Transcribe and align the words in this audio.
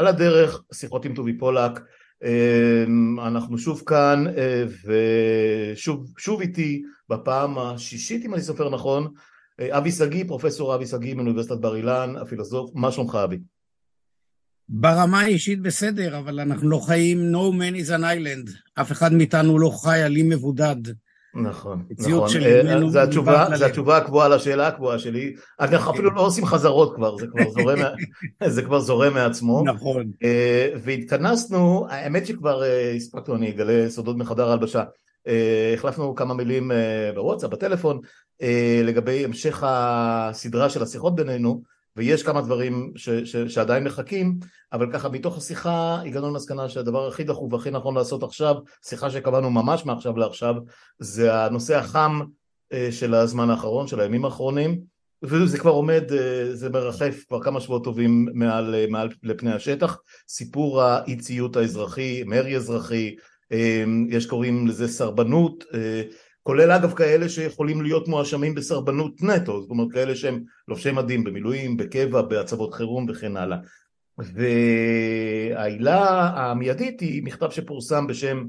על 0.00 0.06
הדרך, 0.06 0.62
שיחות 0.72 1.04
עם 1.04 1.14
טובי 1.14 1.38
פולק, 1.38 1.80
אנחנו 3.26 3.58
שוב 3.58 3.82
כאן 3.86 4.24
ושוב 6.16 6.40
איתי 6.40 6.82
בפעם 7.08 7.58
השישית 7.58 8.24
אם 8.24 8.34
אני 8.34 8.42
סופר 8.42 8.70
נכון, 8.70 9.08
אבי 9.60 9.92
שגיא, 9.92 10.24
פרופסור 10.24 10.74
אבי 10.74 10.86
שגיא 10.86 11.14
מאוניברסיטת 11.14 11.56
בר 11.56 11.76
אילן, 11.76 12.14
הפילוסוף, 12.16 12.70
מה 12.74 12.92
שלומך 12.92 13.18
אבי? 13.24 13.38
ברמה 14.68 15.20
האישית 15.20 15.60
בסדר, 15.60 16.18
אבל 16.18 16.40
אנחנו 16.40 16.70
לא 16.70 16.78
חיים 16.86 17.18
no 17.34 17.54
man 17.54 17.86
is 17.86 17.88
an 17.88 18.02
island, 18.02 18.50
אף 18.80 18.92
אחד 18.92 19.12
מאיתנו 19.12 19.58
לא 19.58 19.70
חי 19.82 20.02
על 20.02 20.16
אי 20.16 20.22
מבודד. 20.22 20.76
נכון, 21.34 21.84
נכון, 21.98 22.28
זו 22.90 23.00
התשובה, 23.00 23.46
זו 23.54 23.64
התשובה 23.64 23.96
הקבועה 23.96 24.28
לשאלה 24.28 24.66
הקבועה 24.66 24.98
שלי, 24.98 25.34
אנחנו 25.60 25.92
אפילו 25.92 26.10
לא 26.10 26.20
עושים 26.20 26.46
חזרות 26.46 26.94
כבר, 26.94 27.16
זה 27.16 27.26
כבר 27.26 27.50
זורם, 27.50 27.78
זה 28.54 28.62
כבר 28.62 28.80
זורם 28.80 29.14
מעצמו, 29.14 29.62
נכון, 29.64 30.10
והתכנסנו, 30.82 31.86
האמת 31.90 32.26
שכבר 32.26 32.62
הספקנו, 32.96 33.34
אני 33.34 33.50
אגלה 33.50 33.90
סודות 33.90 34.16
מחדר 34.16 34.50
הלבשה, 34.50 34.84
החלפנו 35.74 36.14
כמה 36.14 36.34
מילים 36.34 36.70
בוואטסאפ, 37.14 37.50
בטלפון, 37.50 38.00
לגבי 38.84 39.24
המשך 39.24 39.62
הסדרה 39.66 40.70
של 40.70 40.82
השיחות 40.82 41.14
בינינו, 41.14 41.62
ויש 41.96 42.22
כמה 42.22 42.40
דברים 42.40 42.92
ש, 42.96 43.10
ש, 43.10 43.36
שעדיין 43.36 43.84
מחכים, 43.84 44.38
אבל 44.72 44.92
ככה 44.92 45.08
מתוך 45.08 45.38
השיחה 45.38 46.02
הגענו 46.06 46.30
למסקנה 46.30 46.68
שהדבר 46.68 47.08
הכי 47.08 47.24
דחוף 47.24 47.52
והכי 47.52 47.70
נכון 47.70 47.94
לעשות 47.94 48.22
עכשיו, 48.22 48.56
שיחה 48.84 49.10
שקבענו 49.10 49.50
ממש 49.50 49.86
מעכשיו 49.86 50.16
לעכשיו, 50.16 50.54
זה 50.98 51.34
הנושא 51.34 51.76
החם 51.76 52.20
של 52.90 53.14
הזמן 53.14 53.50
האחרון, 53.50 53.86
של 53.86 54.00
הימים 54.00 54.24
האחרונים, 54.24 54.80
וזה 55.22 55.58
כבר 55.58 55.70
עומד, 55.70 56.02
זה 56.52 56.70
מרחף 56.70 57.24
כבר 57.28 57.42
כמה 57.42 57.60
שבועות 57.60 57.84
טובים 57.84 58.28
מעל, 58.34 58.74
מעל 58.88 59.08
לפני 59.22 59.52
השטח, 59.52 59.98
סיפור 60.28 60.82
האי 60.82 61.16
ציות 61.16 61.56
האזרחי, 61.56 62.22
מרי 62.26 62.56
אזרחי, 62.56 63.16
יש 64.08 64.26
קוראים 64.26 64.66
לזה 64.66 64.88
סרבנות, 64.88 65.64
כולל 66.42 66.70
אגב 66.70 66.94
כאלה 66.94 67.28
שיכולים 67.28 67.82
להיות 67.82 68.08
מואשמים 68.08 68.54
בסרבנות 68.54 69.22
נטו, 69.22 69.60
זאת 69.60 69.70
אומרת 69.70 69.92
כאלה 69.92 70.16
שהם 70.16 70.42
לובשי 70.68 70.92
מדים 70.92 71.24
במילואים, 71.24 71.76
בקבע, 71.76 72.22
בהצבות 72.22 72.74
חירום 72.74 73.06
וכן 73.08 73.36
הלאה. 73.36 73.58
והעילה 74.18 76.30
המיידית 76.34 77.00
היא 77.00 77.22
מכתב 77.22 77.50
שפורסם 77.50 78.06
בשם, 78.06 78.44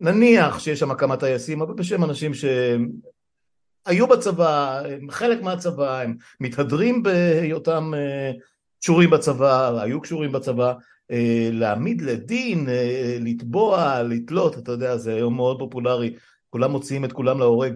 נניח 0.00 0.58
שיש 0.58 0.80
שם 0.80 0.94
כמה 0.94 1.16
טייסים, 1.16 1.62
אבל 1.62 1.74
בשם 1.74 2.04
אנשים 2.04 2.32
שהיו 2.34 4.06
בצבא, 4.06 4.82
הם 4.84 5.10
חלק 5.10 5.42
מהצבא, 5.42 6.00
הם 6.00 6.16
מתהדרים 6.40 7.02
בהיותם 7.02 7.92
קשורים 8.80 9.10
בצבא, 9.10 9.82
היו 9.82 10.00
קשורים 10.00 10.32
בצבא, 10.32 10.72
להעמיד 11.52 12.02
לדין, 12.02 12.68
לתבוע, 13.20 14.02
לתלות, 14.02 14.58
אתה 14.58 14.72
יודע, 14.72 14.96
זה 14.96 15.14
היום 15.14 15.36
מאוד 15.36 15.58
פופולרי 15.58 16.14
כולם 16.50 16.70
מוציאים 16.70 17.04
את 17.04 17.12
כולם 17.12 17.38
להורג. 17.38 17.74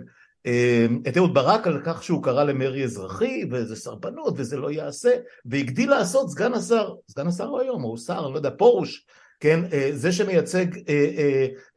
את 1.09 1.17
אהוד 1.17 1.35
ברק 1.35 1.67
על 1.67 1.81
כך 1.85 2.03
שהוא 2.03 2.23
קרא 2.23 2.45
למרי 2.45 2.85
אזרחי 2.85 3.45
וזה 3.51 3.77
סרבנות 3.77 4.35
וזה 4.37 4.57
לא 4.57 4.71
יעשה 4.71 5.11
והגדיל 5.45 5.91
לעשות 5.91 6.31
סגן 6.31 6.55
השר, 6.55 6.95
סגן 7.11 7.27
השר 7.27 7.45
הוא 7.45 7.61
היום, 7.61 7.83
הוא 7.83 7.99
שר, 7.99 8.29
לא 8.29 8.37
יודע, 8.37 8.51
פרוש, 8.51 9.07
כן, 9.41 9.61
זה 9.93 10.13
שמייצג 10.13 10.67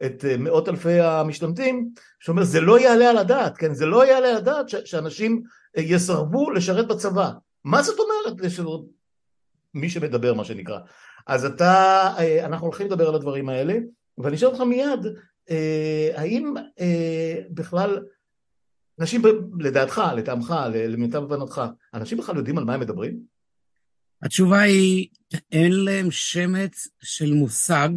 את 0.06 0.24
מאות 0.38 0.68
אלפי 0.68 1.00
המשתמטים, 1.00 1.88
שאומר 2.20 2.44
זה 2.44 2.60
לא 2.60 2.80
יעלה 2.80 3.10
על 3.10 3.18
הדעת, 3.18 3.58
כן, 3.58 3.74
זה 3.74 3.86
לא 3.86 4.06
יעלה 4.06 4.28
על 4.28 4.36
הדעת 4.36 4.68
שאנשים 4.68 5.42
יסרבו 5.76 6.50
לשרת 6.50 6.88
בצבא. 6.88 7.30
מה 7.64 7.82
זאת 7.82 7.98
אומרת 7.98 8.52
מי 9.74 9.88
שמדבר 9.88 10.34
מה 10.34 10.44
שנקרא. 10.44 10.78
אז 11.26 11.44
אתה, 11.44 12.12
אנחנו 12.44 12.66
הולכים 12.66 12.86
לדבר 12.86 13.08
על 13.08 13.14
הדברים 13.14 13.48
האלה 13.48 13.74
ואני 14.18 14.36
אשאל 14.36 14.48
אותך 14.48 14.60
מיד 14.60 15.06
האם 16.14 16.54
בכלל, 17.50 18.04
אנשים 19.00 19.22
לדעתך, 19.60 20.02
לטעמך, 20.16 20.54
למיטב 20.72 21.22
הבנתך, 21.22 21.62
אנשים 21.94 22.18
בכלל 22.18 22.36
יודעים 22.36 22.58
על 22.58 22.64
מה 22.64 22.74
הם 22.74 22.80
מדברים? 22.80 23.20
התשובה 24.22 24.60
היא, 24.60 25.08
אין 25.52 25.72
להם 25.72 26.10
שמץ 26.10 26.88
של 27.02 27.34
מושג 27.34 27.88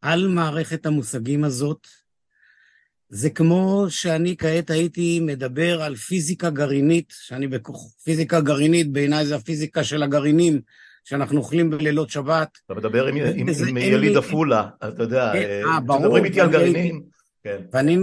על 0.00 0.28
מערכת 0.28 0.86
המושגים 0.86 1.44
הזאת. 1.44 1.86
זה 3.08 3.30
כמו 3.30 3.86
שאני 3.88 4.36
כעת 4.36 4.70
הייתי 4.70 5.20
מדבר 5.20 5.82
על 5.82 5.96
פיזיקה 5.96 6.50
גרעינית, 6.50 7.14
שאני 7.16 7.46
בפיזיקה 7.46 8.40
גרעינית, 8.40 8.92
בעיניי 8.92 9.26
זה 9.26 9.36
הפיזיקה 9.36 9.84
של 9.84 10.02
הגרעינים, 10.02 10.60
שאנחנו 11.04 11.38
אוכלים 11.38 11.70
בלילות 11.70 12.10
שבת. 12.10 12.58
אתה 12.66 12.74
מדבר 12.74 13.06
עם, 13.06 13.16
עם, 13.16 13.46
עם 13.68 13.76
יליד 13.76 14.16
עפולה, 14.16 14.68
אתה 14.88 15.02
יודע, 15.02 15.32
כשמדברים 15.32 16.24
איתי 16.24 16.40
על 16.40 16.50
גרעינים. 16.50 17.02
כן. 17.44 17.62
ואני 17.72 17.98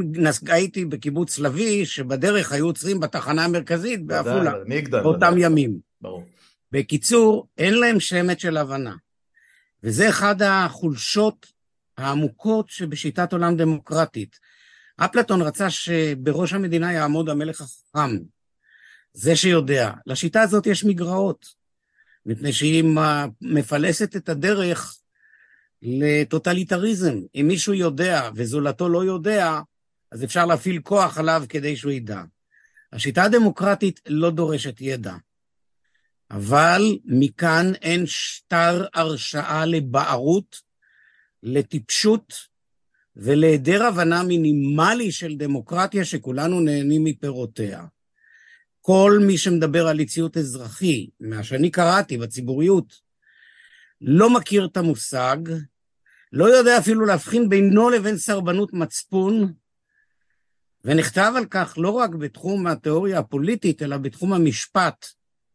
הייתי 0.48 0.86
בקיבוץ 0.86 1.40
לביא, 1.40 1.86
שבדרך 1.86 2.52
היו 2.52 2.66
עוצרים 2.66 3.00
בתחנה 3.00 3.46
המרכזית 3.46 4.06
בעפולה, 4.06 4.54
באותם 4.92 5.34
ימים. 5.38 5.78
ברור. 6.02 6.24
בקיצור, 6.72 7.48
אין 7.58 7.74
להם 7.74 8.00
שמץ 8.00 8.42
של 8.42 8.58
הבנה. 8.58 8.96
וזה 9.84 10.10
אחד 10.10 10.42
החולשות 10.42 11.46
העמוקות 11.98 12.70
שבשיטת 12.70 13.34
עולם 13.34 13.56
דמוקרטית. 13.56 14.40
אפלטון 14.98 15.42
רצה 15.42 15.70
שבראש 15.70 16.54
המדינה 16.54 16.94
יעמוד 16.94 17.30
המלך 17.30 17.62
החכם, 17.62 18.18
זה 19.14 19.36
שיודע. 19.36 19.92
לשיטה 20.06 20.42
הזאת 20.42 20.68
יש 20.68 20.84
מגרעות. 20.84 21.59
מפני 22.30 22.54
שהיא 22.54 22.84
מפלסת 23.42 24.16
את 24.16 24.30
הדרך 24.30 24.98
לטוטליטריזם. 25.82 27.20
אם 27.36 27.46
מישהו 27.48 27.74
יודע 27.74 28.30
וזולתו 28.36 28.90
לא 28.90 29.04
יודע, 29.04 29.60
אז 30.12 30.24
אפשר 30.24 30.46
להפעיל 30.46 30.82
כוח 30.82 31.18
עליו 31.18 31.44
כדי 31.50 31.76
שהוא 31.76 31.92
ידע. 31.92 32.22
השיטה 32.94 33.24
הדמוקרטית 33.24 34.00
לא 34.08 34.32
דורשת 34.32 34.82
ידע, 34.82 35.16
אבל 36.32 36.82
מכאן 37.06 37.72
אין 37.82 38.04
שטר 38.06 38.86
הרשאה 38.94 39.66
לבערות, 39.66 40.62
לטיפשות 41.44 42.34
ולהיעדר 43.16 43.84
הבנה 43.84 44.24
מינימלי 44.24 45.12
של 45.12 45.36
דמוקרטיה 45.36 46.06
שכולנו 46.06 46.60
נהנים 46.60 47.04
מפירותיה. 47.04 47.86
כל 48.82 49.20
מי 49.28 49.38
שמדבר 49.38 49.88
על 49.88 50.00
איציות 50.00 50.38
אזרחי, 50.38 51.10
מה 51.20 51.44
שאני 51.44 51.72
קראתי 51.72 52.18
בציבוריות, 52.18 52.94
לא 54.02 54.30
מכיר 54.30 54.66
את 54.66 54.78
המושג, 54.78 55.38
לא 56.34 56.46
יודע 56.46 56.78
אפילו 56.78 57.06
להבחין 57.06 57.50
בינו 57.50 57.90
לבין 57.90 58.18
סרבנות 58.18 58.74
מצפון, 58.74 59.54
ונכתב 60.86 61.34
על 61.38 61.46
כך 61.46 61.74
לא 61.78 61.90
רק 61.90 62.10
בתחום 62.10 62.68
התיאוריה 62.68 63.20
הפוליטית, 63.20 63.82
אלא 63.82 63.98
בתחום 63.98 64.34
המשפט 64.34 65.06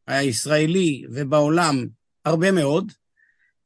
הישראלי 0.07 1.05
ובעולם 1.11 1.87
הרבה 2.25 2.53
מאוד. 2.53 2.93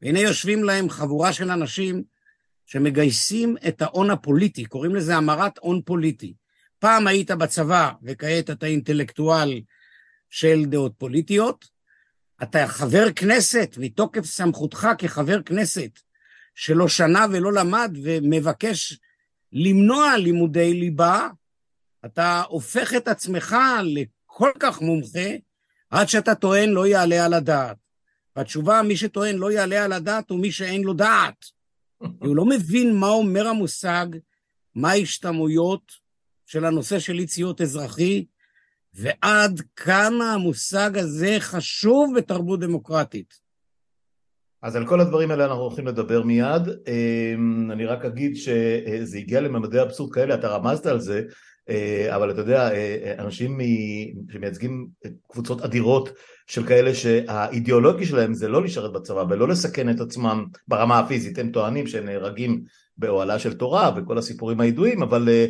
והנה 0.03 0.21
יושבים 0.21 0.65
להם 0.65 0.91
חבורה 0.91 1.33
של 1.33 1.51
אנשים 1.51 2.03
שמגייסים 2.67 3.57
את 3.69 3.83
ההון 3.83 4.11
הפוליטי, 4.11 4.65
קוראים 4.65 4.95
לזה 4.95 5.17
המרת 5.17 5.59
הון 5.59 5.83
פוליטי. 5.85 6.35
פעם 6.79 7.07
היית 7.07 7.31
בצבא 7.31 7.91
וכעת 8.03 8.51
אתה 8.51 8.67
אינטלקטואל 8.67 9.61
של 10.31 10.65
דעות 10.65 10.93
פוליטיות, 10.99 11.69
אתה 12.43 12.67
חבר 12.67 13.13
כנסת 13.17 13.75
מתוקף 13.79 14.25
סמכותך 14.25 14.89
כחבר 14.99 15.43
כנסת 15.43 15.99
שלא 16.55 16.89
שנה 16.89 17.27
ולא 17.33 17.53
למד 17.53 17.97
ומבקש 18.03 18.99
למנוע 19.53 20.17
לימודי 20.17 20.75
ליבה, 20.75 21.29
אתה 22.05 22.43
הופך 22.49 22.95
את 22.95 23.09
עצמך 23.09 23.57
לכל 23.83 24.51
כך 24.61 24.81
מומחה 24.81 25.29
עד 25.91 26.09
שאתה 26.09 26.35
טוען 26.35 26.69
לא 26.69 26.87
יעלה 26.87 27.25
על 27.25 27.35
הדעת. 27.35 27.77
והתשובה, 28.37 28.83
מי 28.83 28.97
שטוען 28.97 29.37
לא 29.37 29.53
יעלה 29.53 29.85
על 29.85 29.93
הדעת 29.93 30.31
הוא 30.31 30.41
מי 30.41 30.53
שאין 30.53 30.83
לו 30.83 30.93
דעת. 30.93 31.45
הוא 32.23 32.37
לא 32.37 32.45
מבין 32.45 32.97
מה 32.97 33.09
אומר 33.09 33.49
המושג, 33.49 34.07
מה 34.75 34.91
ההשתמעויות, 34.91 35.93
של 36.49 36.65
הנושא 36.65 36.99
של 36.99 37.19
אי 37.19 37.27
ציות 37.27 37.61
אזרחי, 37.61 38.25
ועד 38.95 39.61
כמה 39.77 40.33
המושג 40.33 40.99
הזה 40.99 41.37
חשוב 41.39 42.15
בתרבות 42.17 42.61
דמוקרטית. 42.61 43.35
אז 44.63 44.77
על 44.77 44.87
כל 44.87 45.01
הדברים 45.01 45.31
האלה 45.31 45.45
אנחנו 45.45 45.63
הולכים 45.63 45.87
לדבר 45.87 46.23
מיד. 46.23 46.63
אמ, 46.87 47.71
אני 47.71 47.87
רק 47.87 48.05
אגיד 48.05 48.37
שזה 48.37 49.19
הגיע 49.19 49.41
לממדי 49.41 49.83
אבסורד 49.83 50.15
כאלה, 50.15 50.35
אתה 50.35 50.49
רמזת 50.49 50.87
על 50.87 51.01
זה, 51.01 51.23
אה, 51.69 52.17
אבל 52.17 52.31
אתה 52.31 52.41
יודע, 52.41 52.73
אה, 52.73 53.15
אנשים 53.19 53.59
שמייצגים 54.33 54.89
קבוצות 55.29 55.63
אדירות 55.63 56.09
של 56.47 56.67
כאלה 56.67 56.95
שהאידיאולוגי 56.95 58.07
שלהם 58.07 58.35
זה 58.35 58.49
לא 58.49 58.63
לשרת 58.63 58.93
בצבא 58.93 59.25
ולא 59.31 59.49
לסכן 59.49 59.91
את 59.91 60.01
עצמם 60.01 60.45
ברמה 60.69 60.99
הפיזית, 60.99 61.39
הם 61.39 61.51
טוענים 61.51 61.87
שהם 61.87 62.05
נהרגים 62.05 62.63
באוהלה 62.99 63.39
של 63.39 63.55
תורה 63.55 63.93
וכל 63.97 64.19
הסיפורים 64.19 64.61
הידועים, 64.61 65.03
אבל 65.03 65.29
אה, 65.29 65.35
אה, 65.35 65.45
אה, 65.45 65.49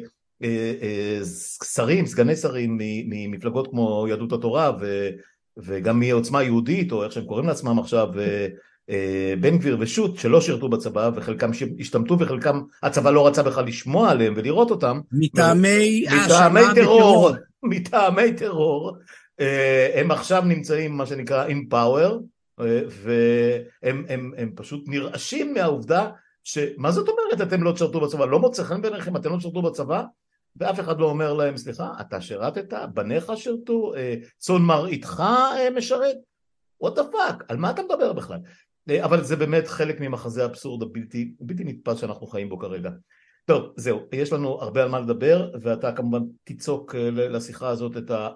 שרים, 1.74 2.06
סגני 2.06 2.36
שרים 2.36 2.78
ממפלגות 2.80 3.68
כמו 3.70 4.06
יהדות 4.08 4.32
התורה 4.32 4.72
ו, 4.80 5.08
וגם 5.56 6.00
מעוצמה 6.00 6.42
יהודית 6.42 6.92
או 6.92 7.04
איך 7.04 7.12
שהם 7.12 7.24
קוראים 7.24 7.46
לעצמם 7.46 7.78
עכשיו 7.78 8.08
בן 9.40 9.58
גביר 9.58 9.76
ושות' 9.80 10.18
שלא 10.18 10.40
שירתו 10.40 10.68
בצבא 10.68 11.10
וחלקם 11.14 11.50
השתמטו 11.80 12.18
וחלקם 12.18 12.60
הצבא 12.82 13.10
לא 13.10 13.26
רצה 13.26 13.42
בכלל 13.42 13.64
לשמוע 13.64 14.10
עליהם 14.10 14.34
ולראות 14.36 14.70
אותם. 14.70 15.00
מטעמי 15.12 16.04
מטעמי 16.24 16.60
טרור, 16.74 17.30
מטעמי 17.62 18.32
טרור. 18.32 18.96
הם 19.94 20.10
עכשיו 20.10 20.42
נמצאים 20.46 20.96
מה 20.96 21.06
שנקרא 21.06 21.44
עם 21.46 21.66
פאוור 21.68 22.20
והם 22.58 24.04
הם, 24.08 24.32
הם 24.36 24.50
פשוט 24.54 24.84
נרעשים 24.86 25.54
מהעובדה 25.54 26.10
שמה 26.44 26.90
זאת 26.90 27.08
אומרת 27.08 27.48
אתם 27.48 27.62
לא 27.62 27.72
תשרתו 27.72 28.00
בצבא? 28.00 28.24
לא 28.24 28.38
מוצא 28.38 28.64
חן 28.64 28.82
בעיניכם 28.82 29.16
אתם 29.16 29.30
לא 29.32 29.36
תשרתו 29.36 29.62
בצבא 29.62 30.02
ואף 30.58 30.80
אחד 30.80 31.00
לא 31.00 31.06
אומר 31.06 31.32
להם 31.32 31.56
סליחה 31.56 31.92
אתה 32.00 32.20
שירתת? 32.20 32.72
בניך 32.94 33.32
שירתו? 33.36 33.92
צאן 34.38 34.62
מרעיתך 34.62 35.22
משרת? 35.76 36.16
What 36.84 36.90
the 36.90 37.02
fuck? 37.12 37.44
על 37.48 37.56
מה 37.56 37.70
אתה 37.70 37.82
מדבר 37.82 38.12
בכלל? 38.12 38.38
אבל 39.00 39.24
זה 39.24 39.36
באמת 39.36 39.68
חלק 39.68 40.00
ממחזה 40.00 40.42
האבסורד 40.42 40.82
הבלתי 40.82 41.34
בלתי 41.40 41.64
נתפס 41.64 42.00
שאנחנו 42.00 42.26
חיים 42.26 42.48
בו 42.48 42.58
כרגע. 42.58 42.90
טוב, 43.44 43.72
זהו, 43.76 44.00
יש 44.12 44.32
לנו 44.32 44.62
הרבה 44.62 44.82
על 44.82 44.88
מה 44.88 45.00
לדבר, 45.00 45.50
ואתה 45.62 45.92
כמובן 45.92 46.20
תיצוק 46.44 46.94
לשיחה 47.12 47.68
הזאת 47.68 47.96
את, 47.96 48.10
ה, 48.10 48.28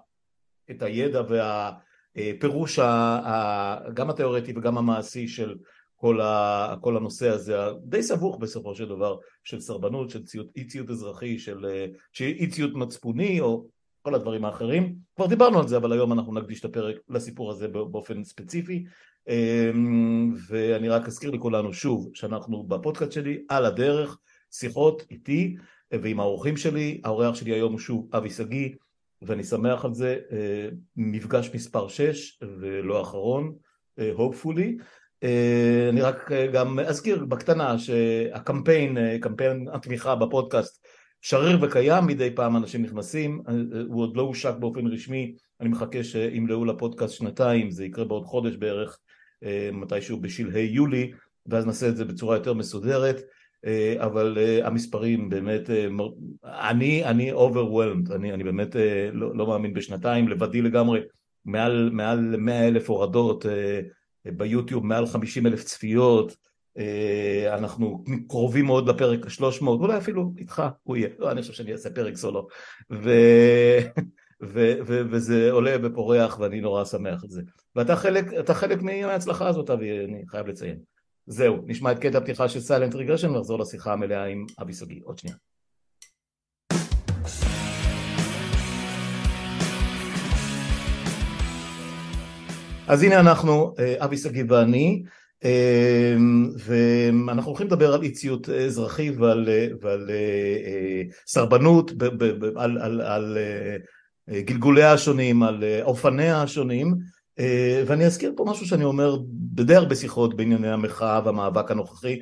את 0.71 0.83
הידע 0.83 1.23
והפירוש 1.29 2.79
ה, 2.79 3.79
גם 3.95 4.11
התיאורטי 4.11 4.53
וגם 4.57 4.79
המעשי 4.79 5.29
של 5.29 5.55
כל, 6.03 6.21
ה, 6.21 6.75
כל 6.81 6.97
הנושא 6.97 7.29
הזה, 7.29 7.57
די 7.85 8.03
סבוך 8.03 8.39
בסופו 8.39 8.75
של 8.75 8.89
דבר, 8.89 9.17
של 9.45 9.61
סרבנות, 9.61 10.11
של 10.11 10.23
אי 10.57 10.65
ציות 10.65 10.91
אזרחי, 10.91 11.39
של, 11.39 11.67
של 12.13 12.25
אי 12.25 12.47
ציות 12.47 12.71
מצפוני, 12.75 13.41
או 13.41 13.67
כל 14.03 14.15
הדברים 14.15 14.45
האחרים. 14.45 14.95
כבר 15.17 15.27
דיברנו 15.27 15.59
על 15.59 15.69
זה, 15.69 15.77
אבל 15.77 15.93
היום 15.93 16.13
אנחנו 16.13 16.35
נקדיש 16.35 16.61
את 16.61 16.65
הפרק 16.65 16.97
לסיפור 17.09 17.51
הזה 17.51 17.69
באופן 17.69 18.25
ספציפי. 18.25 18.85
אמ, 19.29 20.35
ואני 20.49 20.89
רק 20.89 21.07
אזכיר 21.07 21.31
לכולנו 21.31 21.73
שוב 21.73 22.11
שאנחנו 22.15 22.63
בפודקאסט 22.63 23.13
שלי 23.13 23.45
על 23.49 23.65
הדרך 23.65 24.19
שיחות 24.51 25.03
איתי 25.11 25.57
ועם 25.93 26.21
האורחים 26.21 26.57
שלי, 26.57 27.01
האורח 27.05 27.35
שלי 27.35 27.53
היום 27.53 27.73
הוא 27.73 27.81
שוב 27.81 28.09
אבי 28.15 28.31
שגיא 28.31 28.69
ואני 29.23 29.45
שמח 29.45 29.85
על 29.85 29.95
זה, 29.95 30.19
אה, 30.33 30.69
מפגש 30.97 31.51
מספר 31.55 31.89
6 31.89 32.39
ולא 32.61 33.03
אחרון, 33.03 33.55
אה, 33.99 34.13
hopefully. 34.17 34.83
אה, 35.23 35.89
אני 35.89 36.01
רק 36.01 36.33
גם 36.53 36.79
אזכיר 36.79 37.25
בקטנה 37.25 37.79
שהקמפיין, 37.79 39.19
קמפיין 39.21 39.69
התמיכה 39.73 40.15
בפודקאסט 40.15 40.87
שריר 41.21 41.59
וקיים, 41.63 42.07
מדי 42.07 42.31
פעם 42.35 42.57
אנשים 42.57 42.83
נכנסים, 42.83 43.43
הוא 43.89 44.03
עוד 44.03 44.17
לא 44.17 44.23
הושק 44.23 44.55
באופן 44.59 44.87
רשמי, 44.87 45.35
אני 45.61 45.69
מחכה 45.69 46.05
שימלאו 46.05 46.65
לפודקאסט 46.65 47.15
שנתיים, 47.15 47.71
זה 47.71 47.85
יקרה 47.85 48.05
בעוד 48.05 48.25
חודש 48.25 48.57
בערך, 48.57 48.99
אה, 49.45 49.71
מתישהו 49.73 50.21
בשלהי 50.21 50.65
יולי, 50.65 51.13
ואז 51.47 51.67
נעשה 51.67 51.89
את 51.89 51.97
זה 51.97 52.05
בצורה 52.05 52.37
יותר 52.37 52.53
מסודרת, 52.55 53.21
אה, 53.65 53.95
אבל 53.99 54.39
אה, 54.41 54.67
המספרים 54.67 55.29
באמת, 55.29 55.71
אני, 56.45 57.05
אני 57.05 57.33
overwhelmed, 57.33 58.15
אני, 58.15 58.33
אני 58.33 58.45
באמת 58.45 58.77
לא, 59.13 59.37
לא 59.37 59.47
מאמין 59.47 59.75
בשנתיים, 59.75 60.29
לבדי 60.29 60.63
לגמרי, 60.63 61.01
מעל, 61.45 61.91
100 62.39 62.69
אלף 62.69 62.91
הורדות 62.91 63.47
ביוטיוב, 64.27 64.87
מעל 64.87 65.07
50 65.07 65.47
אלף 65.47 65.65
צפיות, 65.65 66.37
אנחנו 67.49 68.05
קרובים 68.29 68.65
מאוד 68.65 68.89
לפרק 68.89 69.27
ה-300, 69.27 69.67
אולי 69.67 69.99
אפילו 69.99 70.33
איתך 70.39 70.63
הוא 70.83 70.97
יהיה, 70.97 71.09
לא, 71.19 71.31
אני 71.31 71.41
חושב 71.41 71.53
שאני 71.53 71.73
אעשה 71.73 71.91
פרק 71.91 72.17
סולו, 72.17 72.49
ו... 72.93 73.11
ו- 74.43 74.75
ו- 74.87 75.03
וזה 75.11 75.51
עולה 75.51 75.77
ופורח 75.83 76.39
ואני 76.39 76.61
נורא 76.61 76.85
שמח 76.85 77.25
על 77.25 77.31
זה. 77.31 77.43
ואתה 77.77 77.97
חלק, 77.97 78.25
אתה 78.41 78.55
חלק 78.55 78.83
מההצלחה 78.83 79.49
הזאת 79.49 79.71
אבי, 79.71 80.05
אני 80.05 80.23
חייב 80.29 80.47
לציין. 80.47 80.79
זהו, 81.27 81.59
נשמע 81.67 81.93
את 81.93 81.99
קטע 81.99 82.19
הפתיחה 82.19 82.49
של 82.49 82.61
סיילנט 82.61 82.95
רגרשן 82.95 83.31
ונחזור 83.31 83.59
לשיחה 83.59 83.93
המלאה 83.93 84.25
עם 84.25 84.47
אבי 84.63 84.75
שגיא. 84.75 85.01
עוד 85.05 85.19
שנייה. 85.19 85.37
אז 92.89 93.03
הנה 93.03 93.21
אנחנו, 93.21 93.75
אה, 93.79 94.05
אבי 94.05 94.17
שגיא 94.17 94.45
ואני, 94.49 95.03
אה, 95.45 96.15
ואנחנו 96.57 97.51
הולכים 97.51 97.67
לדבר 97.67 97.95
על 97.95 98.03
אי 98.03 98.11
ציות 98.11 98.49
אזרחי 98.49 99.11
ועל, 99.11 99.49
אה, 99.49 99.67
ועל 99.81 100.11
סרבנות, 101.27 101.91
על, 102.57 102.79
על, 102.79 103.01
על 103.01 103.39
גלגוליה 104.31 104.93
השונים, 104.93 105.43
על 105.43 105.65
אופניה 105.83 106.43
השונים, 106.43 106.95
ואני 107.87 108.07
אזכיר 108.07 108.33
פה 108.37 108.45
משהו 108.49 108.67
שאני 108.67 108.85
אומר 108.85 109.17
בדי 109.31 109.75
הרבה 109.75 109.95
שיחות 109.95 110.37
בענייני 110.37 110.71
המחאה 110.71 111.21
והמאבק 111.25 111.71
הנוכחי, 111.71 112.21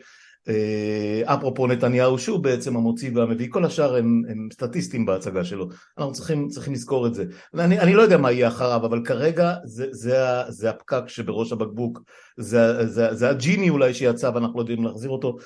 אפרופו 1.24 1.66
נתניהו 1.66 2.18
שהוא 2.18 2.38
בעצם 2.38 2.76
המוציא 2.76 3.10
והמביא, 3.14 3.46
כל 3.50 3.64
השאר 3.64 3.96
הם, 3.96 4.22
הם 4.28 4.48
סטטיסטים 4.52 5.06
בהצגה 5.06 5.44
שלו, 5.44 5.68
אנחנו 5.98 6.12
צריכים, 6.12 6.48
צריכים 6.48 6.72
לזכור 6.72 7.06
את 7.06 7.14
זה. 7.14 7.24
אני, 7.54 7.80
אני 7.80 7.94
לא 7.94 8.02
יודע 8.02 8.16
מה 8.16 8.32
יהיה 8.32 8.48
אחריו, 8.48 8.86
אבל 8.86 9.04
כרגע 9.04 9.54
זה, 9.64 9.86
זה, 9.90 10.16
זה 10.48 10.70
הפקק 10.70 11.02
שבראש 11.06 11.52
הבקבוק, 11.52 12.00
זה, 12.36 12.86
זה, 12.86 13.14
זה 13.14 13.28
הג'יני 13.28 13.70
אולי 13.70 13.94
שיצא 13.94 14.30
ואנחנו 14.34 14.56
לא 14.56 14.62
יודעים 14.62 14.84
להחזיר 14.84 15.10
אותו, 15.10 15.36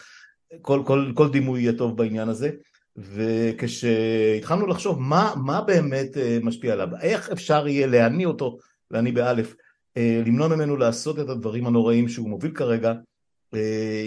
כל, 0.62 0.82
כל, 0.86 1.12
כל 1.14 1.30
דימוי 1.30 1.60
יהיה 1.60 1.72
טוב 1.72 1.96
בעניין 1.96 2.28
הזה. 2.28 2.50
וכשהתחלנו 2.96 4.66
לחשוב 4.66 5.00
מה, 5.00 5.34
מה 5.36 5.60
באמת 5.60 6.16
אה, 6.16 6.38
משפיע 6.42 6.72
עליו, 6.72 6.88
איך 7.00 7.30
אפשר 7.30 7.68
יהיה 7.68 7.86
להניע 7.86 8.28
אותו, 8.28 8.58
להניע 8.90 9.12
באלף, 9.12 9.54
אה, 9.96 10.22
למנוע 10.26 10.48
ממנו 10.48 10.76
לעשות 10.76 11.18
את 11.18 11.28
הדברים 11.28 11.66
הנוראים 11.66 12.08
שהוא 12.08 12.28
מוביל 12.28 12.50
כרגע, 12.50 12.88
אה, 12.88 12.94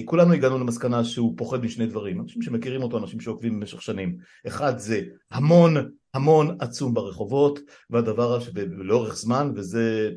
כולנו 0.06 0.34
הגענו 0.34 0.60
למסקנה 0.60 1.04
שהוא 1.04 1.34
פוחד 1.38 1.64
משני 1.64 1.86
דברים, 1.86 2.22
אנשים 2.22 2.42
שמכירים 2.42 2.84
אותו, 2.84 2.98
אנשים 2.98 3.20
שעוקבים 3.20 3.60
במשך 3.60 3.82
שנים, 3.82 4.18
אחד 4.48 4.78
זה 4.78 5.02
המון 5.32 5.76
המון 6.14 6.58
עצום 6.60 6.94
ברחובות, 6.94 7.60
והדבר 7.90 8.40
לאורך 8.56 9.16
זמן, 9.16 9.52
וזה 9.56 10.12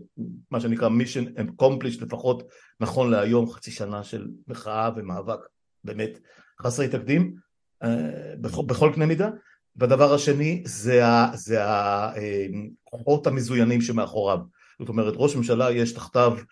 מה 0.50 0.60
שנקרא 0.60 0.88
mission 0.88 1.38
accomplished 1.38 2.02
לפחות 2.02 2.42
נכון 2.80 3.10
להיום, 3.10 3.50
חצי 3.50 3.70
שנה 3.70 4.04
של 4.04 4.28
מחאה 4.48 4.90
ומאבק 4.96 5.38
באמת 5.84 6.18
חסרי 6.62 6.88
תקדים, 6.88 7.34
בכל, 8.40 8.62
בכל 8.66 8.90
קנה 8.94 9.06
מידה, 9.06 9.30
והדבר 9.76 10.14
השני 10.14 10.62
זה 10.66 11.60
הכוחות 11.64 13.26
המזוינים 13.26 13.80
שמאחוריו, 13.80 14.38
זאת 14.78 14.88
אומרת 14.88 15.14
ראש 15.16 15.36
ממשלה 15.36 15.70
יש 15.70 15.92
תחתיו 15.92 16.32
אה, 16.32 16.38
אה, 16.38 16.44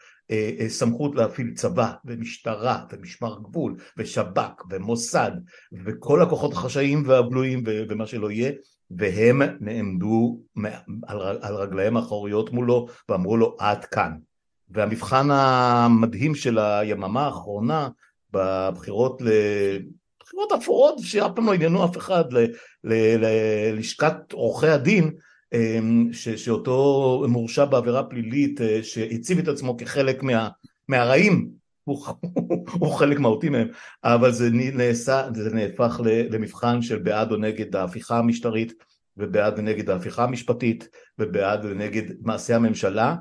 סמכות 0.69 1.15
להפעיל 1.15 1.55
צבא 1.55 1.93
ומשטרה 2.05 2.85
ומשמר 2.93 3.39
גבול 3.43 3.77
ושב"כ 3.97 4.65
ומוסד 4.70 5.31
וכל 5.85 6.23
הכוחות 6.23 6.53
החשאיים 6.53 7.03
והבלויים 7.06 7.63
ומה 7.67 8.06
שלא 8.06 8.31
יהיה 8.31 8.53
והם 8.91 9.43
נעמדו 9.61 10.41
על 11.43 11.55
רגליהם 11.55 11.97
האחוריות 11.97 12.53
מולו 12.53 12.87
ואמרו 13.08 13.37
לו 13.37 13.56
עד 13.58 13.85
כאן. 13.85 14.13
והמבחן 14.70 15.31
המדהים 15.31 16.35
של 16.35 16.58
היממה 16.58 17.27
האחרונה 17.27 17.89
בבחירות 18.32 19.23
בחירות 20.20 20.53
אפורות 20.53 20.99
שאף 20.99 21.31
פעם 21.35 21.47
לא 21.47 21.55
עניינו 21.55 21.85
אף 21.85 21.97
אחד 21.97 22.25
ללשכת 22.85 24.32
עורכי 24.32 24.69
הדין 24.69 25.11
ש, 26.12 26.28
שאותו 26.28 27.24
מורשע 27.28 27.64
בעבירה 27.64 28.02
פלילית 28.02 28.60
אה, 28.60 28.82
שהציב 28.82 29.38
את 29.38 29.48
עצמו 29.48 29.76
כחלק 29.76 30.22
מה, 30.22 30.48
מהרעים 30.88 31.50
הוא, 31.84 32.06
הוא 32.81 32.93
חלק 32.93 33.19
מהותי 33.19 33.48
מהם. 33.48 33.69
אבל 34.05 34.32
זה 34.32 34.50
נעשה, 34.52 35.28
זה 35.34 35.55
נהפך 35.55 36.00
למבחן 36.05 36.82
של 36.82 36.98
בעד 36.98 37.32
או 37.32 37.36
נגד 37.36 37.76
ההפיכה 37.76 38.19
המשטרית 38.19 38.72
ובעד 39.17 39.58
ונגד 39.58 39.90
ההפיכה 39.90 40.24
המשפטית 40.24 40.88
ובעד 41.19 41.64
ונגד 41.64 42.02
מעשי 42.20 42.55
הממשלה 42.55 43.17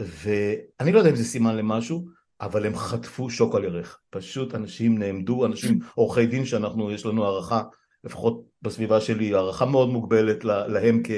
ואני 0.00 0.92
לא 0.92 0.98
יודע 0.98 1.10
אם 1.10 1.16
זה 1.16 1.24
סימן 1.24 1.56
למשהו 1.56 2.04
אבל 2.40 2.66
הם 2.66 2.76
חטפו 2.76 3.30
שוק 3.30 3.54
על 3.54 3.64
ירך, 3.64 3.98
פשוט 4.10 4.54
אנשים 4.54 4.98
נעמדו, 4.98 5.46
אנשים 5.46 5.78
עורכי 5.94 6.26
דין 6.26 6.44
שאנחנו, 6.44 6.90
יש 6.90 7.06
לנו 7.06 7.24
הערכה, 7.24 7.62
לפחות 8.04 8.42
בסביבה 8.62 9.00
שלי, 9.00 9.34
הערכה 9.34 9.64
מאוד 9.64 9.88
מוגבלת 9.88 10.44
להם 10.44 11.00
כ, 11.04 11.10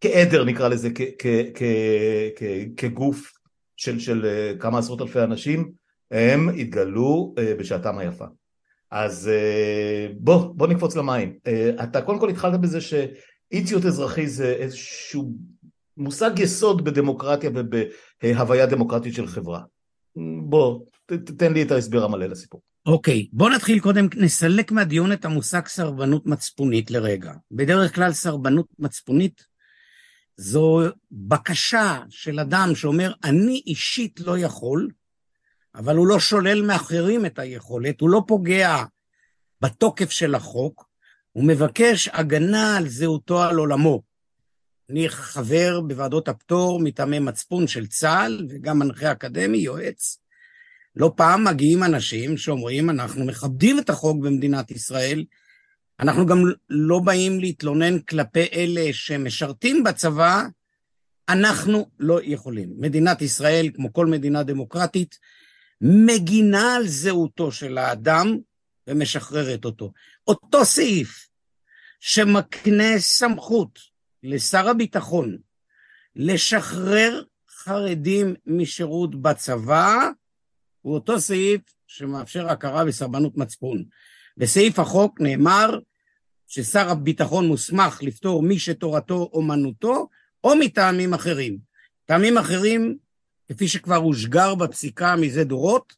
כעדר 0.00 0.44
נקרא 0.44 0.68
לזה, 0.68 0.88
כגוף 2.76 3.32
של, 3.76 3.98
של 3.98 4.26
אה, 4.26 4.52
כמה 4.58 4.78
עשרות 4.78 5.00
אלפי 5.00 5.20
אנשים, 5.20 5.72
הם 6.10 6.48
התגלו 6.48 7.34
אה, 7.38 7.54
בשעתם 7.58 7.98
היפה. 7.98 8.24
אז 8.90 9.28
אה, 9.28 10.08
בוא, 10.18 10.54
בוא 10.54 10.66
נקפוץ 10.66 10.96
למים. 10.96 11.38
אתה 11.82 12.02
קודם 12.02 12.18
כל 12.18 12.30
התחלת 12.30 12.60
בזה 12.60 12.80
שאי 12.80 13.64
ציות 13.64 13.84
אזרחי 13.84 14.26
זה 14.26 14.52
איזשהו 14.52 15.32
מושג 15.96 16.30
יסוד 16.38 16.84
בדמוקרטיה 16.84 17.50
ובהוויה 17.54 18.66
דמוקרטית 18.66 19.14
של 19.14 19.26
חברה. 19.26 19.60
בוא, 20.42 20.80
תתן 21.06 21.52
לי 21.52 21.62
את 21.62 21.70
ההסבר 21.70 22.04
המלא 22.04 22.26
לסיפור. 22.26 22.60
אוקיי, 22.86 23.26
okay, 23.26 23.30
בוא 23.32 23.50
נתחיל 23.50 23.80
קודם, 23.80 24.06
נסלק 24.16 24.72
מהדיון 24.72 25.12
את 25.12 25.24
המושג 25.24 25.66
סרבנות 25.66 26.26
מצפונית 26.26 26.90
לרגע. 26.90 27.32
בדרך 27.50 27.94
כלל 27.94 28.12
סרבנות 28.12 28.66
מצפונית 28.78 29.44
זו 30.40 30.80
בקשה 31.12 32.00
של 32.10 32.40
אדם 32.40 32.74
שאומר, 32.74 33.12
אני 33.24 33.62
אישית 33.66 34.20
לא 34.20 34.38
יכול, 34.38 34.88
אבל 35.74 35.96
הוא 35.96 36.06
לא 36.06 36.20
שולל 36.20 36.62
מאחרים 36.62 37.26
את 37.26 37.38
היכולת, 37.38 38.00
הוא 38.00 38.10
לא 38.10 38.22
פוגע 38.26 38.84
בתוקף 39.60 40.10
של 40.10 40.34
החוק, 40.34 40.88
הוא 41.32 41.44
מבקש 41.44 42.08
הגנה 42.12 42.76
על 42.76 42.88
זהותו 42.88 43.42
על 43.42 43.56
עולמו. 43.56 44.02
אני 44.90 45.08
חבר 45.08 45.80
בוועדות 45.80 46.28
הפטור 46.28 46.80
מטעמי 46.80 47.18
מצפון 47.18 47.66
של 47.66 47.86
צה"ל, 47.86 48.46
וגם 48.48 48.78
מנחה 48.78 49.12
אקדמי, 49.12 49.58
יועץ. 49.58 50.18
לא 50.96 51.12
פעם 51.16 51.44
מגיעים 51.44 51.84
אנשים 51.84 52.36
שאומרים, 52.36 52.90
אנחנו 52.90 53.24
מכבדים 53.24 53.78
את 53.78 53.90
החוק 53.90 54.16
במדינת 54.22 54.70
ישראל, 54.70 55.24
אנחנו 56.00 56.26
גם 56.26 56.38
לא 56.70 56.98
באים 56.98 57.40
להתלונן 57.40 57.98
כלפי 57.98 58.46
אלה 58.52 58.92
שמשרתים 58.92 59.84
בצבא, 59.84 60.42
אנחנו 61.28 61.90
לא 61.98 62.20
יכולים. 62.24 62.74
מדינת 62.78 63.22
ישראל, 63.22 63.70
כמו 63.74 63.92
כל 63.92 64.06
מדינה 64.06 64.42
דמוקרטית, 64.42 65.18
מגינה 65.80 66.76
על 66.76 66.86
זהותו 66.86 67.52
של 67.52 67.78
האדם 67.78 68.38
ומשחררת 68.86 69.64
אותו. 69.64 69.92
אותו 70.28 70.64
סעיף 70.64 71.28
שמקנה 72.00 72.98
סמכות 72.98 73.78
לשר 74.22 74.68
הביטחון 74.68 75.38
לשחרר 76.16 77.22
חרדים 77.50 78.34
משירות 78.46 79.22
בצבא, 79.22 80.08
הוא 80.80 80.94
אותו 80.94 81.20
סעיף 81.20 81.60
שמאפשר 81.86 82.48
הכרה 82.48 82.84
בסרבנות 82.84 83.36
מצפון. 83.36 83.84
בסעיף 84.36 84.78
החוק 84.78 85.20
נאמר 85.20 85.78
ששר 86.48 86.90
הביטחון 86.90 87.46
מוסמך 87.46 88.02
לפטור 88.02 88.42
מי 88.42 88.58
שתורתו 88.58 89.30
אומנותו, 89.32 90.08
או 90.44 90.56
מטעמים 90.56 91.14
אחרים. 91.14 91.58
טעמים 92.04 92.38
אחרים, 92.38 92.98
כפי 93.48 93.68
שכבר 93.68 93.96
הושגר 93.96 94.54
בפסיקה 94.54 95.16
מזה 95.16 95.44
דורות, 95.44 95.96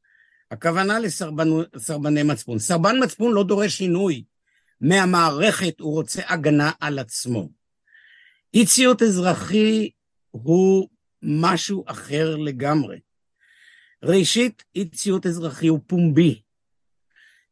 הכוונה 0.51 0.99
לסרבני 0.99 2.23
מצפון. 2.23 2.59
סרבן 2.59 2.97
מצפון 3.03 3.33
לא 3.33 3.45
דורש 3.45 3.77
שינוי 3.77 4.25
מהמערכת, 4.81 5.81
הוא 5.81 5.93
רוצה 5.93 6.23
הגנה 6.27 6.71
על 6.81 6.99
עצמו. 6.99 7.49
אי 8.55 8.67
ציות 8.67 9.03
אזרחי 9.03 9.91
הוא 10.31 10.89
משהו 11.23 11.85
אחר 11.87 12.37
לגמרי. 12.37 12.99
ראשית, 14.03 14.65
אי 14.75 14.89
ציות 14.89 15.27
אזרחי 15.27 15.67
הוא 15.67 15.81
פומבי. 15.87 16.43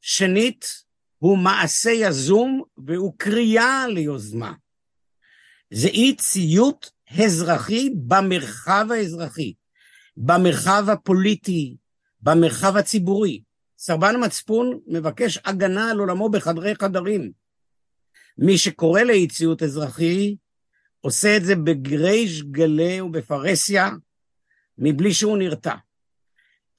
שנית, 0.00 0.84
הוא 1.18 1.38
מעשה 1.38 1.90
יזום 1.90 2.62
והוא 2.86 3.14
קריאה 3.16 3.86
ליוזמה. 3.88 4.52
זה 5.70 5.88
אי 5.88 6.16
ציות 6.16 6.90
אזרחי 7.24 7.90
במרחב 8.06 8.86
האזרחי, 8.90 9.54
במרחב 10.16 10.84
הפוליטי, 10.88 11.76
במרחב 12.20 12.76
הציבורי. 12.76 13.42
סרבן 13.78 14.24
מצפון 14.24 14.80
מבקש 14.86 15.38
הגנה 15.44 15.90
על 15.90 15.98
עולמו 15.98 16.28
בחדרי 16.28 16.74
חדרים. 16.74 17.32
מי 18.38 18.58
שקורא 18.58 19.02
לאי 19.02 19.28
ציות 19.28 19.62
אזרחי 19.62 20.36
עושה 21.00 21.36
את 21.36 21.44
זה 21.44 21.56
בגריש 21.56 22.42
גלי 22.42 23.00
ובפרהסיה, 23.00 23.90
מבלי 24.78 25.14
שהוא 25.14 25.38
נרתע. 25.38 25.74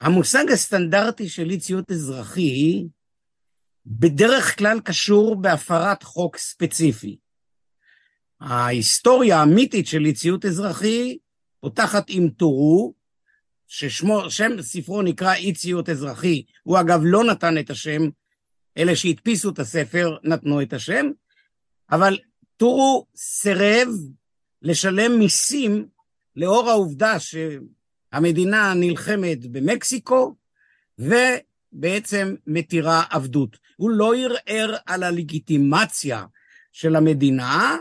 המושג 0.00 0.50
הסטנדרטי 0.52 1.28
של 1.28 1.50
אי 1.50 1.58
ציות 1.58 1.90
אזרחי 1.90 2.84
בדרך 3.90 4.58
כלל 4.58 4.80
קשור 4.80 5.40
בהפרת 5.40 6.02
חוק 6.02 6.36
ספציפי. 6.36 7.16
ההיסטוריה 8.40 9.36
האמיתית 9.36 9.86
של 9.86 10.04
אי 10.04 10.12
ציות 10.12 10.44
אזרחי 10.44 11.18
פותחת 11.60 12.06
עם 12.08 12.28
טורו, 12.28 12.94
ששמו, 13.66 14.30
שם 14.30 14.62
ספרו 14.62 15.02
נקרא 15.02 15.34
אי 15.34 15.52
ציות 15.52 15.88
אזרחי, 15.88 16.42
הוא 16.62 16.80
אגב 16.80 17.00
לא 17.04 17.24
נתן 17.24 17.58
את 17.58 17.70
השם, 17.70 18.02
אלה 18.78 18.96
שהדפיסו 18.96 19.50
את 19.50 19.58
הספר 19.58 20.16
נתנו 20.24 20.62
את 20.62 20.72
השם, 20.72 21.06
אבל 21.90 22.18
טורו 22.56 23.06
סירב 23.16 23.88
לשלם 24.62 25.18
מיסים 25.18 25.88
לאור 26.36 26.70
העובדה 26.70 27.16
שהמדינה 27.20 28.74
נלחמת 28.74 29.46
במקסיקו 29.46 30.34
ובעצם 31.72 32.34
מתירה 32.46 33.04
עבדות. 33.10 33.58
הוא 33.76 33.90
לא 33.90 34.12
ערער 34.16 34.76
על 34.86 35.02
הלגיטימציה 35.02 36.24
של 36.72 36.96
המדינה, 36.96 37.76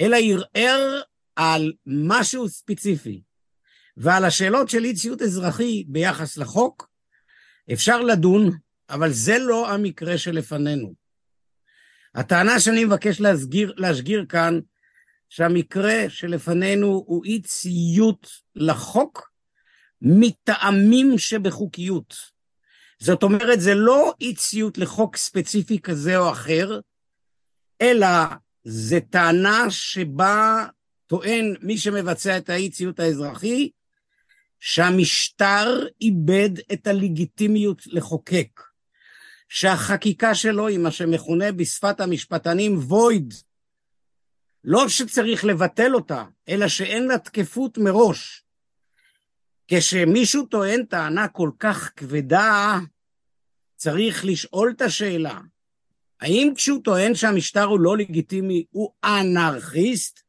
אלא 0.00 0.16
ערער 0.16 1.00
על 1.36 1.72
משהו 1.86 2.48
ספציפי. 2.48 3.22
ועל 3.96 4.24
השאלות 4.24 4.68
של 4.68 4.84
אי 4.84 4.94
ציות 4.94 5.22
אזרחי 5.22 5.84
ביחס 5.88 6.36
לחוק 6.36 6.88
אפשר 7.72 8.00
לדון, 8.00 8.50
אבל 8.90 9.12
זה 9.12 9.38
לא 9.38 9.72
המקרה 9.72 10.18
שלפנינו. 10.18 10.94
הטענה 12.14 12.60
שאני 12.60 12.84
מבקש 12.84 13.20
להסגיר, 13.20 13.74
להשגיר 13.76 14.26
כאן, 14.28 14.60
שהמקרה 15.28 16.04
שלפנינו 16.08 17.04
הוא 17.06 17.24
אי 17.24 17.42
ציות 17.42 18.26
לחוק 18.56 19.30
מטעמים 20.02 21.18
שבחוקיות. 21.18 22.31
זאת 23.02 23.22
אומרת, 23.22 23.60
זה 23.60 23.74
לא 23.74 24.14
אי 24.20 24.34
ציות 24.34 24.78
לחוק 24.78 25.16
ספציפי 25.16 25.78
כזה 25.78 26.18
או 26.18 26.30
אחר, 26.30 26.80
אלא 27.82 28.06
זה 28.64 29.00
טענה 29.10 29.70
שבה 29.70 30.66
טוען 31.06 31.54
מי 31.60 31.78
שמבצע 31.78 32.38
את 32.38 32.50
האי 32.50 32.70
ציות 32.70 33.00
האזרחי, 33.00 33.70
שהמשטר 34.60 35.86
איבד 36.00 36.50
את 36.72 36.86
הלגיטימיות 36.86 37.82
לחוקק. 37.86 38.60
שהחקיקה 39.48 40.34
שלו 40.34 40.66
היא 40.68 40.78
מה 40.78 40.90
שמכונה 40.90 41.52
בשפת 41.52 42.00
המשפטנים 42.00 42.78
void. 42.88 43.34
לא 44.64 44.88
שצריך 44.88 45.44
לבטל 45.44 45.94
אותה, 45.94 46.24
אלא 46.48 46.68
שאין 46.68 47.06
לה 47.06 47.18
תקפות 47.18 47.78
מראש. 47.78 48.44
כשמישהו 49.68 50.46
טוען 50.46 50.84
טענה 50.84 51.28
כל 51.28 51.50
כך 51.58 51.92
כבדה, 51.96 52.78
צריך 53.82 54.24
לשאול 54.24 54.72
את 54.76 54.82
השאלה, 54.82 55.40
האם 56.20 56.52
כשהוא 56.56 56.82
טוען 56.84 57.14
שהמשטר 57.14 57.64
הוא 57.64 57.80
לא 57.80 57.96
לגיטימי, 57.96 58.64
הוא 58.70 58.92
אנרכיסט, 59.04 60.20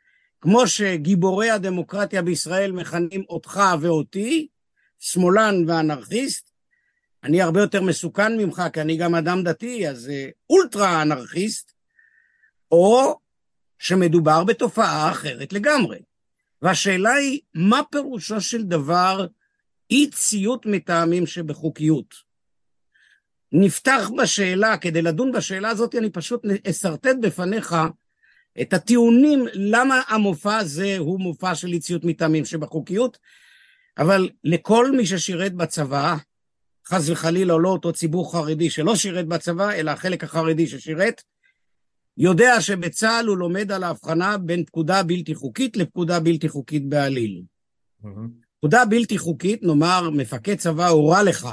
כמו 0.41 0.67
שגיבורי 0.67 1.49
הדמוקרטיה 1.49 2.21
בישראל 2.21 2.71
מכנים 2.71 3.23
אותך 3.29 3.61
ואותי, 3.81 4.47
שמאלן 4.99 5.69
ואנרכיסט, 5.69 6.51
אני 7.23 7.41
הרבה 7.41 7.61
יותר 7.61 7.81
מסוכן 7.81 8.37
ממך, 8.37 8.61
כי 8.73 8.81
אני 8.81 8.97
גם 8.97 9.15
אדם 9.15 9.43
דתי, 9.43 9.87
אז 9.87 10.09
אה, 10.09 10.29
אולטרה 10.49 11.01
אנרכיסט, 11.01 11.71
או 12.71 13.19
שמדובר 13.79 14.43
בתופעה 14.43 15.11
אחרת 15.11 15.53
לגמרי. 15.53 15.99
והשאלה 16.61 17.13
היא, 17.13 17.39
מה 17.53 17.81
פירושו 17.91 18.41
של 18.41 18.63
דבר 18.63 19.25
אי 19.91 20.09
ציות 20.09 20.65
מטעמים 20.65 21.25
שבחוקיות? 21.25 22.32
נפתח 23.53 24.09
בשאלה, 24.17 24.77
כדי 24.77 25.01
לדון 25.01 25.31
בשאלה 25.31 25.69
הזאת, 25.69 25.95
אני 25.95 26.09
פשוט 26.09 26.45
אשרטט 26.69 27.15
בפניך 27.21 27.75
את 28.61 28.73
הטיעונים 28.73 29.45
למה 29.53 30.01
המופע 30.07 30.57
הזה 30.57 30.97
הוא 30.97 31.19
מופע 31.19 31.55
של 31.55 31.67
אי 31.67 31.79
ציות 31.79 32.03
מטעמים 32.03 32.45
שבחוקיות, 32.45 33.17
אבל 33.97 34.29
לכל 34.43 34.91
מי 34.91 35.05
ששירת 35.05 35.53
בצבא, 35.53 36.15
חס 36.87 37.09
וחלילה 37.09 37.57
לא 37.57 37.69
אותו 37.69 37.93
ציבור 37.93 38.31
חרדי 38.31 38.69
שלא 38.69 38.95
שירת 38.95 39.27
בצבא, 39.27 39.71
אלא 39.71 39.91
החלק 39.91 40.23
החרדי 40.23 40.67
ששירת, 40.67 41.21
יודע 42.17 42.61
שבצה"ל 42.61 43.25
הוא 43.27 43.37
לומד 43.37 43.71
על 43.71 43.83
ההבחנה 43.83 44.37
בין 44.37 44.65
פקודה 44.65 45.03
בלתי 45.03 45.35
חוקית 45.35 45.77
לפקודה 45.77 46.19
בלתי 46.19 46.49
חוקית 46.49 46.89
בעליל. 46.89 47.41
Mm-hmm. 48.03 48.07
פקודה 48.57 48.85
בלתי 48.85 49.17
חוקית, 49.17 49.63
נאמר, 49.63 50.09
מפקד 50.09 50.55
צבא 50.55 50.87
הורה 50.87 51.23
לך 51.23 51.47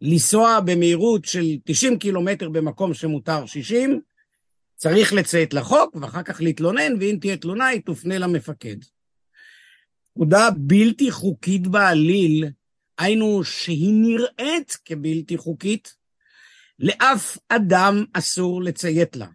לנסוע 0.00 0.60
במהירות 0.60 1.24
של 1.24 1.44
90 1.64 1.98
קילומטר 1.98 2.48
במקום 2.48 2.94
שמותר 2.94 3.46
60, 3.46 4.00
צריך 4.76 5.12
לציית 5.12 5.54
לחוק 5.54 5.96
ואחר 5.96 6.22
כך 6.22 6.40
להתלונן, 6.40 6.92
ואם 7.00 7.18
תהיה 7.20 7.36
תלונה 7.36 7.66
היא 7.66 7.82
תופנה 7.82 8.18
למפקד. 8.18 8.76
פקודה 10.14 10.48
בלתי 10.56 11.10
חוקית 11.10 11.66
בעליל 11.66 12.44
היינו 12.98 13.44
שהיא 13.44 13.94
נראית 13.94 14.78
כבלתי 14.84 15.36
חוקית, 15.36 15.94
לאף 16.78 17.38
אדם 17.48 18.04
אסור 18.12 18.62
לציית 18.62 19.16
לה. 19.16 19.26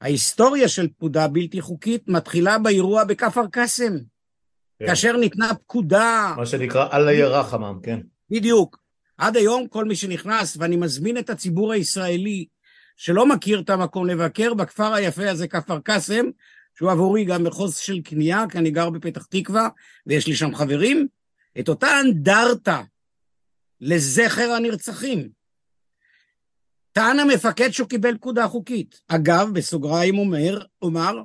ההיסטוריה 0.00 0.68
של 0.68 0.88
פקודה 0.88 1.28
בלתי 1.28 1.60
חוקית 1.60 2.08
מתחילה 2.08 2.58
באירוע 2.58 3.04
בכפר 3.04 3.46
קאסם, 3.46 3.98
כן. 4.78 4.86
כאשר 4.86 5.16
ניתנה 5.16 5.54
פקודה... 5.54 6.34
מה 6.36 6.46
שנקרא 6.46 6.88
אללה 6.92 7.12
ירחמם, 7.12 7.78
כן. 7.82 8.00
בדיוק. 8.30 8.81
עד 9.22 9.36
היום 9.36 9.68
כל 9.68 9.84
מי 9.84 9.96
שנכנס, 9.96 10.56
ואני 10.56 10.76
מזמין 10.76 11.18
את 11.18 11.30
הציבור 11.30 11.72
הישראלי 11.72 12.46
שלא 12.96 13.26
מכיר 13.26 13.60
את 13.60 13.70
המקום 13.70 14.06
לבקר 14.06 14.54
בכפר 14.54 14.94
היפה 14.94 15.30
הזה, 15.30 15.48
כפר 15.48 15.78
קאסם, 15.80 16.26
שהוא 16.74 16.90
עבורי 16.90 17.24
גם 17.24 17.44
מחוז 17.44 17.76
של 17.76 18.00
קנייה, 18.00 18.44
כי 18.50 18.58
אני 18.58 18.70
גר 18.70 18.90
בפתח 18.90 19.24
תקווה 19.24 19.68
ויש 20.06 20.26
לי 20.26 20.36
שם 20.36 20.54
חברים, 20.54 21.08
את 21.60 21.68
אותה 21.68 22.00
אנדרטה 22.00 22.82
לזכר 23.80 24.50
הנרצחים. 24.50 25.28
טען 26.92 27.18
המפקד 27.18 27.70
שהוא 27.70 27.88
קיבל 27.88 28.16
פקודה 28.16 28.48
חוקית. 28.48 29.00
אגב, 29.08 29.48
בסוגריים 29.52 30.18
אומר, 30.18 30.64
אומר, 30.82 31.22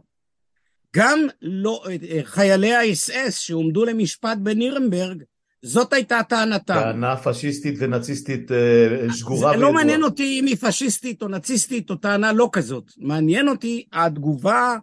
גם 0.95 1.19
לא, 1.41 1.83
חיילי 2.23 2.73
האס-אס 2.73 3.39
שהועמדו 3.39 3.85
למשפט 3.85 4.37
בנירנברג, 4.37 5.23
זאת 5.61 5.93
הייתה 5.93 6.21
טענתם. 6.29 6.73
טענה 6.73 7.17
פשיסטית 7.17 7.75
ונאציסטית 7.79 8.51
אה, 8.51 9.13
שגורה. 9.13 9.51
זה 9.51 9.57
לא 9.57 9.73
מעניין 9.73 10.03
אותי 10.03 10.39
אם 10.39 10.45
היא 10.45 10.55
פשיסטית 10.55 11.21
או 11.21 11.27
נאציסטית 11.27 11.89
או 11.89 11.95
טענה 11.95 12.33
לא 12.33 12.49
כזאת. 12.51 12.91
מעניין 12.97 13.49
אותי 13.49 13.85
התגובה 13.93 14.75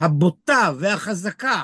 הבוטה 0.00 0.72
והחזקה, 0.78 1.62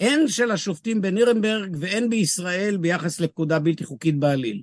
הן 0.00 0.28
של 0.28 0.50
השופטים 0.50 1.02
בנירנברג 1.02 1.76
והן 1.80 2.10
בישראל 2.10 2.76
ביחס 2.76 3.20
לפקודה 3.20 3.58
בלתי 3.58 3.84
חוקית 3.84 4.18
בעליל. 4.18 4.62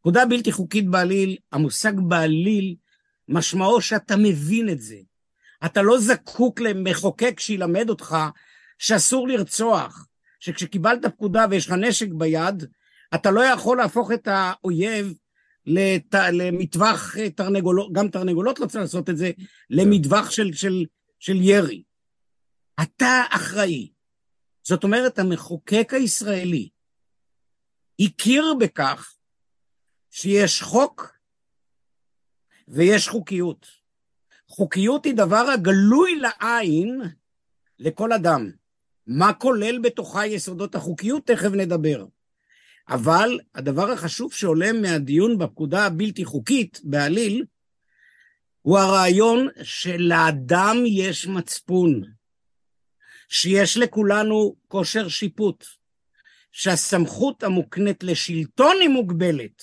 פקודה 0.00 0.26
בלתי 0.26 0.52
חוקית 0.52 0.88
בעליל, 0.88 1.36
המושג 1.52 1.92
בעליל, 2.00 2.74
משמעו 3.28 3.80
שאתה 3.80 4.16
מבין 4.16 4.68
את 4.68 4.80
זה. 4.80 4.96
אתה 5.64 5.82
לא 5.82 5.98
זקוק 5.98 6.60
למחוקק 6.60 7.40
שילמד 7.40 7.90
אותך 7.90 8.16
שאסור 8.78 9.28
לרצוח, 9.28 10.06
שכשקיבלת 10.40 11.06
פקודה 11.06 11.46
ויש 11.50 11.66
לך 11.66 11.72
נשק 11.72 12.08
ביד, 12.08 12.64
אתה 13.14 13.30
לא 13.30 13.40
יכול 13.40 13.76
להפוך 13.76 14.12
את 14.12 14.28
האויב 14.30 15.14
לת... 15.66 16.14
למטווח 16.32 17.16
תרנגולות, 17.34 17.92
גם 17.92 18.08
תרנגולות 18.08 18.58
לא 18.58 18.66
צריך 18.66 18.82
לעשות 18.82 19.10
את 19.10 19.16
זה, 19.16 19.30
למטווח 19.70 20.30
של, 20.30 20.52
של, 20.52 20.84
של 21.18 21.36
ירי. 21.42 21.82
אתה 22.82 23.22
אחראי. 23.30 23.90
זאת 24.62 24.84
אומרת, 24.84 25.18
המחוקק 25.18 25.94
הישראלי 25.94 26.68
הכיר 28.00 28.54
בכך 28.60 29.14
שיש 30.10 30.62
חוק 30.62 31.16
ויש 32.68 33.08
חוקיות. 33.08 33.66
חוקיות 34.48 35.04
היא 35.04 35.14
דבר 35.14 35.50
הגלוי 35.54 36.16
לעין 36.16 37.00
לכל 37.78 38.12
אדם. 38.12 38.50
מה 39.12 39.32
כולל 39.32 39.78
בתוכה 39.78 40.26
יסודות 40.26 40.74
החוקיות? 40.74 41.26
תכף 41.26 41.50
נדבר. 41.52 42.04
אבל 42.88 43.38
הדבר 43.54 43.90
החשוב 43.90 44.32
שעולה 44.32 44.72
מהדיון 44.72 45.38
בפקודה 45.38 45.86
הבלתי 45.86 46.24
חוקית 46.24 46.80
בעליל, 46.84 47.44
הוא 48.62 48.78
הרעיון 48.78 49.48
שלאדם 49.62 50.76
יש 50.86 51.26
מצפון, 51.26 52.02
שיש 53.28 53.76
לכולנו 53.76 54.56
כושר 54.68 55.08
שיפוט, 55.08 55.64
שהסמכות 56.52 57.42
המוקנית 57.42 58.02
לשלטון 58.02 58.76
היא 58.80 58.88
מוגבלת. 58.88 59.62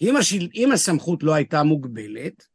אם, 0.00 0.16
השל... 0.16 0.48
אם 0.54 0.72
הסמכות 0.72 1.22
לא 1.22 1.34
הייתה 1.34 1.62
מוגבלת, 1.62 2.46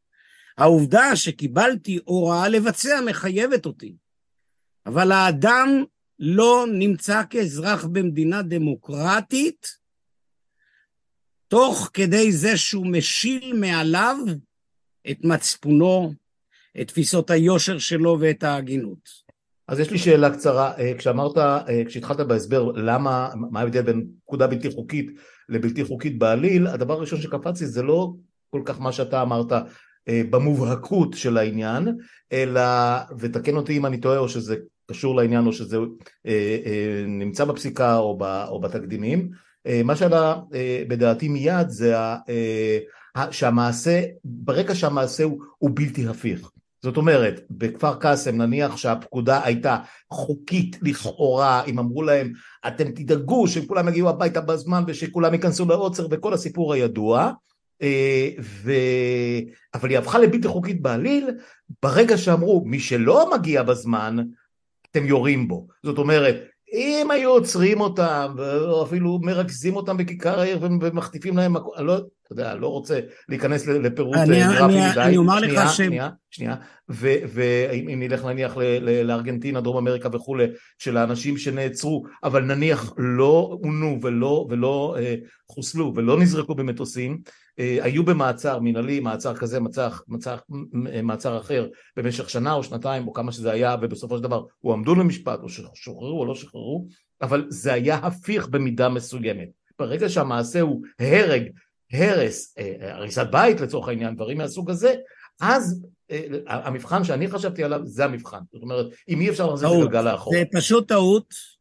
העובדה 0.58 1.16
שקיבלתי 1.16 1.98
הוראה 2.04 2.48
לבצע 2.48 3.00
מחייבת 3.06 3.66
אותי. 3.66 3.96
אבל 4.86 5.12
האדם 5.12 5.84
לא 6.18 6.66
נמצא 6.72 7.22
כאזרח 7.30 7.84
במדינה 7.84 8.42
דמוקרטית, 8.42 9.66
תוך 11.48 11.90
כדי 11.92 12.32
זה 12.32 12.56
שהוא 12.56 12.86
משיל 12.86 13.52
מעליו 13.56 14.16
את 15.10 15.24
מצפונו, 15.24 16.12
את 16.80 16.88
תפיסות 16.88 17.30
היושר 17.30 17.78
שלו 17.78 18.16
ואת 18.20 18.42
ההגינות. 18.42 19.26
אז 19.68 19.80
יש 19.80 19.90
לי 19.90 19.98
שאלה 19.98 20.30
קצרה, 20.30 20.72
אה, 20.78 20.92
כשאמרת, 20.98 21.38
אה, 21.38 21.82
כשהתחלת 21.86 22.20
בהסבר 22.20 22.72
למה, 22.72 23.30
מה 23.50 23.60
ההבדל 23.60 23.82
בין 23.82 24.06
פקודה 24.24 24.46
בלתי 24.46 24.70
חוקית 24.70 25.10
לבלתי 25.48 25.84
חוקית 25.84 26.18
בעליל, 26.18 26.66
הדבר 26.66 26.94
הראשון 26.94 27.20
שקפצתי 27.20 27.66
זה 27.66 27.82
לא 27.82 28.12
כל 28.50 28.62
כך 28.64 28.80
מה 28.80 28.92
שאתה 28.92 29.22
אמרת 29.22 29.52
אה, 30.08 30.22
במובהקות 30.30 31.14
של 31.14 31.38
העניין, 31.38 31.88
אלא, 32.32 32.62
ותקן 33.18 33.56
אותי 33.56 33.76
אם 33.76 33.86
אני 33.86 34.00
טועה 34.00 34.18
או 34.18 34.28
שזה 34.28 34.56
קשור 34.90 35.16
לעניין 35.16 35.46
או 35.46 35.52
שזה 35.52 35.76
אה, 36.26 36.58
אה, 36.66 37.04
נמצא 37.06 37.44
בפסיקה 37.44 37.96
או, 37.96 38.60
בתקדימים, 38.62 39.30
אה, 39.66 39.80
מה 39.84 39.96
שעלה 39.96 40.34
בדעתי 40.88 41.28
מיד 41.28 41.68
זה 41.68 41.94
שהמעשה, 43.30 44.02
ברגע 44.24 44.74
שהמעשה 44.74 45.24
הוא, 45.24 45.42
הוא 45.58 45.70
בלתי 45.74 46.08
הפיך. 46.08 46.50
זאת 46.82 46.96
אומרת, 46.96 47.40
בכפר 47.50 47.94
קאסם 47.94 48.36
נניח 48.36 48.76
שהפקודה 48.76 49.44
הייתה 49.44 49.78
חוקית 50.10 50.78
לכאורה, 50.82 51.64
אם 51.64 51.78
אמרו 51.78 52.02
להם 52.02 52.32
אתם 52.66 52.90
תדאגו 52.90 53.48
שכולם 53.48 53.88
יגיעו 53.88 54.08
הביתה 54.08 54.40
בזמן 54.40 54.84
ושכולם 54.86 55.34
ייכנסו 55.34 55.66
לעוצר 55.68 56.06
וכל 56.10 56.34
הסיפור 56.34 56.72
הידוע, 56.74 57.32
ו... 58.40 58.72
אבל 59.74 59.90
היא 59.90 59.98
הפכה 59.98 60.18
לבלתי 60.18 60.48
חוקית 60.48 60.82
בעליל 60.82 61.30
ברגע 61.82 62.18
שאמרו 62.18 62.62
מי 62.66 62.80
שלא 62.80 63.30
מגיע 63.34 63.62
בזמן 63.62 64.16
אתם 64.96 65.06
יורים 65.06 65.48
בו 65.48 65.66
זאת 65.82 65.98
אומרת 65.98 66.36
אם 66.72 67.10
היו 67.10 67.30
עוצרים 67.30 67.80
אותם 67.80 68.36
או 68.38 68.84
אפילו 68.84 69.18
מרכזים 69.22 69.76
אותם 69.76 69.96
בכיכר 69.96 70.40
העיר 70.40 70.58
ומחטיפים 70.60 71.36
להם 71.36 71.56
אני 71.56 71.86
לא, 71.86 71.96
אתה 71.96 72.32
יודע, 72.32 72.54
לא 72.54 72.68
רוצה 72.68 73.00
להיכנס 73.28 73.66
לפירוט 73.66 74.16
גרפי 74.16 74.64
מדי. 74.64 75.00
אני 75.00 75.16
אומר 75.16 75.40
לך 75.40 75.70
ש... 75.72 75.76
שנייה, 75.76 76.10
שנייה, 76.30 76.54
ואם 76.88 77.96
נלך 78.02 78.24
נניח 78.24 78.56
לארגנטינה, 78.80 79.60
דרום 79.60 79.76
אמריקה 79.76 80.08
וכולי, 80.12 80.44
של 80.78 80.96
האנשים 80.96 81.38
שנעצרו, 81.38 82.04
אבל 82.24 82.42
נניח 82.42 82.94
לא 82.98 83.58
עונו 83.62 83.98
ולא, 84.02 84.46
ולא 84.50 84.96
אה, 84.98 85.14
חוסלו 85.50 85.92
ולא 85.96 86.20
נזרקו 86.20 86.54
במטוסים, 86.54 87.12
אה, 87.12 87.32
היו 87.58 88.04
במעצר 88.04 88.58
מנהלי, 88.58 89.00
מעצר 89.00 89.34
כזה, 89.34 89.60
מעצר, 89.60 89.88
מעצר, 90.08 90.36
מעצר 91.02 91.38
אחר, 91.38 91.68
במשך 91.96 92.30
שנה 92.30 92.52
או 92.52 92.62
שנתיים 92.62 93.08
או 93.08 93.12
כמה 93.12 93.32
שזה 93.32 93.52
היה, 93.52 93.76
ובסופו 93.82 94.16
של 94.16 94.22
דבר 94.22 94.44
הועמדו 94.58 94.94
למשפט 94.94 95.40
או 95.42 95.48
שוחררו 95.74 96.20
או 96.20 96.26
לא 96.26 96.34
שוחררו, 96.34 96.86
אבל 97.22 97.46
זה 97.48 97.72
היה 97.72 97.96
הפיך 97.96 98.48
במידה 98.48 98.88
מסוימת. 98.88 99.48
ברגע 99.78 100.08
שהמעשה 100.08 100.60
הוא 100.60 100.82
הרג 101.00 101.42
הרס, 101.92 102.54
אה, 102.58 102.94
הריסת 102.94 103.26
בית 103.32 103.60
לצורך 103.60 103.88
העניין, 103.88 104.14
דברים 104.14 104.38
מהסוג 104.38 104.70
הזה, 104.70 104.94
אז 105.40 105.86
אה, 106.10 106.26
המבחן 106.46 107.04
שאני 107.04 107.28
חשבתי 107.28 107.64
עליו 107.64 107.80
זה 107.84 108.04
המבחן. 108.04 108.38
זאת 108.52 108.62
אומרת, 108.62 108.86
אם 109.08 109.20
אי 109.20 109.30
אפשר 109.30 109.46
להחזיר 109.46 109.68
את 109.68 109.74
הגלגל 109.74 110.02
לאחור. 110.02 110.34
זה 110.34 110.42
פשוט 110.52 110.88
טעות. 110.88 111.55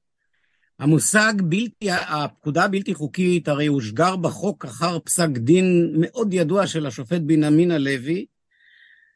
המושג 0.79 1.33
בלתי, 1.49 1.91
הפקודה 1.91 2.63
הבלתי 2.63 2.93
חוקית 2.93 3.47
הרי 3.47 3.65
הושגר 3.65 4.15
בחוק 4.15 4.65
אחר 4.65 4.99
פסק 4.99 5.29
דין 5.37 5.95
מאוד 5.99 6.33
ידוע 6.33 6.67
של 6.67 6.85
השופט 6.85 7.21
בנימין 7.21 7.71
הלוי, 7.71 8.25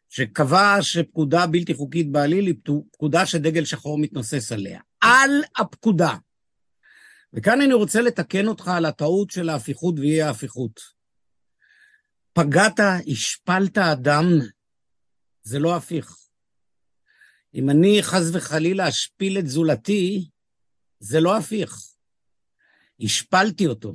שקבע 0.10 0.78
שפקודה 0.82 1.48
בלתי 1.48 1.74
חוקית 1.74 2.12
בעליל 2.12 2.46
היא 2.46 2.56
פקודה 2.92 3.26
שדגל 3.26 3.66
שחור 3.66 3.98
מתנוסס 3.98 4.52
עליה. 4.52 4.82
על 5.02 5.32
הפקודה. 5.58 6.16
וכאן 7.34 7.62
אני 7.62 7.74
רוצה 7.74 8.02
לתקן 8.02 8.48
אותך 8.48 8.68
על 8.68 8.86
הטעות 8.86 9.32
של 9.32 9.50
ההפיכות 9.50 10.00
ואי 10.00 10.22
ההפיכות. 10.22 10.80
פגעת, 12.34 12.80
השפלת 13.12 13.78
אדם, 13.78 14.26
זה 15.44 15.60
לא 15.60 15.76
הפיך. 15.76 16.16
אם 17.54 17.70
אני 17.70 18.00
חס 18.02 18.30
וחלילה 18.34 18.90
אשפיל 18.90 19.40
את 19.40 19.48
זולתי, 19.48 20.30
זה 21.00 21.20
לא 21.20 21.38
הפיך. 21.38 21.80
השפלתי 23.00 23.68
אותו. 23.68 23.94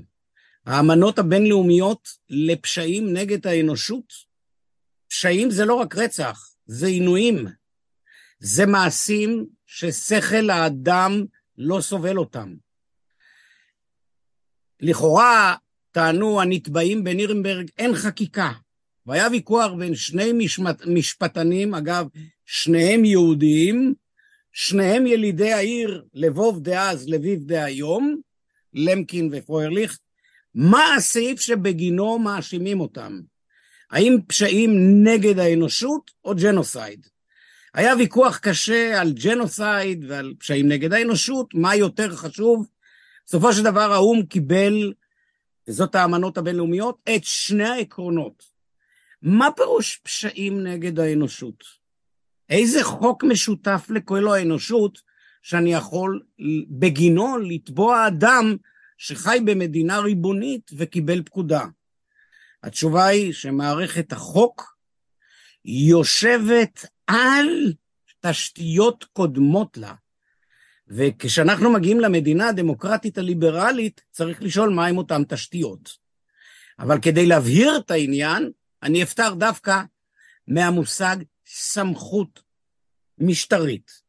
האמנות 0.67 1.19
הבינלאומיות 1.19 2.09
לפשעים 2.29 3.13
נגד 3.13 3.47
האנושות, 3.47 4.13
פשעים 5.09 5.51
זה 5.51 5.65
לא 5.65 5.75
רק 5.75 5.97
רצח, 5.97 6.55
זה 6.67 6.87
עינויים. 6.87 7.47
זה 8.39 8.67
מעשים 8.67 9.47
ששכל 9.67 10.51
האדם 10.51 11.25
לא 11.59 11.81
סובל 11.81 12.19
אותם. 12.19 12.55
לכאורה, 14.81 15.57
טענו 15.93 16.41
הנתבעים 16.41 17.05
בנירנברג, 17.05 17.71
אין 17.79 17.95
חקיקה. 17.95 18.53
והיה 19.07 19.29
ויכוח 19.31 19.73
בין 19.79 19.95
שני 19.95 20.33
משפט, 20.33 20.83
משפטנים, 20.87 21.75
אגב, 21.75 22.07
שניהם 22.47 23.05
יהודיים, 23.05 23.95
שניהם 24.57 25.07
ילידי 25.07 25.53
העיר 25.53 26.05
לבוב 26.15 26.61
דאז, 26.63 27.09
לביב 27.09 27.45
דהיום, 27.45 28.17
למקין 28.75 29.31
ופרוירליך, 29.33 29.99
מה 30.55 30.95
הסעיף 30.95 31.41
שבגינו 31.41 32.19
מאשימים 32.19 32.81
אותם? 32.81 33.21
האם 33.91 34.19
פשעים 34.27 34.71
נגד 35.05 35.39
האנושות 35.39 36.11
או 36.25 36.35
genocide? 36.35 37.07
היה 37.75 37.97
ויכוח 37.97 38.39
קשה 38.39 39.01
על 39.01 39.13
genocide 39.13 40.05
ועל 40.09 40.35
פשעים 40.39 40.69
נגד 40.69 40.93
האנושות, 40.93 41.55
מה 41.55 41.77
יותר 41.77 42.17
חשוב? 42.17 42.67
בסופו 43.27 43.53
של 43.53 43.63
דבר 43.63 43.93
האו"ם 43.93 44.27
קיבל 44.27 44.93
וזאת 45.69 45.95
האמנות 45.95 46.39
הבינלאומיות, 46.39 46.99
את 47.17 47.25
שני 47.25 47.69
העקרונות. 47.69 48.45
מה 49.23 49.49
פירוש 49.57 50.01
פשעים 50.03 50.67
נגד 50.67 50.99
האנושות? 50.99 51.84
איזה 52.55 52.85
חוק 52.85 53.25
משותף 53.25 53.87
לכל 53.91 54.29
האנושות 54.29 54.99
שאני 55.43 55.73
יכול 55.73 56.23
בגינו 56.71 57.39
לתבוע 57.39 58.07
אדם 58.07 58.57
שחי 58.99 59.39
במדינה 59.45 59.99
ריבונית 59.99 60.71
וקיבל 60.77 61.23
פקודה? 61.23 61.65
התשובה 62.63 63.07
היא 63.07 63.33
שמערכת 63.33 64.13
החוק 64.13 64.77
יושבת 65.65 66.87
על 67.07 67.73
תשתיות 68.21 69.05
קודמות 69.13 69.77
לה. 69.77 69.95
וכשאנחנו 70.89 71.73
מגיעים 71.73 72.01
למדינה 72.01 72.49
הדמוקרטית 72.49 73.19
הליברלית, 73.19 74.01
צריך 74.11 74.43
לשאול 74.43 74.71
מהם 74.71 74.99
אותן 74.99 75.25
תשתיות. 75.29 75.91
אבל 76.79 77.01
כדי 77.01 77.27
להבהיר 77.27 77.77
את 77.77 77.91
העניין, 77.91 78.51
אני 78.83 79.03
אפתח 79.03 79.33
דווקא 79.39 79.83
מהמושג 80.49 81.17
סמכות 81.47 82.44
משטרית. 83.19 84.05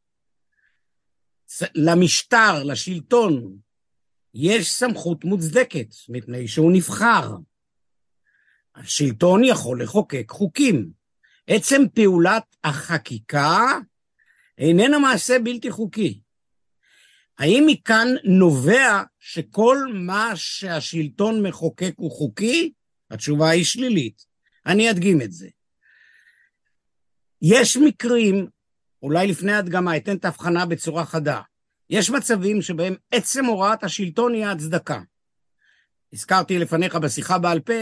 למשטר, 1.74 2.62
לשלטון, 2.64 3.58
יש 4.34 4.72
סמכות 4.72 5.24
מוצדקת, 5.24 5.94
מפני 6.08 6.48
שהוא 6.48 6.72
נבחר. 6.72 7.36
השלטון 8.74 9.44
יכול 9.44 9.82
לחוקק 9.82 10.30
חוקים. 10.30 10.90
עצם 11.46 11.82
פעולת 11.94 12.56
החקיקה 12.64 13.78
איננה 14.58 14.98
מעשה 14.98 15.38
בלתי 15.38 15.70
חוקי. 15.70 16.20
האם 17.38 17.64
מכאן 17.66 18.08
נובע 18.24 19.02
שכל 19.18 19.78
מה 19.94 20.32
שהשלטון 20.34 21.46
מחוקק 21.46 21.94
הוא 21.96 22.10
חוקי? 22.10 22.72
התשובה 23.10 23.50
היא 23.50 23.64
שלילית. 23.64 24.26
אני 24.66 24.90
אדגים 24.90 25.22
את 25.22 25.32
זה. 25.32 25.48
יש 27.42 27.76
מקרים, 27.76 28.46
אולי 29.06 29.26
לפני 29.26 29.52
הדגמה 29.52 29.96
אתן 29.96 30.16
את 30.16 30.24
ההבחנה 30.24 30.66
בצורה 30.66 31.04
חדה, 31.04 31.40
יש 31.90 32.10
מצבים 32.10 32.62
שבהם 32.62 32.94
עצם 33.10 33.44
הוראת 33.44 33.84
השלטון 33.84 34.34
היא 34.34 34.44
ההצדקה. 34.44 35.00
הזכרתי 36.12 36.58
לפניך 36.58 36.94
בשיחה 36.94 37.38
בעל 37.38 37.60
פה, 37.60 37.72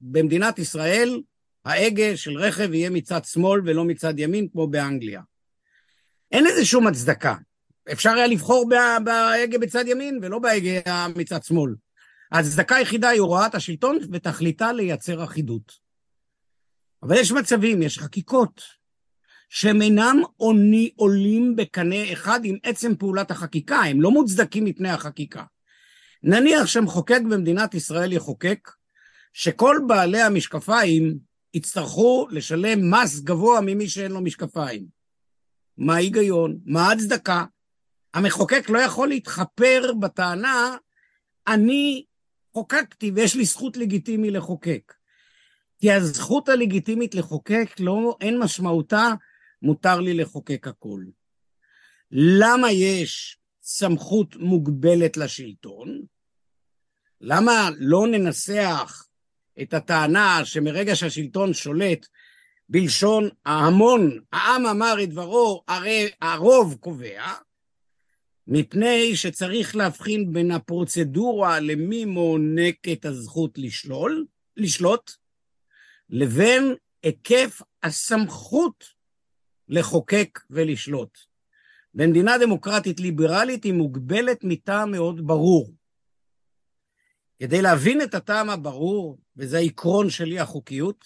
במדינת 0.00 0.58
ישראל 0.58 1.22
ההגה 1.64 2.16
של 2.16 2.38
רכב 2.38 2.74
יהיה 2.74 2.90
מצד 2.90 3.24
שמאל 3.24 3.60
ולא 3.64 3.84
מצד 3.84 4.18
ימין 4.18 4.48
כמו 4.52 4.66
באנגליה. 4.66 5.20
אין 6.32 6.44
לזה 6.44 6.64
שום 6.64 6.86
הצדקה. 6.86 7.34
אפשר 7.92 8.10
היה 8.10 8.26
לבחור 8.26 8.68
בהגה 9.04 9.58
בצד 9.58 9.84
ימין 9.86 10.18
ולא 10.22 10.38
בהגה 10.38 11.06
מצד 11.16 11.44
שמאל. 11.44 11.74
ההצדקה 12.32 12.76
היחידה 12.76 13.08
היא 13.08 13.20
הוראת 13.20 13.54
השלטון 13.54 13.98
ותכליתה 14.12 14.72
לייצר 14.72 15.24
אחידות. 15.24 15.72
אבל 17.02 17.16
יש 17.16 17.32
מצבים, 17.32 17.82
יש 17.82 17.98
חקיקות, 17.98 18.77
שהם 19.48 19.82
אינם 19.82 20.22
עוני, 20.36 20.90
עולים 20.96 21.56
בקנה 21.56 22.12
אחד 22.12 22.40
עם 22.44 22.56
עצם 22.62 22.96
פעולת 22.96 23.30
החקיקה, 23.30 23.76
הם 23.76 24.00
לא 24.00 24.10
מוצדקים 24.10 24.64
מפני 24.64 24.90
החקיקה. 24.90 25.44
נניח 26.22 26.66
שמחוקק 26.66 27.20
במדינת 27.30 27.74
ישראל 27.74 28.12
יחוקק 28.12 28.70
שכל 29.32 29.76
בעלי 29.86 30.22
המשקפיים 30.22 31.18
יצטרכו 31.54 32.26
לשלם 32.30 32.90
מס 32.90 33.20
גבוה 33.20 33.60
ממי 33.60 33.88
שאין 33.88 34.12
לו 34.12 34.20
משקפיים. 34.20 34.86
מה 35.78 35.94
ההיגיון? 35.94 36.58
מה 36.64 36.88
ההצדקה? 36.88 37.44
המחוקק 38.14 38.70
לא 38.70 38.78
יכול 38.78 39.08
להתחפר 39.08 39.92
בטענה, 40.00 40.76
אני 41.46 42.04
חוקקתי 42.52 43.10
ויש 43.14 43.36
לי 43.36 43.44
זכות 43.44 43.76
לגיטימי 43.76 44.30
לחוקק. 44.30 44.92
כי 45.80 45.92
הזכות 45.92 46.48
הלגיטימית 46.48 47.14
לחוקק, 47.14 47.70
לא, 47.80 48.16
אין 48.20 48.38
משמעותה, 48.38 49.12
מותר 49.62 50.00
לי 50.00 50.14
לחוקק 50.14 50.68
הכל. 50.68 51.04
למה 52.10 52.72
יש 52.72 53.38
סמכות 53.62 54.36
מוגבלת 54.36 55.16
לשלטון? 55.16 56.02
למה 57.20 57.70
לא 57.78 58.06
ננסח 58.06 59.06
את 59.62 59.74
הטענה 59.74 60.44
שמרגע 60.44 60.96
שהשלטון 60.96 61.54
שולט 61.54 62.06
בלשון 62.68 63.28
ההמון, 63.46 64.20
העם 64.32 64.66
אמר 64.66 65.02
את 65.02 65.10
דברו, 65.10 65.62
הרי 65.68 66.10
הרוב 66.20 66.76
קובע, 66.80 67.32
מפני 68.46 69.16
שצריך 69.16 69.76
להבחין 69.76 70.32
בין 70.32 70.50
הפרוצדורה 70.50 71.60
למי 71.60 72.04
מוענק 72.04 72.88
את 72.92 73.04
הזכות 73.04 73.58
לשלול, 73.58 74.26
לשלוט, 74.56 75.10
לבין 76.10 76.74
היקף 77.02 77.62
הסמכות 77.82 78.84
לחוקק 79.68 80.38
ולשלוט. 80.50 81.18
במדינה 81.94 82.38
דמוקרטית 82.38 83.00
ליברלית 83.00 83.64
היא 83.64 83.72
מוגבלת 83.72 84.40
מטעם 84.44 84.90
מאוד 84.90 85.26
ברור. 85.26 85.74
כדי 87.38 87.62
להבין 87.62 88.02
את 88.02 88.14
הטעם 88.14 88.50
הברור, 88.50 89.18
וזה 89.36 89.58
העקרון 89.58 90.10
שלי 90.10 90.38
החוקיות, 90.38 91.04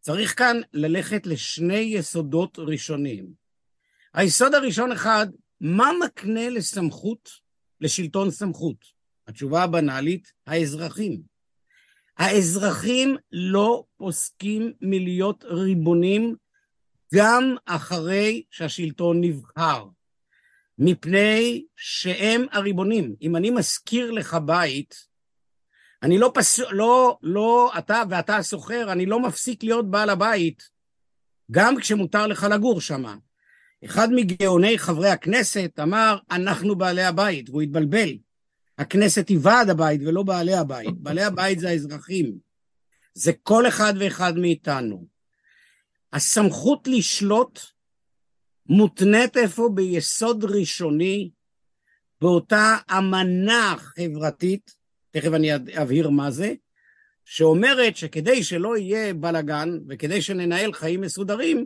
צריך 0.00 0.38
כאן 0.38 0.60
ללכת 0.72 1.26
לשני 1.26 1.74
יסודות 1.74 2.58
ראשונים. 2.58 3.26
היסוד 4.14 4.54
הראשון 4.54 4.92
אחד, 4.92 5.26
מה 5.60 5.90
מקנה 6.04 6.48
לסמכות, 6.48 7.30
לשלטון 7.80 8.30
סמכות? 8.30 8.84
התשובה 9.28 9.62
הבנאלית, 9.62 10.32
האזרחים. 10.46 11.22
האזרחים 12.18 13.16
לא 13.32 13.84
פוסקים 13.96 14.72
מלהיות 14.80 15.44
ריבונים 15.44 16.36
גם 17.14 17.56
אחרי 17.66 18.42
שהשלטון 18.50 19.20
נבחר, 19.20 19.86
מפני 20.78 21.64
שהם 21.76 22.46
הריבונים. 22.52 23.14
אם 23.22 23.36
אני 23.36 23.50
מזכיר 23.50 24.10
לך 24.10 24.36
בית, 24.46 25.06
אני 26.02 26.18
לא 26.18 26.30
פס... 26.34 26.58
לא, 26.58 27.18
לא, 27.22 27.72
אתה 27.78 28.02
ואתה 28.10 28.36
הסוחר, 28.36 28.92
אני 28.92 29.06
לא 29.06 29.20
מפסיק 29.20 29.62
להיות 29.62 29.90
בעל 29.90 30.10
הבית, 30.10 30.62
גם 31.50 31.76
כשמותר 31.76 32.26
לך 32.26 32.46
לגור 32.50 32.80
שם. 32.80 33.04
אחד 33.84 34.08
מגאוני 34.12 34.78
חברי 34.78 35.08
הכנסת 35.08 35.78
אמר, 35.82 36.18
אנחנו 36.30 36.76
בעלי 36.76 37.04
הבית, 37.04 37.50
והוא 37.50 37.62
התבלבל. 37.62 38.08
הכנסת 38.78 39.28
היא 39.28 39.38
ועד 39.42 39.70
הבית 39.70 40.00
ולא 40.06 40.22
בעלי 40.22 40.54
הבית. 40.54 40.98
בעלי 40.98 41.22
הבית 41.22 41.58
זה 41.58 41.68
האזרחים. 41.68 42.38
זה 43.14 43.32
כל 43.42 43.68
אחד 43.68 43.94
ואחד 44.00 44.38
מאיתנו. 44.38 45.06
הסמכות 46.16 46.88
לשלוט 46.88 47.60
מותנית 48.66 49.36
איפה? 49.36 49.68
ביסוד 49.74 50.44
ראשוני, 50.44 51.30
באותה 52.20 52.76
אמנה 52.98 53.74
חברתית, 53.78 54.74
תכף 55.10 55.32
אני 55.34 55.56
אבהיר 55.56 56.10
מה 56.10 56.30
זה, 56.30 56.54
שאומרת 57.24 57.96
שכדי 57.96 58.44
שלא 58.44 58.76
יהיה 58.76 59.14
בלאגן 59.14 59.78
וכדי 59.88 60.22
שננהל 60.22 60.72
חיים 60.72 61.00
מסודרים, 61.00 61.64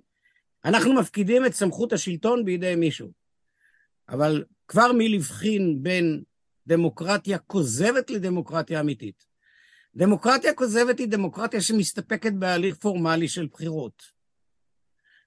אנחנו 0.65 0.95
מפקידים 0.95 1.47
את 1.47 1.55
סמכות 1.55 1.93
השלטון 1.93 2.45
בידי 2.45 2.75
מישהו. 2.75 3.11
אבל 4.09 4.45
כבר 4.69 4.93
מלבחין 4.99 5.83
בין 5.83 6.23
דמוקרטיה 6.67 7.39
כוזבת 7.39 8.11
לדמוקרטיה 8.11 8.81
אמיתית. 8.81 9.27
דמוקרטיה 9.97 10.55
כוזבת 10.55 10.99
היא 10.99 11.09
דמוקרטיה 11.09 11.61
שמסתפקת 11.61 12.33
בהליך 12.33 12.77
פורמלי 12.77 13.29
של 13.29 13.47
בחירות. 13.53 14.20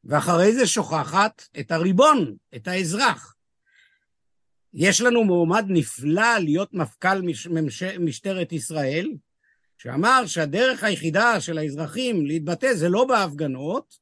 ואחרי 0.05 0.53
זה 0.53 0.67
שוכחת 0.67 1.47
את 1.59 1.71
הריבון, 1.71 2.35
את 2.55 2.67
האזרח. 2.67 3.35
יש 4.73 5.01
לנו 5.01 5.23
מועמד 5.23 5.65
נפלא 5.67 6.37
להיות 6.37 6.73
מפכ"ל 6.73 7.21
מש, 7.21 7.47
ממש, 7.47 7.83
משטרת 7.83 8.51
ישראל, 8.51 9.09
שאמר 9.77 10.25
שהדרך 10.25 10.83
היחידה 10.83 11.41
של 11.41 11.57
האזרחים 11.57 12.25
להתבטא 12.25 12.73
זה 12.73 12.89
לא 12.89 13.05
בהפגנות, 13.05 13.97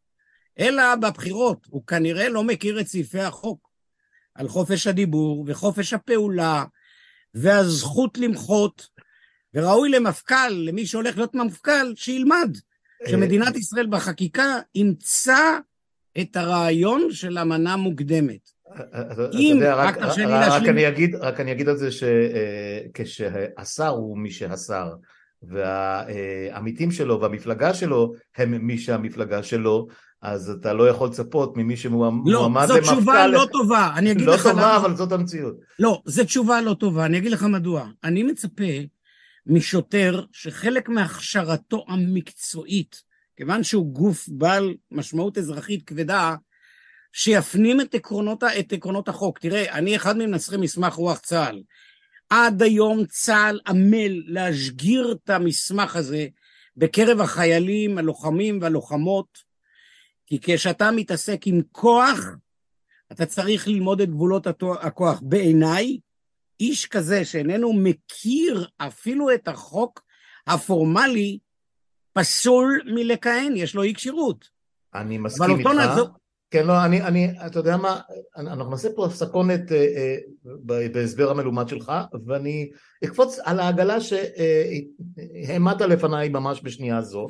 אלא 0.59 0.95
בבחירות. 0.95 1.67
הוא 1.69 1.85
כנראה 1.87 2.29
לא 2.29 2.43
מכיר 2.43 2.79
את 2.79 2.87
סעיפי 2.87 3.19
החוק 3.19 3.69
על 4.35 4.47
חופש 4.47 4.87
הדיבור 4.87 5.45
וחופש 5.47 5.93
הפעולה 5.93 6.65
והזכות 7.33 8.17
למחות, 8.17 8.87
וראוי 9.53 9.89
למפכ"ל, 9.89 10.49
למי 10.49 10.85
שהולך 10.85 11.17
להיות 11.17 11.35
מפכ"ל, 11.35 11.93
שילמד 11.95 12.57
שמדינת 13.07 13.55
ישראל 13.55 13.87
בחקיקה 13.87 14.59
אימצה 14.75 15.57
את 16.21 16.35
הרעיון 16.35 17.07
של 17.11 17.37
אמנה 17.37 17.75
מוקדמת. 17.75 18.49
אם, 19.33 19.59
רק 19.65 19.97
תרשה 19.97 20.25
לי 20.25 20.31
להשלים. 20.31 20.75
רק 21.21 21.39
אני 21.39 21.51
אגיד 21.51 21.69
על 21.69 21.77
זה 21.77 21.89
שכשהשר 21.91 23.87
הוא 23.87 24.17
מי 24.17 24.31
שהשר, 24.31 24.89
והעמיתים 25.43 26.91
שלו 26.91 27.21
והמפלגה 27.21 27.73
שלו 27.73 28.13
הם 28.37 28.67
מי 28.67 28.77
שהמפלגה 28.77 29.43
שלו, 29.43 29.87
אז 30.21 30.49
אתה 30.49 30.73
לא 30.73 30.89
יכול 30.89 31.07
לצפות 31.07 31.57
ממי 31.57 31.77
שמועמד 31.77 32.31
לא, 32.31 32.45
למפכ"ל... 32.45 32.61
לא, 32.61 32.81
זו 32.81 32.81
תשובה 32.81 33.27
לא 33.27 33.47
טובה, 33.51 33.91
אני 33.95 34.11
אגיד 34.11 34.25
לא 34.25 34.33
לך... 34.33 34.45
לא 34.45 34.51
טובה, 34.51 34.77
אבל 34.77 34.95
זאת 34.95 35.11
המציאות. 35.11 35.55
לא, 35.79 36.01
זו 36.05 36.23
תשובה 36.23 36.61
לא 36.61 36.73
טובה, 36.73 37.05
אני 37.05 37.17
אגיד 37.17 37.31
לך 37.31 37.43
מדוע. 37.43 37.87
אני 38.03 38.23
מצפה 38.23 38.63
משוטר 39.45 40.23
שחלק 40.31 40.89
מהכשרתו 40.89 41.85
המקצועית 41.87 43.10
כיוון 43.41 43.63
שהוא 43.63 43.93
גוף 43.93 44.29
בעל 44.29 44.75
משמעות 44.91 45.37
אזרחית 45.37 45.83
כבדה, 45.83 46.35
שיפנים 47.13 47.81
את 47.81 47.95
עקרונות, 47.95 48.43
את 48.43 48.73
עקרונות 48.73 49.09
החוק. 49.09 49.39
תראה, 49.39 49.71
אני 49.77 49.95
אחד 49.95 50.17
ממנסחי 50.17 50.57
מסמך 50.57 50.93
רוח 50.93 51.19
צה"ל. 51.19 51.63
עד 52.29 52.61
היום 52.61 53.05
צה"ל 53.05 53.59
עמל 53.67 54.23
להשגיר 54.25 55.11
את 55.11 55.29
המסמך 55.29 55.95
הזה 55.95 56.27
בקרב 56.77 57.21
החיילים, 57.21 57.97
הלוחמים 57.97 58.59
והלוחמות, 58.61 59.37
כי 60.27 60.39
כשאתה 60.41 60.91
מתעסק 60.91 61.47
עם 61.47 61.61
כוח, 61.71 62.19
אתה 63.11 63.25
צריך 63.25 63.67
ללמוד 63.67 64.01
את 64.01 64.09
גבולות 64.09 64.47
הכוח. 64.81 65.19
בעיניי, 65.21 65.99
איש 66.59 66.85
כזה 66.85 67.25
שאיננו 67.25 67.73
מכיר 67.73 68.67
אפילו 68.77 69.33
את 69.33 69.47
החוק 69.47 70.03
הפורמלי, 70.47 71.39
פסול 72.13 72.81
מלכהן, 72.85 73.53
יש 73.55 73.75
לו 73.75 73.83
אי 73.83 73.93
כשירות. 73.93 74.49
אני 74.95 75.17
מסכים 75.17 75.59
איתך. 75.59 75.69
נעזור... 75.69 76.07
כן, 76.51 76.67
לא, 76.67 76.85
אני, 76.85 77.01
אני, 77.01 77.31
אתה 77.45 77.59
יודע 77.59 77.77
מה, 77.77 77.99
אנחנו 78.37 78.71
נעשה 78.71 78.89
פה 78.95 79.05
הפסקונת 79.05 79.71
אה, 79.71 79.77
אה, 79.77 80.87
בהסבר 80.93 81.31
המלומד 81.31 81.67
שלך, 81.67 81.91
ואני 82.25 82.69
אקפוץ 83.03 83.39
על 83.43 83.59
העגלה 83.59 83.97
שהעמדת 84.01 85.81
לפניי 85.81 86.29
ממש 86.29 86.61
בשנייה 86.63 87.01
זו. 87.01 87.27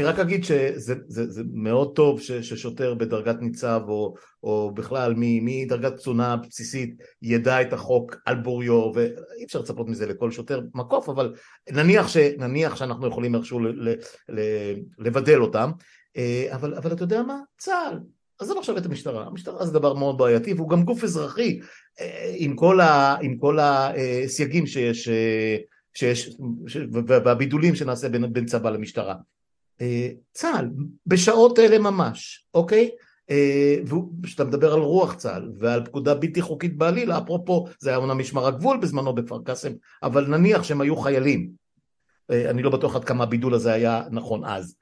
אני 0.00 0.08
רק 0.08 0.18
אגיד 0.18 0.44
שזה 0.44 0.94
זה, 1.06 1.30
זה 1.30 1.42
מאוד 1.52 1.92
טוב 1.96 2.20
ש, 2.20 2.32
ששוטר 2.32 2.94
בדרגת 2.94 3.36
ניצב 3.40 3.80
או, 3.88 4.14
או 4.42 4.70
בכלל 4.74 5.14
מדרגת 5.16 5.96
קצונה 5.96 6.36
בסיסית 6.36 6.94
ידע 7.22 7.62
את 7.62 7.72
החוק 7.72 8.16
על 8.26 8.36
בוריו 8.36 8.92
ואי 8.94 9.44
אפשר 9.44 9.60
לצפות 9.60 9.88
מזה 9.88 10.06
לכל 10.06 10.30
שוטר 10.30 10.60
מקוף 10.74 11.08
אבל 11.08 11.34
נניח, 11.70 12.08
ש, 12.08 12.16
נניח 12.16 12.76
שאנחנו 12.76 13.06
יכולים 13.06 13.34
איכשהו 13.34 13.60
לבדל 14.98 15.40
אותם. 15.40 15.70
אה, 16.16 16.48
אבל, 16.52 16.74
אבל 16.74 16.92
אתה 16.92 17.02
יודע 17.02 17.22
מה? 17.22 17.38
צה"ל 17.58 17.98
עזוב 18.38 18.58
עכשיו 18.58 18.78
את 18.78 18.86
המשטרה, 18.86 19.26
המשטרה 19.26 19.66
זה 19.66 19.72
דבר 19.72 19.94
מאוד 19.94 20.18
בעייתי 20.18 20.52
והוא 20.52 20.68
גם 20.68 20.84
גוף 20.84 21.04
אזרחי. 21.04 21.60
אה, 22.00 22.34
עם 22.36 22.56
כל, 22.56 22.80
ה, 22.80 23.16
עם 23.20 23.36
כל 23.38 23.58
הסייגים 23.58 24.66
שיש, 24.66 25.08
אה, 25.08 25.56
שיש 25.94 26.36
והבידולים 27.06 27.74
שנעשה 27.74 28.08
בין, 28.08 28.32
בין 28.32 28.46
צבא 28.46 28.70
למשטרה 28.70 29.14
צה"ל, 30.32 30.70
בשעות 31.06 31.58
אלה 31.58 31.78
ממש, 31.78 32.46
אוקיי? 32.54 32.90
אה, 33.30 33.76
וכשאתה 34.22 34.44
מדבר 34.44 34.72
על 34.72 34.80
רוח 34.80 35.14
צה"ל 35.14 35.52
ועל 35.58 35.84
פקודה 35.84 36.14
בלתי 36.14 36.42
חוקית 36.42 36.76
בעליל, 36.76 37.12
אפרופו 37.12 37.66
זה 37.80 37.90
היה 37.90 37.98
אומנם 37.98 38.18
משמר 38.18 38.46
הגבול 38.46 38.78
בזמנו 38.82 39.14
בכפר 39.14 39.38
קאסם, 39.44 39.72
אבל 40.02 40.26
נניח 40.26 40.62
שהם 40.62 40.80
היו 40.80 40.96
חיילים, 40.96 41.50
אה, 42.30 42.50
אני 42.50 42.62
לא 42.62 42.70
בטוח 42.70 42.96
עד 42.96 43.04
כמה 43.04 43.24
הבידול 43.24 43.54
הזה 43.54 43.72
היה 43.72 44.02
נכון 44.10 44.44
אז. 44.44 44.76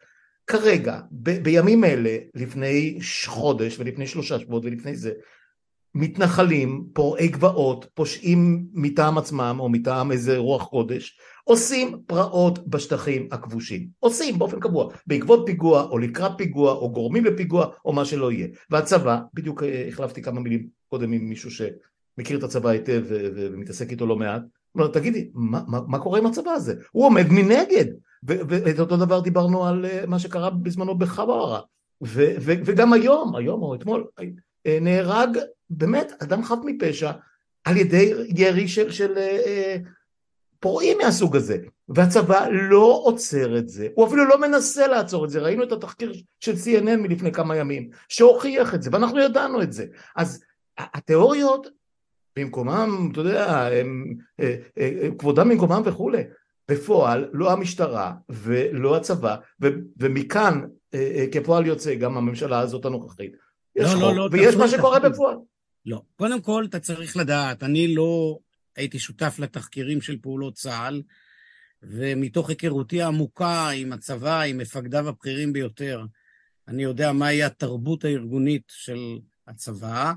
כרגע, 0.46 1.00
ב- 1.12 1.42
בימים 1.42 1.84
אלה, 1.84 2.16
לפני 2.34 2.98
חודש 3.26 3.78
ולפני 3.78 4.06
שלושה 4.06 4.38
שבועות 4.38 4.64
ולפני 4.64 4.96
זה, 4.96 5.12
מתנחלים, 5.94 6.84
פורעי 6.92 7.28
גבעות, 7.28 7.86
פושעים 7.94 8.64
מטעם 8.72 9.18
עצמם 9.18 9.56
או 9.60 9.68
מטעם 9.68 10.12
איזה 10.12 10.36
רוח 10.36 10.66
קודש, 10.66 11.18
עושים 11.44 11.98
פרעות 12.06 12.68
בשטחים 12.68 13.28
הכבושים. 13.30 13.88
עושים 14.00 14.38
באופן 14.38 14.60
קבוע, 14.60 14.92
בעקבות 15.06 15.42
פיגוע 15.46 15.82
או 15.82 15.98
לקראת 15.98 16.32
פיגוע 16.36 16.72
או 16.72 16.92
גורמים 16.92 17.24
לפיגוע 17.24 17.66
או 17.84 17.92
מה 17.92 18.04
שלא 18.04 18.32
יהיה. 18.32 18.48
והצבא, 18.70 19.18
בדיוק 19.34 19.62
אה, 19.62 19.88
החלפתי 19.88 20.22
כמה 20.22 20.40
מילים 20.40 20.68
קודם 20.88 21.12
עם 21.12 21.28
מישהו 21.28 21.50
שמכיר 21.50 22.38
את 22.38 22.42
הצבא 22.42 22.68
היטב 22.68 23.02
ומתעסק 23.08 23.90
איתו 23.90 24.06
לא 24.06 24.16
מעט, 24.16 24.42
הוא 24.72 24.82
אומר 24.82 24.92
תגידי, 24.92 25.30
מה, 25.34 25.60
מה, 25.66 25.80
מה 25.86 25.98
קורה 25.98 26.18
עם 26.18 26.26
הצבא 26.26 26.50
הזה? 26.50 26.74
הוא 26.92 27.04
עומד 27.04 27.26
מנגד. 27.30 27.84
ואת 28.22 28.80
אותו 28.80 28.96
דבר 28.96 29.20
דיברנו 29.20 29.66
על 29.66 29.86
אה, 29.86 30.04
מה 30.06 30.18
שקרה 30.18 30.50
בזמנו 30.50 30.98
בחווארה. 30.98 31.60
וגם 32.02 32.92
היום, 32.92 33.36
היום 33.36 33.62
או 33.62 33.74
אתמול, 33.74 34.06
אה, 34.66 34.78
נהרג 34.80 35.38
באמת 35.70 36.12
אדם 36.22 36.44
חף 36.44 36.58
מפשע 36.64 37.10
על 37.64 37.76
ידי 37.76 38.12
ירי 38.36 38.68
של, 38.68 38.90
של 38.90 39.14
פורעים 40.60 40.98
מהסוג 40.98 41.36
הזה, 41.36 41.58
והצבא 41.88 42.46
לא 42.52 43.00
עוצר 43.04 43.58
את 43.58 43.68
זה, 43.68 43.88
הוא 43.94 44.06
אפילו 44.06 44.24
לא 44.24 44.40
מנסה 44.40 44.86
לעצור 44.86 45.24
את 45.24 45.30
זה, 45.30 45.40
ראינו 45.40 45.62
את 45.62 45.72
התחקיר 45.72 46.12
של 46.40 46.52
CNN 46.52 46.96
מלפני 46.96 47.32
כמה 47.32 47.56
ימים, 47.56 47.90
שהוכיח 48.08 48.74
את 48.74 48.82
זה, 48.82 48.90
ואנחנו 48.92 49.20
ידענו 49.20 49.62
את 49.62 49.72
זה, 49.72 49.86
אז 50.16 50.44
התיאוריות 50.78 51.66
במקומם, 52.38 53.08
אתה 53.12 53.20
יודע, 53.20 53.66
הם, 53.66 54.14
אה, 54.40 54.56
אה, 54.78 55.08
כבודם 55.18 55.48
במקומם 55.48 55.82
וכולי, 55.84 56.22
בפועל 56.70 57.28
לא 57.32 57.52
המשטרה 57.52 58.12
ולא 58.28 58.96
הצבא, 58.96 59.36
ו, 59.62 59.68
ומכאן 59.96 60.60
אה, 60.94 61.26
כפועל 61.32 61.66
יוצא 61.66 61.94
גם 61.94 62.16
הממשלה 62.16 62.60
הזאת 62.60 62.84
הנוכחית, 62.84 63.32
יש 63.76 63.84
לא, 63.84 63.92
לא 63.92 63.94
חוק, 63.94 64.02
לא, 64.02 64.16
לא, 64.16 64.28
ויש 64.32 64.54
מה 64.54 64.68
שקורה 64.68 65.00
בפועל. 65.00 65.36
לא, 65.88 66.02
קודם 66.16 66.40
כל 66.40 66.64
אתה 66.68 66.80
צריך 66.80 67.16
לדעת, 67.16 67.62
אני 67.62 67.94
לא 67.94 68.38
הייתי 68.76 68.98
שותף 68.98 69.36
לתחקירים 69.38 70.00
של 70.00 70.18
פעולות 70.18 70.54
צה"ל, 70.54 71.02
ומתוך 71.82 72.48
היכרותי 72.48 73.02
העמוקה 73.02 73.68
עם 73.68 73.92
הצבא, 73.92 74.40
עם 74.40 74.58
מפקדיו 74.58 75.08
הבכירים 75.08 75.52
ביותר, 75.52 76.04
אני 76.68 76.82
יודע 76.82 77.12
מהי 77.12 77.42
התרבות 77.42 78.04
הארגונית 78.04 78.62
של 78.68 79.18
הצבא. 79.46 80.12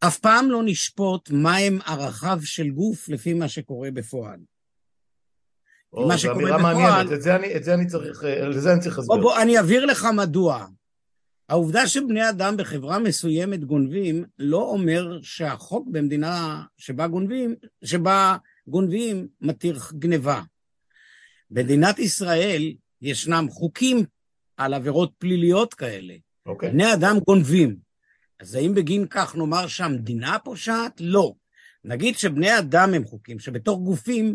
אף 0.00 0.18
פעם 0.18 0.50
לא 0.50 0.62
נשפוט 0.64 1.30
מהם 1.30 1.78
ערכיו 1.86 2.38
של 2.42 2.70
גוף 2.70 3.08
לפי 3.08 3.34
מה 3.34 3.48
שקורה 3.48 3.90
בפועל. 3.90 4.40
או, 5.92 6.08
מה 6.08 6.18
שקורה 6.18 6.58
בפועל... 6.58 6.62
מעניינת, 6.62 7.12
את 7.12 7.22
זה 7.22 7.36
אני, 7.36 7.56
את 7.56 7.64
זה 7.64 7.74
אני 7.74 7.86
צריך, 7.86 8.22
לזה 8.24 8.72
אני 8.72 8.80
צריך 8.80 8.98
להסביר. 8.98 9.16
בוא, 9.16 9.22
בוא, 9.22 9.42
אני 9.42 9.60
אבהיר 9.60 9.86
לך 9.86 10.06
מדוע. 10.16 10.66
העובדה 11.48 11.86
שבני 11.86 12.28
אדם 12.30 12.56
בחברה 12.56 12.98
מסוימת 12.98 13.64
גונבים, 13.64 14.24
לא 14.38 14.62
אומר 14.62 15.18
שהחוק 15.22 15.88
במדינה 15.90 16.62
שבה 16.76 17.06
גונבים, 17.06 17.54
שבה 17.84 18.36
גונבים 18.66 19.28
מתיר 19.40 19.78
גניבה. 19.92 20.42
במדינת 21.50 21.98
ישראל 21.98 22.72
ישנם 23.02 23.46
חוקים 23.50 24.04
על 24.56 24.74
עבירות 24.74 25.12
פליליות 25.18 25.74
כאלה. 25.74 26.14
Okay. 26.14 26.48
אוקיי. 26.48 26.70
בני 26.70 26.94
אדם 26.94 27.18
גונבים. 27.26 27.76
אז 28.40 28.54
האם 28.54 28.74
בגין 28.74 29.06
כך 29.10 29.36
נאמר 29.36 29.66
שהמדינה 29.66 30.38
פושעת? 30.38 31.00
לא. 31.00 31.34
נגיד 31.84 32.18
שבני 32.18 32.58
אדם 32.58 32.94
הם 32.94 33.04
חוקים, 33.04 33.38
שבתוך 33.38 33.80
גופים 33.80 34.34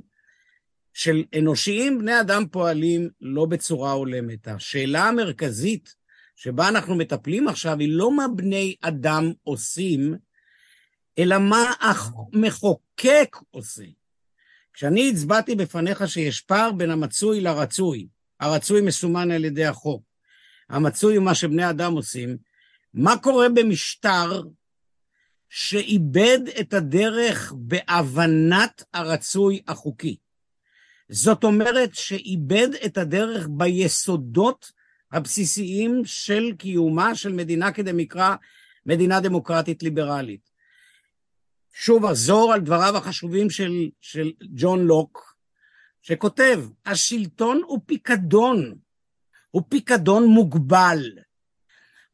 של 0.93 1.23
אנושיים, 1.37 1.99
בני 1.99 2.19
אדם 2.21 2.45
פועלים 2.51 3.09
לא 3.21 3.45
בצורה 3.45 3.91
הולמת. 3.91 4.47
השאלה 4.47 5.03
המרכזית 5.03 5.95
שבה 6.43 6.69
אנחנו 6.69 6.95
מטפלים 6.95 7.47
עכשיו 7.47 7.79
היא 7.79 7.89
לא 7.91 8.15
מה 8.15 8.27
בני 8.35 8.75
אדם 8.81 9.31
עושים, 9.43 10.15
אלא 11.19 11.37
מה 11.37 11.73
המחוקק 11.79 13.37
עושה. 13.51 13.83
כשאני 14.73 15.09
הצבעתי 15.09 15.55
בפניך 15.55 16.07
שיש 16.07 16.41
פער 16.41 16.71
בין 16.71 16.91
המצוי 16.91 17.41
לרצוי, 17.41 18.07
הרצוי 18.39 18.81
מסומן 18.81 19.31
על 19.31 19.45
ידי 19.45 19.65
החוק, 19.65 20.03
המצוי 20.69 21.15
הוא 21.15 21.25
מה 21.25 21.35
שבני 21.35 21.69
אדם 21.69 21.93
עושים, 21.93 22.37
מה 22.93 23.17
קורה 23.17 23.49
במשטר 23.49 24.41
שאיבד 25.49 26.39
את 26.59 26.73
הדרך 26.73 27.53
בהבנת 27.55 28.83
הרצוי 28.93 29.61
החוקי? 29.67 30.17
זאת 31.09 31.43
אומרת 31.43 31.95
שאיבד 31.95 32.69
את 32.85 32.97
הדרך 32.97 33.47
ביסודות 33.49 34.80
הבסיסיים 35.11 36.01
של 36.05 36.51
קיומה 36.57 37.15
של 37.15 37.33
מדינה 37.33 37.71
כדמקרא, 37.71 38.35
מדינה 38.85 39.19
דמוקרטית 39.19 39.83
ליברלית. 39.83 40.49
שוב 41.73 42.05
אחזור 42.05 42.53
על 42.53 42.59
דבריו 42.59 42.97
החשובים 42.97 43.49
של, 43.49 43.89
של 44.01 44.31
ג'ון 44.41 44.85
לוק, 44.85 45.35
שכותב, 46.01 46.63
השלטון 46.85 47.61
הוא 47.65 47.79
פיקדון, 47.85 48.75
הוא 49.51 49.61
פיקדון 49.69 50.25
מוגבל. 50.25 51.11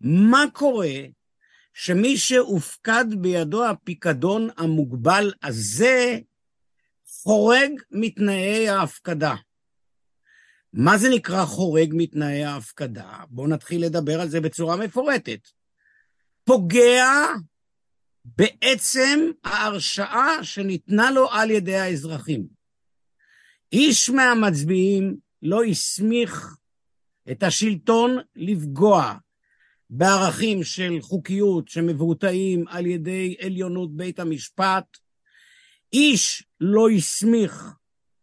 מה 0.01 0.43
קורה 0.53 0.95
שמי 1.73 2.17
שהופקד 2.17 3.05
בידו 3.17 3.65
הפיקדון 3.65 4.49
המוגבל 4.57 5.33
הזה 5.43 6.19
חורג 7.05 7.71
מתנאי 7.91 8.69
ההפקדה? 8.69 9.35
מה 10.73 10.97
זה 10.97 11.09
נקרא 11.09 11.45
חורג 11.45 11.93
מתנאי 11.93 12.43
ההפקדה? 12.43 13.23
בואו 13.29 13.47
נתחיל 13.47 13.85
לדבר 13.85 14.21
על 14.21 14.29
זה 14.29 14.41
בצורה 14.41 14.75
מפורטת. 14.75 15.39
פוגע 16.43 17.07
בעצם 18.25 19.31
ההרשאה 19.43 20.43
שניתנה 20.43 21.11
לו 21.11 21.31
על 21.31 21.51
ידי 21.51 21.75
האזרחים. 21.75 22.47
איש 23.71 24.09
מהמצביעים 24.09 25.17
לא 25.41 25.63
הסמיך 25.63 26.55
את 27.31 27.43
השלטון 27.43 28.17
לפגוע 28.35 29.13
בערכים 29.89 30.63
של 30.63 30.97
חוקיות 31.01 31.67
שמבוטאים 31.67 32.67
על 32.67 32.85
ידי 32.85 33.35
עליונות 33.41 33.95
בית 33.95 34.19
המשפט. 34.19 34.97
איש 35.93 36.43
לא 36.59 36.89
הסמיך, 36.89 37.73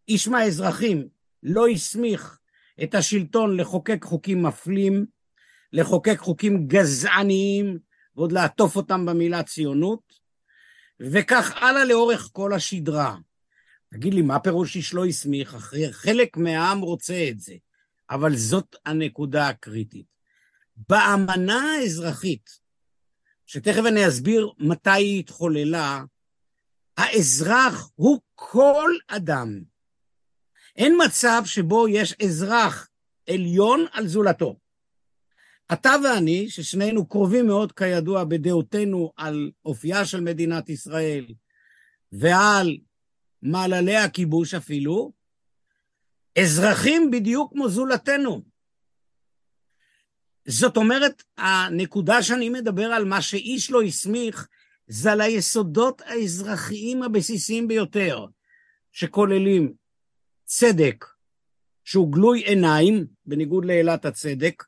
איש 0.09 0.29
מהאזרחים 0.29 1.09
לא 1.45 1.69
הסמיך 1.69 2.39
את 2.83 2.95
השלטון 2.95 3.57
לחוקק 3.57 4.05
חוקים 4.05 4.43
מפלים, 4.43 5.07
לחוקק 5.73 6.19
חוקים 6.19 6.67
גזעניים, 6.67 7.79
ועוד 8.17 8.33
לעטוף 8.33 8.77
אותם 8.77 9.07
במילה 9.07 9.43
ציונות, 9.43 10.13
וכך 11.01 11.63
הלאה 11.63 11.85
לאורך 11.85 12.31
כל 12.33 12.53
השדרה. 12.53 13.17
תגיד 13.93 14.15
לי, 14.15 14.23
מה 14.23 14.39
פירוש 14.39 14.77
איש 14.77 14.95
לא 14.95 15.07
הסמיך? 15.07 15.57
חלק 15.91 16.37
מהעם 16.37 16.81
רוצה 16.81 17.29
את 17.31 17.41
זה, 17.41 17.55
אבל 18.11 18.37
זאת 18.37 18.77
הנקודה 18.87 19.49
הקריטית. 19.49 20.07
באמנה 20.89 21.63
האזרחית, 21.73 22.51
שתכף 23.47 23.83
אני 23.89 24.09
אסביר 24.09 24.53
מתי 24.59 24.91
היא 24.91 25.21
התחוללה, 25.21 26.05
האזרח 26.97 27.91
הוא 27.95 28.21
כל 28.35 28.91
אדם. 29.09 29.74
אין 30.77 30.99
מצב 31.07 31.43
שבו 31.45 31.89
יש 31.89 32.15
אזרח 32.23 32.89
עליון 33.31 33.87
על 33.93 34.07
זולתו. 34.07 34.57
אתה 35.73 35.95
ואני, 36.05 36.51
ששנינו 36.51 37.07
קרובים 37.09 37.47
מאוד 37.47 37.73
כידוע 37.73 38.25
בדעותינו 38.25 39.13
על 39.17 39.51
אופייה 39.65 40.05
של 40.05 40.21
מדינת 40.21 40.69
ישראל 40.69 41.27
ועל 42.13 42.77
מעללי 43.43 43.97
הכיבוש 43.97 44.55
אפילו, 44.55 45.13
אזרחים 46.39 47.11
בדיוק 47.11 47.53
כמו 47.53 47.69
זולתנו. 47.69 48.43
זאת 50.49 50.77
אומרת, 50.77 51.23
הנקודה 51.39 52.23
שאני 52.23 52.49
מדבר 52.49 52.87
על 52.87 53.05
מה 53.05 53.23
שאיש 53.23 53.71
לא 53.71 53.83
הסמיך, 53.83 54.49
זה 54.87 55.13
על 55.13 55.21
היסודות 55.21 56.03
האזרחיים 56.07 57.03
הבסיסיים 57.03 57.69
ביותר, 57.69 58.27
שכוללים 58.93 59.75
צדק, 60.45 61.05
שהוא 61.85 62.13
גלוי 62.13 62.41
עיניים, 62.41 63.07
בניגוד 63.27 63.65
לאלת 63.65 64.05
הצדק, 64.05 64.65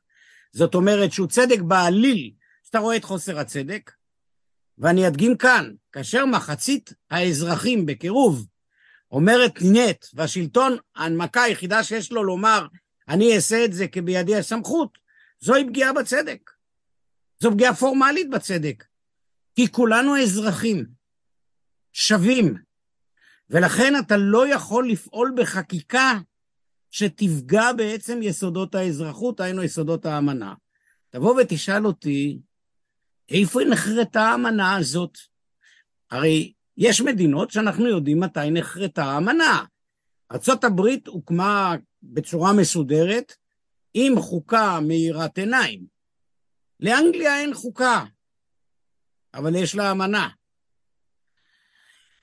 זאת 0.51 0.75
אומרת 0.75 1.11
שהוא 1.11 1.27
צדק 1.27 1.59
בעליל, 1.59 2.31
שאתה 2.63 2.79
רואה 2.79 2.95
את 2.95 3.03
חוסר 3.03 3.39
הצדק, 3.39 3.91
ואני 4.77 5.07
אדגים 5.07 5.37
כאן, 5.37 5.73
כאשר 5.91 6.25
מחצית 6.25 6.93
האזרחים 7.09 7.85
בקירוב 7.85 8.47
אומרת 9.11 9.53
נט, 9.61 10.05
והשלטון, 10.13 10.77
ההנמקה 10.95 11.43
היחידה 11.43 11.83
שיש 11.83 12.11
לו 12.11 12.23
לומר, 12.23 12.67
אני 13.07 13.35
אעשה 13.35 13.65
את 13.65 13.73
זה 13.73 13.87
כי 13.87 14.01
בידי 14.01 14.35
הסמכות, 14.35 14.97
זוהי 15.39 15.67
פגיעה 15.67 15.93
בצדק. 15.93 16.51
זו 17.39 17.51
פגיעה 17.51 17.75
פורמלית 17.75 18.29
בצדק. 18.29 18.83
כי 19.55 19.71
כולנו 19.71 20.17
אזרחים, 20.17 20.85
שווים, 21.93 22.55
ולכן 23.49 23.93
אתה 23.99 24.17
לא 24.17 24.47
יכול 24.47 24.89
לפעול 24.89 25.33
בחקיקה 25.37 26.19
שתפגע 26.91 27.73
בעצם 27.73 28.19
יסודות 28.21 28.75
האזרחות, 28.75 29.39
היינו 29.39 29.63
יסודות 29.63 30.05
האמנה. 30.05 30.53
תבוא 31.09 31.41
ותשאל 31.41 31.85
אותי, 31.85 32.39
איפה 33.29 33.59
נחרטה 33.69 34.21
האמנה 34.21 34.75
הזאת? 34.75 35.17
הרי 36.11 36.53
יש 36.77 37.01
מדינות 37.01 37.51
שאנחנו 37.51 37.87
יודעים 37.87 38.19
מתי 38.19 38.51
נחרטה 38.51 39.03
האמנה. 39.03 39.65
ארה"ב 40.31 40.81
הוקמה 41.07 41.75
בצורה 42.03 42.53
מסודרת 42.53 43.33
עם 43.93 44.19
חוקה 44.21 44.79
מאירת 44.87 45.37
עיניים. 45.37 45.85
לאנגליה 46.79 47.39
אין 47.39 47.53
חוקה, 47.53 48.05
אבל 49.33 49.55
יש 49.55 49.75
לה 49.75 49.91
אמנה. 49.91 50.29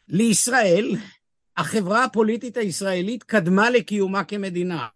לישראל, 0.08 0.96
החברה 1.56 2.04
הפוליטית 2.04 2.56
הישראלית 2.56 3.22
קדמה 3.22 3.70
לקיומה 3.70 4.24
כמדינה. 4.24 4.86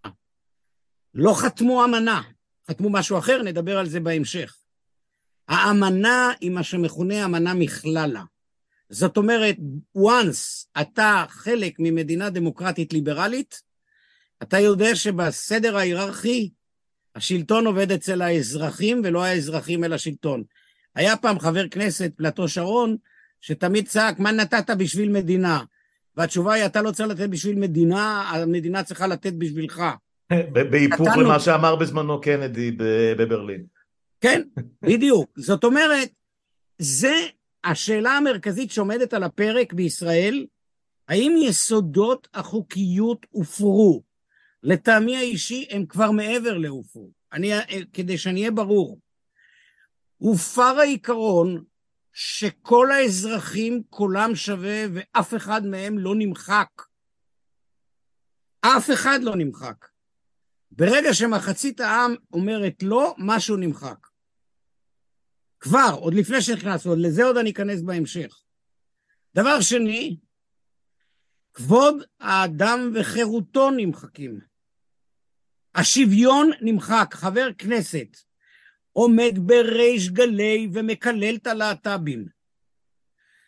לא 1.15 1.35
חתמו 1.37 1.85
אמנה, 1.85 2.23
חתמו 2.71 2.91
משהו 2.91 3.19
אחר, 3.19 3.43
נדבר 3.43 3.79
על 3.79 3.89
זה 3.89 4.01
בהמשך. 4.01 4.57
האמנה 5.49 6.33
היא 6.41 6.51
מה 6.51 6.63
שמכונה 6.63 7.25
אמנה 7.25 7.55
מכללה. 7.55 8.23
זאת 8.91 9.17
אומרת, 9.17 9.57
once 9.99 10.67
אתה 10.81 11.25
חלק 11.29 11.75
ממדינה 11.79 12.31
דמוקרטית 12.31 12.93
ליברלית, 12.93 13.63
אתה 14.43 14.59
יודע 14.59 14.95
שבסדר 14.95 15.77
ההיררכי 15.77 16.51
השלטון 17.15 17.67
עובד 17.67 17.93
אצל 17.93 18.23
האזרחים 18.23 19.01
ולא 19.05 19.25
האזרחים 19.25 19.85
אל 19.85 19.93
השלטון. 19.93 20.45
היה 20.95 21.17
פעם 21.17 21.39
חבר 21.39 21.69
כנסת, 21.69 22.13
פלטו 22.17 22.49
שרון, 22.49 22.97
שתמיד 23.41 23.89
צעק, 23.89 24.19
מה 24.19 24.33
נתת 24.33 24.71
בשביל 24.71 25.09
מדינה? 25.09 25.65
והתשובה 26.19 26.53
היא, 26.53 26.67
אתה 26.67 26.83
לא 26.83 26.91
צריך 26.91 27.09
לתת 27.09 27.29
בשביל 27.29 27.59
מדינה, 27.59 28.31
המדינה 28.31 28.83
צריכה 28.83 29.07
לתת 29.07 29.33
בשבילך. 29.33 29.83
בהיפוך 30.53 31.09
למה 31.17 31.41
שאמר 31.41 31.77
בזמנו 31.77 32.21
קנדי 32.21 32.71
בברלין. 33.19 33.65
כן, 34.21 34.43
בדיוק. 34.83 35.31
זאת 35.49 35.65
אומרת, 35.65 36.09
זה 36.79 37.15
השאלה 37.65 38.11
המרכזית 38.11 38.71
שעומדת 38.71 39.15
על 39.15 39.23
הפרק 39.23 39.73
בישראל, 39.73 40.47
האם 41.09 41.37
יסודות 41.43 42.29
החוקיות 42.35 43.27
הופרו? 43.31 44.03
לטעמי 44.63 45.17
האישי 45.17 45.67
הם 45.71 45.87
כבר 45.87 46.11
מעבר 46.11 46.59
להופרו. 46.59 47.11
אני, 47.33 47.53
כדי 47.93 48.19
שאני 48.19 48.41
אהיה 48.41 48.51
ברור, 48.51 48.99
הופר 50.17 50.79
העיקרון 50.79 51.65
שכל 52.13 52.91
האזרחים 52.91 53.83
קולם 53.91 54.35
שווה 54.35 54.85
ואף 54.95 55.35
אחד 55.35 55.67
מהם 55.67 55.99
לא 55.99 56.15
נמחק. 56.15 56.83
אף 58.61 58.91
אחד 58.95 59.19
לא 59.23 59.37
נמחק. 59.37 59.87
ברגע 60.71 61.15
שמחצית 61.15 61.81
העם 61.81 62.15
אומרת 62.33 62.83
לא, 62.83 63.15
משהו 63.19 63.57
נמחק. 63.57 64.07
כבר, 65.61 65.97
עוד 66.01 66.15
לפני 66.15 66.43
שנכנסנו, 66.43 66.97
לזה 66.97 67.25
עוד 67.25 67.37
אני 67.37 67.51
אכנס 67.51 67.83
בהמשך. 67.83 68.43
דבר 69.35 69.61
שני, 69.61 70.17
כבוד 71.55 72.03
האדם 72.21 72.93
וחירותו 72.95 73.71
נמחקים. 73.71 74.41
השוויון 75.75 76.51
נמחק. 76.61 77.15
חבר 77.15 77.49
כנסת 77.59 78.28
עומד 78.99 79.39
בריש 79.39 80.11
גלי 80.11 80.69
ומקלל 80.73 81.35
את 81.35 81.47
הלהט"בים 81.47 82.27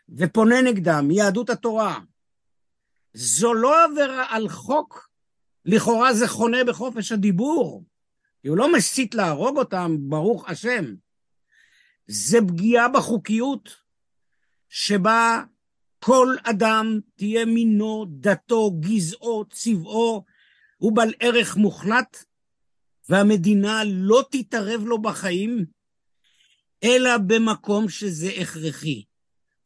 ופונה 0.08 0.62
נגדם, 0.62 1.10
יהדות 1.10 1.50
התורה. 1.50 2.00
זו 3.14 3.54
לא 3.54 3.84
עבירה 3.84 4.26
על 4.28 4.48
חוק, 4.48 5.10
לכאורה 5.64 6.14
זה 6.14 6.28
חונה 6.28 6.64
בחופש 6.64 7.12
הדיבור. 7.12 7.84
כי 8.42 8.48
הוא 8.48 8.56
לא 8.56 8.72
מסית 8.72 9.14
להרוג 9.14 9.58
אותם, 9.58 9.96
ברוך 10.00 10.48
השם. 10.48 10.84
זה 12.06 12.38
פגיעה 12.48 12.88
בחוקיות 12.88 13.76
שבה 14.68 15.42
כל 15.98 16.36
אדם, 16.42 17.00
תהיה 17.16 17.44
מינו, 17.44 18.06
דתו, 18.08 18.70
גזעו, 18.80 19.44
צבעו, 19.50 20.24
הוא 20.76 20.92
בעל 20.92 21.12
ערך 21.20 21.56
מוחלט, 21.56 22.24
והמדינה 23.10 23.82
לא 23.86 24.24
תתערב 24.30 24.82
לו 24.84 25.02
בחיים, 25.02 25.64
אלא 26.84 27.18
במקום 27.18 27.88
שזה 27.88 28.30
הכרחי. 28.40 29.04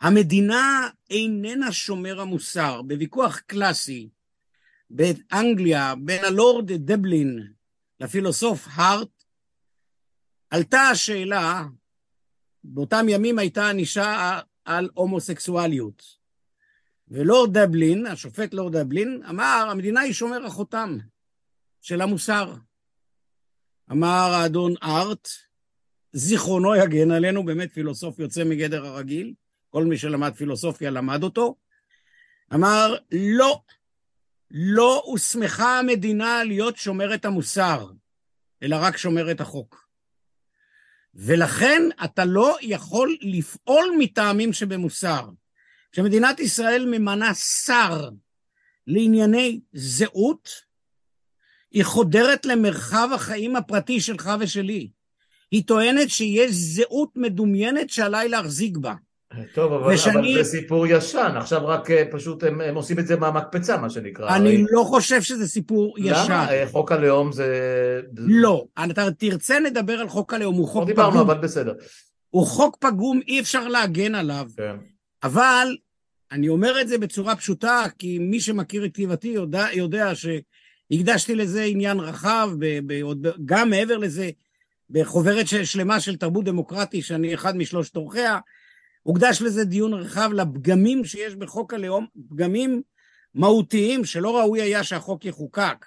המדינה 0.00 0.88
איננה 1.10 1.72
שומר 1.72 2.20
המוסר. 2.20 2.82
בוויכוח 2.82 3.38
קלאסי 3.38 4.08
באנגליה 4.90 5.94
בין 5.94 6.24
הלורד 6.24 6.72
דבלין 6.72 7.52
לפילוסוף 8.00 8.68
הארט, 8.70 9.24
עלתה 10.50 10.80
השאלה, 10.80 11.64
באותם 12.64 13.06
ימים 13.08 13.38
הייתה 13.38 13.68
ענישה 13.68 14.40
על 14.64 14.88
הומוסקסואליות. 14.94 16.02
ולורד 17.08 17.58
דבלין, 17.58 18.06
השופט 18.06 18.54
לורד 18.54 18.76
דבלין, 18.76 19.22
אמר, 19.28 19.66
המדינה 19.70 20.00
היא 20.00 20.12
שומר 20.12 20.46
החותם 20.46 20.98
של 21.80 22.00
המוסר. 22.00 22.54
אמר 23.90 24.30
האדון 24.34 24.74
ארט, 24.82 25.28
זיכרונו 26.12 26.76
יגן 26.76 27.10
עלינו, 27.10 27.44
באמת 27.44 27.72
פילוסוף 27.72 28.18
יוצא 28.18 28.44
מגדר 28.44 28.86
הרגיל, 28.86 29.34
כל 29.70 29.84
מי 29.84 29.98
שלמד 29.98 30.34
פילוסופיה 30.36 30.90
למד 30.90 31.22
אותו, 31.22 31.56
אמר, 32.54 32.96
לא, 33.12 33.62
לא 34.50 35.02
הוסמכה 35.04 35.78
המדינה 35.78 36.44
להיות 36.44 36.76
שומרת 36.76 37.24
המוסר, 37.24 37.90
אלא 38.62 38.76
רק 38.80 38.96
שומרת 38.96 39.40
החוק. 39.40 39.88
ולכן 41.14 41.82
אתה 42.04 42.24
לא 42.24 42.56
יכול 42.60 43.16
לפעול 43.20 43.94
מטעמים 43.98 44.52
שבמוסר. 44.52 45.28
כשמדינת 45.92 46.40
ישראל 46.40 46.86
ממנה 46.86 47.34
שר 47.34 48.10
לענייני 48.86 49.60
זהות, 49.72 50.50
היא 51.74 51.84
חודרת 51.84 52.46
למרחב 52.46 53.08
החיים 53.14 53.56
הפרטי 53.56 54.00
שלך 54.00 54.30
ושלי. 54.40 54.88
היא 55.50 55.62
טוענת 55.66 56.10
שיש 56.10 56.50
זהות 56.52 57.10
מדומיינת 57.16 57.90
שעליי 57.90 58.28
להחזיק 58.28 58.76
בה. 58.76 58.94
טוב, 59.54 59.72
אבל, 59.72 59.94
ושאני... 59.94 60.34
אבל 60.34 60.42
זה 60.44 60.50
סיפור 60.50 60.86
ישן, 60.86 61.32
עכשיו 61.36 61.66
רק 61.66 61.90
אה, 61.90 62.04
פשוט 62.12 62.44
הם, 62.44 62.60
הם 62.60 62.74
עושים 62.74 62.98
את 62.98 63.06
זה 63.06 63.16
מהמקפצה, 63.16 63.76
מה 63.76 63.90
שנקרא. 63.90 64.36
אני 64.36 64.48
הרי... 64.48 64.64
לא 64.70 64.84
חושב 64.84 65.22
שזה 65.22 65.48
סיפור 65.48 65.94
למה? 65.98 66.10
ישן. 66.10 66.32
למה? 66.32 66.52
אה, 66.52 66.64
חוק 66.70 66.92
הלאום 66.92 67.32
זה... 67.32 68.00
לא, 68.16 68.64
אתה 68.84 69.10
תרצה 69.10 69.60
לדבר 69.60 70.00
על 70.00 70.08
חוק 70.08 70.34
הלאום, 70.34 70.54
הוא 70.54 70.68
חוק 70.68 70.80
לא 70.80 70.86
דיברנו, 70.86 71.20
אבל 71.20 71.38
בסדר. 71.38 71.72
הוא 72.30 72.46
חוק 72.46 72.76
פגום, 72.80 73.20
אי 73.28 73.40
אפשר 73.40 73.68
להגן 73.68 74.14
עליו. 74.14 74.46
כן. 74.56 74.76
אבל 75.22 75.76
אני 76.32 76.48
אומר 76.48 76.80
את 76.80 76.88
זה 76.88 76.98
בצורה 76.98 77.36
פשוטה, 77.36 77.82
כי 77.98 78.18
מי 78.18 78.40
שמכיר 78.40 78.84
את 78.84 78.90
כתיבתי 78.92 79.28
יודע, 79.28 79.66
יודע 79.72 80.14
שהקדשתי 80.92 81.34
לזה 81.34 81.62
עניין 81.62 82.00
רחב, 82.00 82.50
ב, 82.58 82.78
ב, 82.86 83.28
גם 83.44 83.70
מעבר 83.70 83.98
לזה, 83.98 84.30
בחוברת 84.90 85.46
שלמה 85.64 86.00
של 86.00 86.16
תרבות 86.16 86.44
דמוקרטי, 86.44 87.02
שאני 87.02 87.34
אחד 87.34 87.56
משלושת 87.56 87.96
עורכיה, 87.96 88.38
הוקדש 89.02 89.42
לזה 89.42 89.64
דיון 89.64 89.94
רחב 89.94 90.30
לפגמים 90.32 91.04
שיש 91.04 91.34
בחוק 91.34 91.74
הלאום, 91.74 92.06
פגמים 92.30 92.82
מהותיים 93.34 94.04
שלא 94.04 94.38
ראוי 94.38 94.62
היה 94.62 94.84
שהחוק 94.84 95.24
יחוקק. 95.24 95.86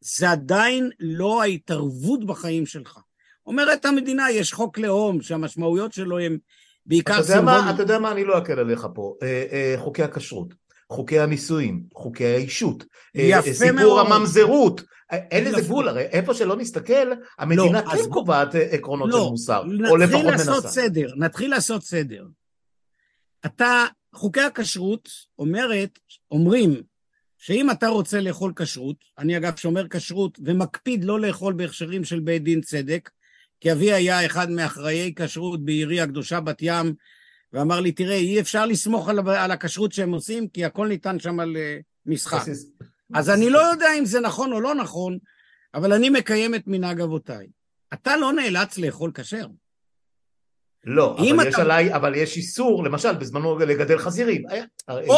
זה 0.00 0.30
עדיין 0.30 0.90
לא 1.00 1.42
ההתערבות 1.42 2.26
בחיים 2.26 2.66
שלך. 2.66 2.98
אומרת 3.46 3.84
המדינה, 3.84 4.30
יש 4.30 4.52
חוק 4.52 4.78
לאום 4.78 5.22
שהמשמעויות 5.22 5.92
שלו 5.92 6.18
הן 6.18 6.38
בעיקר 6.86 7.22
סימבוליות. 7.22 7.64
אתה 7.74 7.82
יודע 7.82 7.98
מה, 7.98 8.12
אני 8.12 8.24
לא 8.24 8.38
אקל 8.38 8.58
עליך 8.58 8.86
פה. 8.94 9.14
אה, 9.22 9.44
אה, 9.52 9.74
חוקי 9.78 10.02
הכשרות, 10.02 10.54
חוקי 10.92 11.18
הנישואים, 11.18 11.82
חוקי 11.94 12.26
האישות, 12.26 12.84
אה, 13.16 13.42
סיפור 13.42 13.72
מאוד. 13.72 14.06
הממזרות, 14.06 14.82
אין 15.10 15.44
לזה 15.44 15.60
גבול, 15.60 15.88
הרי 15.88 16.02
איפה 16.02 16.34
שלא 16.34 16.56
נסתכל, 16.56 17.12
המדינה 17.38 17.82
לא, 17.82 17.90
כן 17.90 18.10
קובעת 18.10 18.48
קרונות 18.82 19.10
לא, 19.10 19.24
של 19.24 19.30
מוסר, 19.30 19.62
או 19.90 19.96
לפחות 19.96 20.24
מנסה. 20.24 20.34
נתחיל 20.34 20.54
לעשות 20.54 20.66
סדר, 20.66 21.08
נתחיל 21.16 21.50
לעשות 21.50 21.82
סדר. 21.82 22.24
אתה, 23.46 23.84
חוקי 24.14 24.40
הכשרות 24.40 25.08
אומרת, 25.38 25.98
אומרים 26.30 26.82
שאם 27.38 27.70
אתה 27.70 27.88
רוצה 27.88 28.20
לאכול 28.20 28.52
כשרות, 28.56 28.96
אני 29.18 29.36
אגב 29.36 29.56
שומר 29.56 29.88
כשרות 29.88 30.38
ומקפיד 30.44 31.04
לא 31.04 31.20
לאכול 31.20 31.54
בהכשרים 31.54 32.04
של 32.04 32.20
בית 32.20 32.42
דין 32.42 32.60
צדק, 32.60 33.10
כי 33.60 33.72
אבי 33.72 33.92
היה 33.92 34.26
אחד 34.26 34.50
מאחראי 34.50 35.12
כשרות 35.16 35.64
בעירי 35.64 36.00
הקדושה 36.00 36.40
בת 36.40 36.58
ים, 36.60 36.94
ואמר 37.52 37.80
לי, 37.80 37.92
תראה, 37.92 38.16
אי 38.16 38.40
אפשר 38.40 38.66
לסמוך 38.66 39.08
על, 39.08 39.28
על 39.28 39.50
הכשרות 39.50 39.92
שהם 39.92 40.12
עושים, 40.12 40.48
כי 40.48 40.64
הכל 40.64 40.88
ניתן 40.88 41.18
שם 41.18 41.40
על 41.40 41.56
אה, 41.56 41.78
משחק. 42.06 42.42
אז 43.14 43.30
אני 43.30 43.50
לא 43.50 43.58
יודע 43.58 43.86
אם 43.98 44.04
זה 44.04 44.20
נכון 44.20 44.52
או 44.52 44.60
לא 44.60 44.74
נכון, 44.74 45.18
אבל 45.74 45.92
אני 45.92 46.10
מקיים 46.10 46.54
את 46.54 46.62
מנהג 46.66 47.00
אבותיי. 47.00 47.46
אתה 47.92 48.16
לא 48.16 48.32
נאלץ 48.32 48.78
לאכול 48.78 49.10
כשר. 49.14 49.46
לא, 50.84 51.16
אבל 51.18 51.40
אתה... 51.40 51.48
יש 51.48 51.54
עליי, 51.54 51.94
אבל 51.94 52.14
יש 52.14 52.36
איסור, 52.36 52.84
למשל, 52.84 53.12
בזמנו 53.14 53.58
לגדל 53.58 53.98
חזירים. 53.98 54.42
או, 54.88 54.94
או, 55.08 55.14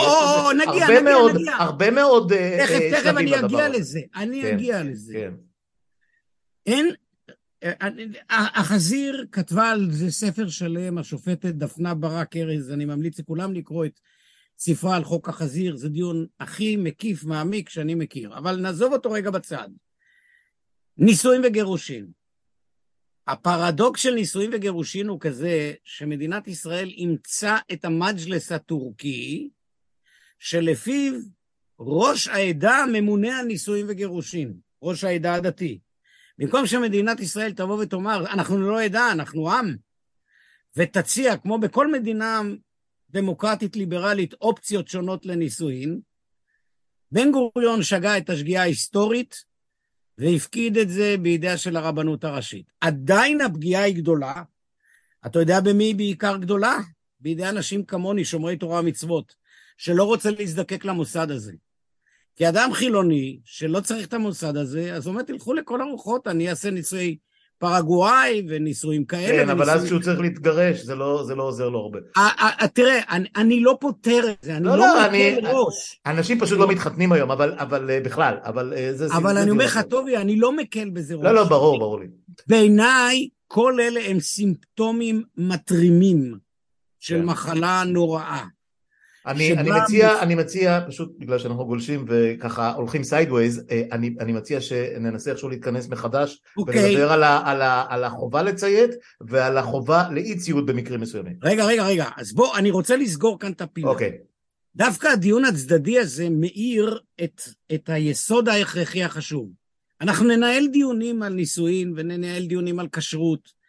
או, 0.47 0.53
נגיע, 0.53 0.85
נגיע, 0.85 1.03
מאוד, 1.03 1.35
נגיע. 1.35 1.55
הרבה 1.55 1.91
מאוד 1.91 2.33
אה, 2.33 2.59
תכף, 2.61 2.75
uh, 2.75 2.97
תכף 2.97 3.17
אני 3.17 3.41
אגיע 3.41 3.69
לזה, 3.69 4.01
אני 4.17 4.43
כן, 4.43 4.55
אגיע 4.55 4.83
לזה. 4.83 5.13
כן. 5.13 5.33
אין, 6.67 6.91
החזיר 8.31 9.27
כתבה 9.33 9.71
על 9.71 9.91
זה 9.91 10.11
ספר 10.11 10.49
שלם, 10.49 10.99
השופטת 10.99 11.55
דפנה 11.55 11.95
ברק 11.95 12.37
ארז, 12.37 12.71
אני 12.71 12.85
ממליץ 12.85 13.19
לכולם 13.19 13.55
לקרוא 13.55 13.85
את 13.85 14.01
ספרה 14.59 14.97
על 14.97 15.05
חוק 15.05 15.29
החזיר, 15.29 15.77
זה 15.77 15.89
דיון 15.89 16.27
הכי 16.41 16.77
מקיף, 16.77 17.25
מעמיק 17.25 17.69
שאני 17.69 17.95
מכיר, 17.95 18.39
אבל 18.39 18.57
נעזוב 18.57 18.93
אותו 18.93 19.11
רגע 19.11 19.31
בצד. 19.31 19.69
נישואים 20.97 21.43
וגירושים. 21.45 22.07
הפרדוקס 23.27 24.01
של 24.01 24.15
נישואים 24.15 24.51
וגירושים 24.53 25.09
הוא 25.09 25.21
כזה 25.21 25.73
שמדינת 25.85 26.49
ישראל 26.49 26.89
אימצה 26.89 27.57
את 27.73 27.85
המג'לס 27.85 28.53
הטורקי, 28.53 29.51
שלפיו 30.39 31.13
ראש 31.81 32.29
העדה 32.29 32.85
ממונה 32.93 33.39
על 33.39 33.47
נישואים 33.47 33.87
וגירושים, 33.89 34.55
ראש 34.83 35.05
העדה 35.05 35.35
הדתי. 35.35 35.79
במקום 36.41 36.67
שמדינת 36.67 37.21
ישראל 37.21 37.53
תבוא 37.53 37.83
ותאמר, 37.83 38.25
אנחנו 38.33 38.61
לא 38.61 38.83
עדה, 38.83 39.13
אנחנו 39.13 39.51
עם, 39.53 39.77
ותציע, 40.77 41.37
כמו 41.37 41.59
בכל 41.59 41.93
מדינה 41.93 42.41
דמוקרטית 43.11 43.77
ליברלית, 43.77 44.35
אופציות 44.35 44.89
שונות 44.89 45.27
לנישואין, 45.27 46.01
בן 47.13 47.33
גוריון 47.33 47.83
שגה 47.83 48.19
את 48.19 48.31
השגיאה 48.31 48.63
ההיסטורית 48.63 49.45
והפקיד 50.19 50.77
את 50.77 50.89
זה 50.89 51.15
בידיה 51.23 51.59
של 51.59 51.77
הרבנות 51.77 52.25
הראשית. 52.25 52.73
עדיין 52.81 53.41
הפגיעה 53.41 53.83
היא 53.83 53.97
גדולה. 53.97 54.43
אתה 55.27 55.39
יודע 55.39 55.61
במי 55.61 55.85
היא 55.85 55.95
בעיקר 55.95 56.37
גדולה? 56.37 56.79
בידי 57.21 57.49
אנשים 57.49 57.85
כמוני, 57.85 58.25
שומרי 58.25 58.57
תורה 58.57 58.81
ומצוות, 58.81 59.35
שלא 59.77 60.05
רוצה 60.05 60.31
להזדקק 60.31 60.85
למוסד 60.85 61.31
הזה. 61.31 61.53
כי 62.37 62.49
אדם 62.49 62.71
חילוני 62.73 63.39
שלא 63.45 63.81
צריך 63.81 64.07
את 64.07 64.15
המוסד 64.15 64.57
הזה, 64.57 64.95
אז 64.95 65.07
הוא 65.07 65.13
אומר, 65.13 65.23
תלכו 65.23 65.55
לכל 65.55 65.81
הרוחות, 65.81 66.27
אני 66.27 66.51
אעשה 66.51 66.71
ניסוי 66.71 67.17
פרגוואי 67.61 68.43
ונישואים 68.49 69.05
כאלה. 69.05 69.45
כן, 69.45 69.51
אבל 69.51 69.71
אז 69.71 69.85
כשהוא 69.85 70.01
צריך 70.01 70.21
להתגרש, 70.21 70.81
זה 70.81 70.95
לא, 70.95 71.25
זה 71.27 71.35
לא 71.35 71.43
עוזר 71.43 71.69
לו 71.69 71.79
הרבה. 71.79 71.99
תראה, 72.75 73.01
אני, 73.11 73.29
אני 73.37 73.61
לא 73.61 73.77
פותר 73.81 74.31
את 74.31 74.37
זה, 74.43 74.57
אני 74.57 74.65
לא, 74.65 74.71
לא, 74.73 74.79
לא 74.79 75.07
אני, 75.07 75.37
ראש. 75.43 76.01
אנשים 76.07 76.41
פשוט 76.41 76.59
לא 76.59 76.69
מתחתנים 76.69 77.13
היום, 77.13 77.31
אבל, 77.31 77.55
אבל 77.59 77.91
אה, 77.91 78.01
בכלל, 78.01 78.35
אבל 78.45 78.73
אה, 78.77 78.91
זה... 78.93 79.07
אבל 79.07 79.35
זה 79.35 79.43
אני 79.43 79.51
אומר 79.51 79.65
לך, 79.65 79.81
טובי, 79.91 80.17
אני 80.17 80.37
לא 80.37 80.57
מקל 80.57 80.91
בזה 80.91 81.15
ראש. 81.15 81.25
לא, 81.25 81.35
לא, 81.35 81.45
ברור, 81.45 81.79
ברור 81.79 82.01
לי. 82.01 82.07
בעיניי, 82.47 83.29
כל 83.47 83.81
אלה 83.81 84.01
הם 84.07 84.21
סימפטומים 84.21 85.23
מתרימים 85.37 86.39
של 87.01 87.19
כן. 87.19 87.25
מחלה 87.25 87.83
נוראה. 87.87 88.45
אני, 89.27 89.53
אני, 89.53 89.71
מציע, 89.71 90.23
אני 90.23 90.35
מציע, 90.35 90.81
פשוט 90.89 91.13
בגלל 91.19 91.39
שאנחנו 91.39 91.67
גולשים 91.67 92.05
וככה 92.09 92.73
הולכים 92.73 93.05
sideways, 93.05 93.65
אה, 93.71 93.83
אני, 93.93 94.15
אני 94.21 94.33
מציע 94.33 94.61
שננסה 94.61 95.31
איכשהו 95.31 95.49
להתכנס 95.49 95.89
מחדש 95.89 96.35
אוקיי. 96.35 96.53
אוקיי. 96.57 96.97
ולדבר 96.97 97.13
על, 97.13 97.23
ה, 97.23 97.43
על, 97.45 97.63
ה, 97.63 97.85
על 97.89 98.05
החובה 98.05 98.43
לציית 98.43 98.91
ועל 99.21 99.59
החובה 99.59 100.09
לאי 100.11 100.37
ציות 100.37 100.67
במקרים 100.67 101.01
מסוימים. 101.01 101.37
רגע, 101.43 101.65
רגע, 101.65 101.87
רגע, 101.87 102.09
אז 102.17 102.33
בוא, 102.33 102.57
אני 102.57 102.71
רוצה 102.71 102.97
לסגור 102.97 103.39
כאן 103.39 103.53
את 103.53 103.61
הפינה. 103.61 103.89
אוקיי. 103.89 104.09
אוקיי. 104.09 104.31
דווקא 104.77 105.09
הדיון 105.09 105.45
הצדדי 105.45 105.99
הזה 105.99 106.29
מאיר 106.31 107.01
את, 107.25 107.43
את 107.75 107.89
היסוד 107.89 108.49
ההכרחי 108.49 109.03
החשוב. 109.03 109.51
אנחנו 110.01 110.29
ננהל 110.29 110.67
דיונים 110.67 111.23
על 111.23 111.33
נישואין 111.33 111.93
וננהל 111.97 112.47
דיונים 112.47 112.81
על 112.81 112.89
כשרות. 112.93 113.61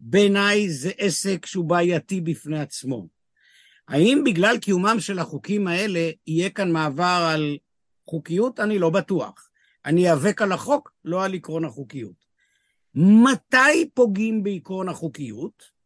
בעיניי 0.00 0.70
זה 0.70 0.90
עסק 0.98 1.46
שהוא 1.46 1.64
בעייתי 1.64 2.20
בפני 2.20 2.60
עצמו. 2.60 3.17
האם 3.88 4.22
בגלל 4.24 4.58
קיומם 4.58 4.96
של 5.00 5.18
החוקים 5.18 5.66
האלה 5.66 6.10
יהיה 6.26 6.50
כאן 6.50 6.72
מעבר 6.72 7.28
על 7.32 7.56
חוקיות? 8.06 8.60
אני 8.60 8.78
לא 8.78 8.90
בטוח. 8.90 9.50
אני 9.84 10.06
איאבק 10.06 10.42
על 10.42 10.52
החוק, 10.52 10.92
לא 11.04 11.24
על 11.24 11.34
עקרון 11.34 11.64
החוקיות. 11.64 12.24
מתי 12.94 13.90
פוגעים 13.94 14.42
בעקרון 14.42 14.88
החוקיות? 14.88 15.78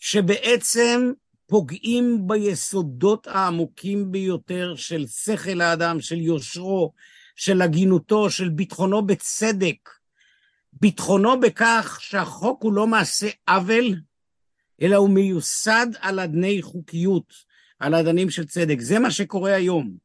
שבעצם 0.00 1.12
פוגעים 1.46 2.28
ביסודות 2.28 3.26
העמוקים 3.26 4.12
ביותר 4.12 4.74
של 4.76 5.06
שכל 5.06 5.60
האדם, 5.60 6.00
של 6.00 6.20
יושרו, 6.20 6.92
של 7.36 7.62
הגינותו, 7.62 8.30
של 8.30 8.48
ביטחונו 8.48 9.06
בצדק. 9.06 9.90
ביטחונו 10.72 11.40
בכך 11.40 11.98
שהחוק 12.00 12.62
הוא 12.62 12.72
לא 12.72 12.86
מעשה 12.86 13.28
עוול, 13.48 13.94
אלא 14.82 14.96
הוא 14.96 15.10
מיוסד 15.10 15.86
על 16.00 16.20
אדני 16.20 16.62
חוקיות, 16.62 17.32
על 17.78 17.94
אדנים 17.94 18.30
של 18.30 18.46
צדק. 18.46 18.80
זה 18.80 18.98
מה 18.98 19.10
שקורה 19.10 19.54
היום. 19.54 19.96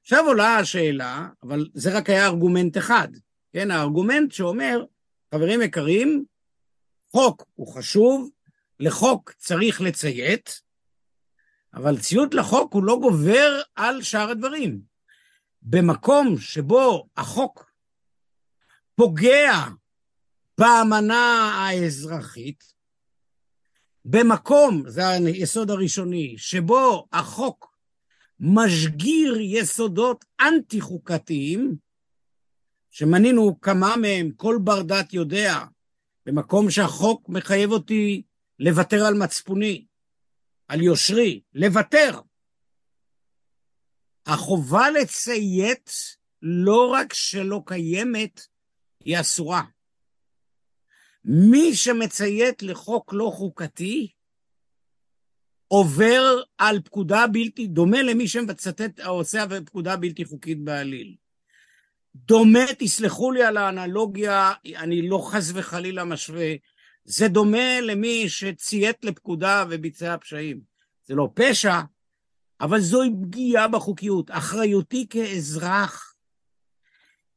עכשיו 0.00 0.26
עולה 0.26 0.56
השאלה, 0.56 1.28
אבל 1.42 1.66
זה 1.74 1.96
רק 1.96 2.10
היה 2.10 2.26
ארגומנט 2.26 2.78
אחד, 2.78 3.08
כן? 3.52 3.70
הארגומנט 3.70 4.32
שאומר, 4.32 4.84
חברים 5.34 5.62
יקרים, 5.62 6.24
חוק 7.12 7.44
הוא 7.54 7.74
חשוב, 7.74 8.30
לחוק 8.80 9.32
צריך 9.32 9.80
לציית, 9.80 10.62
אבל 11.74 11.98
ציות 11.98 12.34
לחוק 12.34 12.74
הוא 12.74 12.84
לא 12.84 12.98
גובר 13.00 13.60
על 13.74 14.02
שאר 14.02 14.30
הדברים. 14.30 14.80
במקום 15.62 16.38
שבו 16.38 17.08
החוק 17.16 17.70
פוגע 18.94 19.52
באמנה 20.58 21.52
האזרחית, 21.58 22.77
במקום, 24.10 24.82
זה 24.86 25.08
היסוד 25.08 25.70
הראשוני, 25.70 26.34
שבו 26.38 27.06
החוק 27.12 27.76
משגיר 28.40 29.36
יסודות 29.40 30.24
אנטי 30.40 30.80
חוקתיים, 30.80 31.76
שמנינו 32.90 33.60
כמה 33.60 33.96
מהם, 33.96 34.30
כל 34.36 34.58
בר 34.64 34.82
דת 34.82 35.12
יודע, 35.12 35.64
במקום 36.26 36.70
שהחוק 36.70 37.28
מחייב 37.28 37.70
אותי 37.70 38.22
לוותר 38.58 39.04
על 39.06 39.14
מצפוני, 39.14 39.86
על 40.68 40.82
יושרי, 40.82 41.40
לוותר. 41.54 42.20
החובה 44.26 44.90
לציית 44.90 45.90
לא 46.42 46.88
רק 46.92 47.12
שלא 47.12 47.62
קיימת, 47.66 48.46
היא 49.04 49.20
אסורה. 49.20 49.62
מי 51.30 51.74
שמציית 51.74 52.62
לחוק 52.62 53.12
לא 53.12 53.30
חוקתי, 53.34 54.08
עובר 55.68 56.42
על 56.58 56.80
פקודה 56.80 57.26
בלתי, 57.26 57.66
דומה 57.66 58.02
למי 58.02 58.28
שמצטט 58.28 59.00
עושה 59.00 59.44
פקודה 59.64 59.96
בלתי 59.96 60.24
חוקית 60.24 60.64
בעליל. 60.64 61.14
דומה, 62.14 62.64
תסלחו 62.78 63.32
לי 63.32 63.42
על 63.42 63.56
האנלוגיה, 63.56 64.52
אני 64.76 65.08
לא 65.08 65.28
חס 65.30 65.50
וחלילה 65.54 66.04
משווה, 66.04 66.54
זה 67.04 67.28
דומה 67.28 67.80
למי 67.80 68.28
שציית 68.28 69.04
לפקודה 69.04 69.64
וביצע 69.70 70.16
פשעים. 70.20 70.60
זה 71.06 71.14
לא 71.14 71.28
פשע, 71.34 71.80
אבל 72.60 72.80
זוהי 72.80 73.10
פגיעה 73.22 73.68
בחוקיות. 73.68 74.30
אחריותי 74.30 75.06
כאזרח 75.10 76.14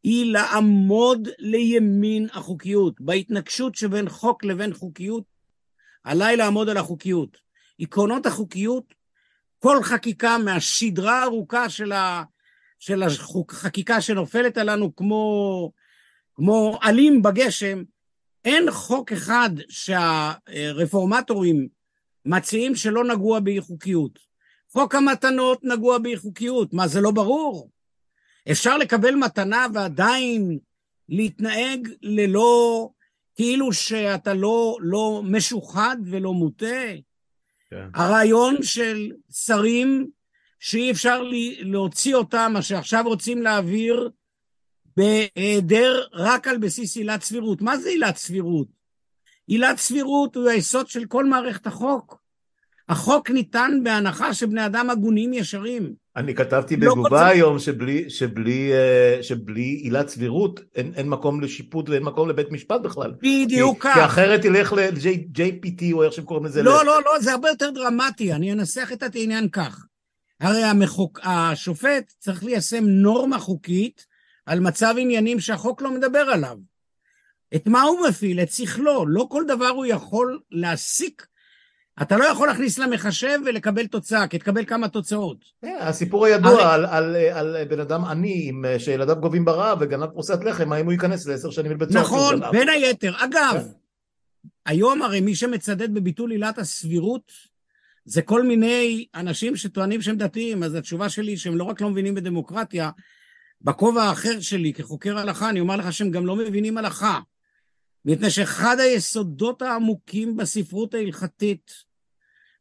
היא 0.03 0.33
לעמוד 0.33 1.27
לימין 1.39 2.27
החוקיות. 2.33 3.01
בהתנגשות 3.01 3.75
שבין 3.75 4.09
חוק 4.09 4.43
לבין 4.43 4.73
חוקיות, 4.73 5.23
עליי 6.03 6.37
לעמוד 6.37 6.69
על 6.69 6.77
החוקיות. 6.77 7.37
עקרונות 7.79 8.25
החוקיות, 8.25 8.93
כל 9.59 9.83
חקיקה 9.83 10.37
מהשדרה 10.37 11.19
הארוכה 11.21 11.69
של, 11.69 11.91
ה, 11.91 12.23
של 12.79 13.03
החקיקה 13.03 14.01
שנופלת 14.01 14.57
עלינו 14.57 14.95
כמו, 14.95 15.71
כמו 16.33 16.77
עלים 16.81 17.21
בגשם, 17.21 17.83
אין 18.45 18.71
חוק 18.71 19.11
אחד 19.11 19.49
שהרפורמטורים 19.69 21.67
מציעים 22.25 22.75
שלא 22.75 23.03
נגוע 23.03 23.39
באי 23.39 23.61
חוקיות. 23.61 24.19
חוק 24.71 24.95
המתנות 24.95 25.63
נגוע 25.63 25.97
באי 25.97 26.17
חוקיות, 26.17 26.73
מה 26.73 26.87
זה 26.87 27.01
לא 27.01 27.11
ברור? 27.11 27.69
אפשר 28.51 28.77
לקבל 28.77 29.15
מתנה 29.15 29.67
ועדיין 29.73 30.59
להתנהג 31.09 31.89
ללא, 32.01 32.89
כאילו 33.35 33.73
שאתה 33.73 34.33
לא, 34.33 34.77
לא 34.81 35.21
משוחד 35.25 35.97
ולא 36.05 36.33
מוטה. 36.33 36.85
כן. 37.69 37.89
הרעיון 37.93 38.63
של 38.63 39.11
שרים 39.31 40.09
שאי 40.59 40.91
אפשר 40.91 41.23
להוציא 41.59 42.15
אותם, 42.15 42.51
מה 42.53 42.61
שעכשיו 42.61 43.03
רוצים 43.07 43.41
להעביר, 43.41 44.09
בהיעדר 44.97 46.03
רק 46.13 46.47
על 46.47 46.57
בסיס 46.57 46.97
עילת 46.97 47.21
סבירות. 47.21 47.61
מה 47.61 47.77
זה 47.77 47.89
עילת 47.89 48.15
סבירות? 48.17 48.67
עילת 49.47 49.77
סבירות 49.77 50.35
הוא 50.35 50.49
היסוד 50.49 50.87
של 50.87 51.05
כל 51.05 51.25
מערכת 51.25 51.67
החוק. 51.67 52.21
החוק 52.89 53.29
ניתן 53.29 53.71
בהנחה 53.83 54.33
שבני 54.33 54.65
אדם 54.65 54.89
הגונים 54.89 55.33
ישרים. 55.33 55.93
אני 56.15 56.35
כתבתי 56.35 56.75
לא 56.75 56.91
בתגובה 56.91 57.27
היום 57.27 57.59
שבלי, 57.59 58.09
שבלי, 58.09 58.73
אה, 58.73 59.23
שבלי 59.23 59.61
עילת 59.61 60.09
סבירות 60.09 60.59
אין, 60.75 60.91
אין 60.95 61.09
מקום 61.09 61.41
לשיפוט 61.41 61.89
ואין 61.89 62.03
מקום 62.03 62.29
לבית 62.29 62.51
משפט 62.51 62.81
בכלל. 62.81 63.11
בדיוק 63.21 63.83
כך. 63.83 63.93
כי 63.93 64.05
אחרת 64.05 64.41
תלך 64.41 64.73
ל-JPT 64.73 65.83
או 65.93 66.03
איך 66.03 66.13
שהם 66.13 66.25
קוראים 66.25 66.45
לזה. 66.45 66.63
לא, 66.63 66.85
לא, 66.85 67.01
לא, 67.05 67.19
זה 67.19 67.31
הרבה 67.31 67.49
יותר 67.49 67.69
דרמטי, 67.69 68.33
אני 68.33 68.51
אנסח 68.51 68.91
את 68.93 69.03
העניין 69.15 69.49
כך. 69.49 69.85
הרי 70.39 70.63
המחוק, 70.63 71.19
השופט 71.23 72.13
צריך 72.19 72.43
ליישם 72.43 72.83
נורמה 72.85 73.39
חוקית 73.39 74.05
על 74.45 74.59
מצב 74.59 74.95
עניינים 74.97 75.39
שהחוק 75.39 75.81
לא 75.81 75.91
מדבר 75.91 76.19
עליו. 76.19 76.57
את 77.55 77.67
מה 77.67 77.81
הוא 77.81 78.07
מפעיל? 78.09 78.39
את 78.39 78.51
שכלו. 78.51 79.05
לא 79.07 79.27
כל 79.29 79.43
דבר 79.47 79.67
הוא 79.67 79.85
יכול 79.85 80.39
להסיק 80.51 81.27
אתה 82.01 82.17
לא 82.17 82.25
יכול 82.25 82.47
להכניס 82.47 82.79
למחשב 82.79 83.39
ולקבל 83.45 83.87
תוצאה, 83.87 84.27
כי 84.27 84.39
תקבל 84.39 84.65
כמה 84.65 84.87
תוצאות. 84.87 85.45
Yeah, 85.65 85.67
הסיפור 85.79 86.25
הידוע 86.25 86.73
על, 86.73 86.85
על, 86.85 87.15
על, 87.15 87.55
על 87.55 87.65
בן 87.65 87.79
אדם 87.79 88.05
עני 88.05 88.51
שילדיו 88.77 89.15
גובים 89.15 89.45
ברעב 89.45 89.77
וגנב 89.81 90.05
פרוסת 90.05 90.43
לחם, 90.43 90.71
האם 90.71 90.85
הוא 90.85 90.93
ייכנס 90.93 91.27
לעשר 91.27 91.49
שנים 91.49 91.71
לבית 91.71 91.91
סוהר? 91.91 92.03
נכון, 92.03 92.41
בין 92.51 92.69
היתר. 92.69 93.13
אגב, 93.17 93.55
yeah. 93.55 94.47
היום 94.65 95.01
הרי 95.01 95.21
מי 95.21 95.35
שמצדד 95.35 95.93
בביטול 95.93 96.31
עילת 96.31 96.57
הסבירות 96.57 97.31
זה 98.05 98.21
כל 98.21 98.43
מיני 98.43 99.05
אנשים 99.15 99.55
שטוענים 99.55 100.01
שהם 100.01 100.17
דתיים, 100.17 100.63
אז 100.63 100.75
התשובה 100.75 101.09
שלי 101.09 101.37
שהם 101.37 101.57
לא 101.57 101.63
רק 101.63 101.81
לא 101.81 101.89
מבינים 101.89 102.15
בדמוקרטיה, 102.15 102.89
בכובע 103.61 104.03
האחר 104.03 104.39
שלי 104.39 104.73
כחוקר 104.73 105.17
הלכה, 105.17 105.49
אני 105.49 105.59
אומר 105.59 105.75
לך 105.75 105.93
שהם 105.93 106.11
גם 106.11 106.25
לא 106.25 106.35
מבינים 106.35 106.77
הלכה. 106.77 107.19
מפני 108.05 108.29
שאחד 108.29 108.79
היסודות 108.79 109.61
העמוקים 109.61 110.37
בספרות 110.37 110.93
ההלכתית 110.93 111.90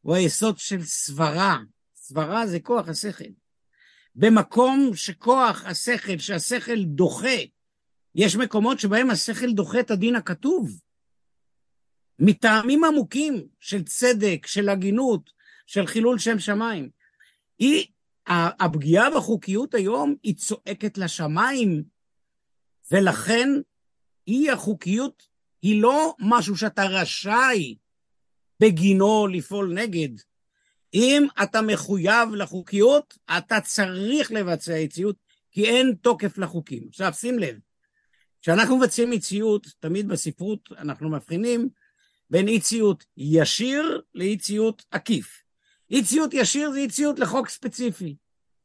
הוא 0.00 0.14
היסוד 0.14 0.58
של 0.58 0.84
סברה. 0.84 1.58
סברה 1.96 2.46
זה 2.46 2.60
כוח 2.60 2.88
השכל. 2.88 3.24
במקום 4.14 4.90
שכוח 4.94 5.64
השכל, 5.64 6.18
שהשכל 6.18 6.84
דוחה, 6.84 7.36
יש 8.14 8.36
מקומות 8.36 8.80
שבהם 8.80 9.10
השכל 9.10 9.52
דוחה 9.52 9.80
את 9.80 9.90
הדין 9.90 10.16
הכתוב. 10.16 10.80
מטעמים 12.18 12.84
עמוקים 12.84 13.46
של 13.60 13.84
צדק, 13.84 14.46
של 14.46 14.68
הגינות, 14.68 15.30
של 15.66 15.86
חילול 15.86 16.18
שם 16.18 16.38
שמיים. 16.38 16.90
היא, 17.58 17.86
הפגיעה 18.60 19.10
בחוקיות 19.16 19.74
היום 19.74 20.14
היא 20.22 20.34
צועקת 20.34 20.98
לשמיים, 20.98 21.82
ולכן 22.92 23.48
אי 24.26 24.50
החוקיות 24.50 25.26
היא 25.62 25.82
לא 25.82 26.14
משהו 26.18 26.56
שאתה 26.56 26.84
רשאי 26.84 27.76
בגינו 28.60 29.26
לפעול 29.26 29.74
נגד. 29.74 30.08
אם 30.94 31.26
אתה 31.42 31.62
מחויב 31.62 32.34
לחוקיות, 32.34 33.18
אתה 33.38 33.60
צריך 33.60 34.32
לבצע 34.32 34.74
אי-ציות, 34.74 35.16
כי 35.50 35.64
אין 35.64 35.94
תוקף 36.02 36.38
לחוקים. 36.38 36.82
עכשיו, 36.88 37.12
שים 37.12 37.38
לב, 37.38 37.58
כשאנחנו 38.42 38.76
מבצעים 38.76 39.12
אי-ציות, 39.12 39.66
תמיד 39.78 40.08
בספרות 40.08 40.68
אנחנו 40.78 41.08
מבחינים 41.08 41.68
בין 42.30 42.48
אי-ציות 42.48 43.04
ישיר 43.16 44.00
לאי-ציות 44.14 44.84
עקיף. 44.90 45.42
אי-ציות 45.90 46.34
ישיר 46.34 46.70
זה 46.72 46.78
אי-ציות 46.78 47.18
לחוק 47.18 47.48
ספציפי. 47.48 48.16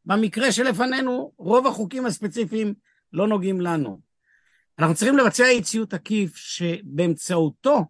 במקרה 0.06 0.52
שלפנינו, 0.52 1.32
רוב 1.38 1.68
החוקים 1.68 2.06
הספציפיים 2.06 2.74
לא 3.14 3.28
נוגעים 3.28 3.62
לנו. 3.62 4.00
אנחנו 4.80 4.96
צריכים 4.96 5.18
לבצע 5.18 5.46
אי-ציות 5.48 5.94
עקיף 5.94 6.36
שבאמצעותו 6.36 7.86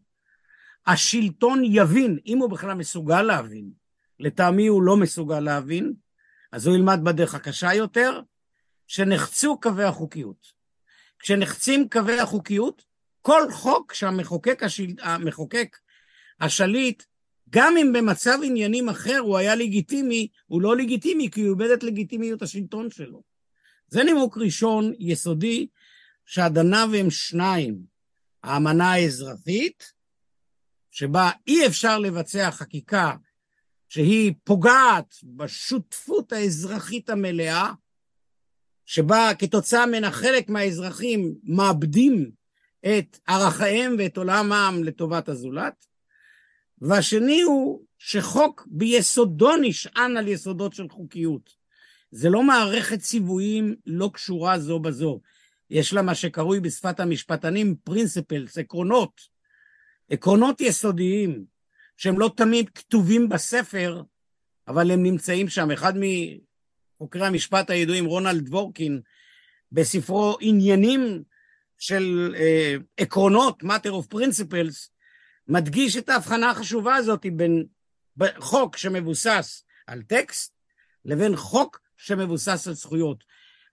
השלטון 0.88 1.62
יבין, 1.66 2.20
אם 2.26 2.38
הוא 2.38 2.50
בכלל 2.50 2.74
מסוגל 2.74 3.22
להבין, 3.22 3.72
לטעמי 4.20 4.68
הוא 4.68 4.84
לא 4.84 4.98
מסוגל 4.98 5.40
להבין, 5.40 5.94
אז 6.52 6.68
הוא 6.68 6.76
ילמד 6.76 7.00
בדרך 7.04 7.36
הקשה 7.36 7.74
יותר, 7.74 8.22
שנחצו 8.88 9.60
קווי 9.60 9.84
החוקיות. 9.84 10.48
כשנחצים 11.20 11.90
קווי 11.90 12.20
החוקיות, 12.20 12.86
כל 13.22 13.52
חוק 13.52 13.94
שהמחוקק 13.94 14.64
השל... 14.64 14.86
המחוקק, 15.02 15.78
השליט, 16.40 17.04
גם 17.50 17.78
אם 17.78 17.94
במצב 17.94 18.40
עניינים 18.44 18.90
אחר 18.90 19.18
הוא 19.18 19.38
היה 19.38 19.56
לגיטימי, 19.56 20.28
הוא 20.46 20.62
לא 20.62 20.78
לגיטימי 20.78 21.32
כי 21.32 21.42
הוא 21.42 21.50
איבד 21.50 21.72
את 21.72 21.84
לגיטימיות 21.84 22.42
השלטון 22.42 22.92
שלו. 22.92 23.24
זה 23.88 24.04
נימוק 24.04 24.38
ראשון 24.38 24.94
יסודי 25.00 25.68
שהדניו 26.26 26.90
הם 27.00 27.10
שניים, 27.10 27.80
האמנה 28.44 28.92
האזרחית 28.92 29.95
שבה 30.96 31.30
אי 31.48 31.68
אפשר 31.68 32.00
לבצע 32.00 32.52
חקיקה 32.52 33.16
שהיא 33.90 34.34
פוגעת 34.44 35.16
בשותפות 35.24 36.32
האזרחית 36.32 37.10
המלאה, 37.10 37.72
שבה 38.86 39.32
כתוצאה 39.40 39.86
ממנה 39.86 40.12
חלק 40.12 40.50
מהאזרחים 40.50 41.36
מאבדים 41.44 42.32
את 42.86 43.20
ערכיהם 43.28 43.96
ואת 44.00 44.18
עולמם 44.18 44.82
לטובת 44.84 45.30
הזולת, 45.30 45.86
והשני 46.82 47.42
הוא 47.42 47.82
שחוק 47.98 48.68
ביסודו 48.72 49.58
נשען 49.62 50.18
על 50.18 50.28
יסודות 50.28 50.74
של 50.74 50.90
חוקיות. 50.90 51.50
זה 52.12 52.30
לא 52.30 52.44
מערכת 52.44 53.00
ציוויים 53.00 53.76
לא 53.86 54.10
קשורה 54.14 54.60
זו 54.60 54.80
בזו. 54.80 55.22
יש 55.70 55.94
לה 55.94 56.02
מה 56.02 56.16
שקרוי 56.16 56.60
בשפת 56.60 57.00
המשפטנים 57.00 57.76
פרינסיפלס, 57.84 58.58
עקרונות, 58.58 59.35
עקרונות 60.10 60.62
יסודיים, 60.62 61.46
שהם 61.98 62.20
לא 62.20 62.32
תמיד 62.38 62.70
כתובים 62.70 63.30
בספר, 63.30 64.02
אבל 64.68 64.92
הם 64.92 65.04
נמצאים 65.04 65.50
שם. 65.50 65.72
אחד 65.72 65.94
מחוקרי 65.98 67.28
המשפט 67.28 67.70
הידועים, 67.70 68.06
רונלד 68.06 68.50
וורקין, 68.50 69.02
בספרו 69.72 70.38
עניינים 70.42 71.24
של 71.78 72.36
אה, 72.38 72.76
עקרונות, 72.98 73.64
matter 73.64 73.90
of 73.90 74.16
principles, 74.16 74.90
מדגיש 75.48 75.98
את 75.98 76.10
ההבחנה 76.10 76.50
החשובה 76.50 76.96
הזאת 76.96 77.26
בין 77.34 77.66
חוק 78.40 78.78
שמבוסס 78.78 79.64
על 79.88 80.02
טקסט 80.02 80.54
לבין 81.06 81.36
חוק 81.36 81.80
שמבוסס 81.98 82.68
על 82.68 82.74
זכויות. 82.74 83.24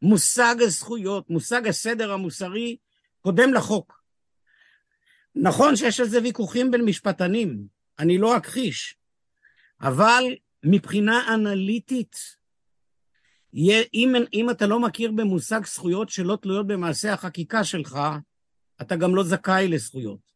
מושג 0.02 0.56
הזכויות, 0.60 1.30
מושג 1.30 1.68
הסדר 1.68 2.12
המוסרי, 2.12 2.76
קודם 3.20 3.54
לחוק. 3.54 4.01
נכון 5.34 5.76
שיש 5.76 6.00
על 6.00 6.08
זה 6.08 6.22
ויכוחים 6.22 6.70
בין 6.70 6.84
משפטנים, 6.84 7.66
אני 7.98 8.18
לא 8.18 8.36
אכחיש, 8.36 8.96
אבל 9.80 10.24
מבחינה 10.64 11.34
אנליטית, 11.34 12.16
אם, 13.94 14.14
אם 14.32 14.50
אתה 14.50 14.66
לא 14.66 14.80
מכיר 14.80 15.12
במושג 15.12 15.66
זכויות 15.66 16.08
שלא 16.08 16.38
תלויות 16.42 16.66
במעשה 16.66 17.12
החקיקה 17.12 17.64
שלך, 17.64 17.98
אתה 18.80 18.96
גם 18.96 19.14
לא 19.14 19.24
זכאי 19.24 19.68
לזכויות. 19.68 20.32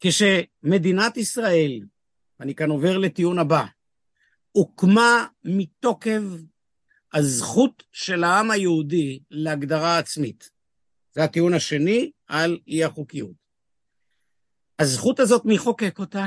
כשמדינת 0.00 1.16
ישראל, 1.16 1.80
אני 2.40 2.54
כאן 2.54 2.70
עובר 2.70 2.98
לטיעון 2.98 3.38
הבא, 3.38 3.64
הוקמה 4.52 5.26
מתוקף 5.44 6.22
הזכות 7.12 7.82
של 7.92 8.24
העם 8.24 8.50
היהודי 8.50 9.20
להגדרה 9.30 9.98
עצמית. 9.98 10.50
זה 11.12 11.24
הטיעון 11.24 11.54
השני 11.54 12.10
על 12.26 12.58
אי 12.66 12.84
החוקיות. 12.84 13.39
הזכות 14.80 15.20
הזאת, 15.20 15.44
מי 15.44 15.58
חוקק 15.58 15.98
אותה? 15.98 16.26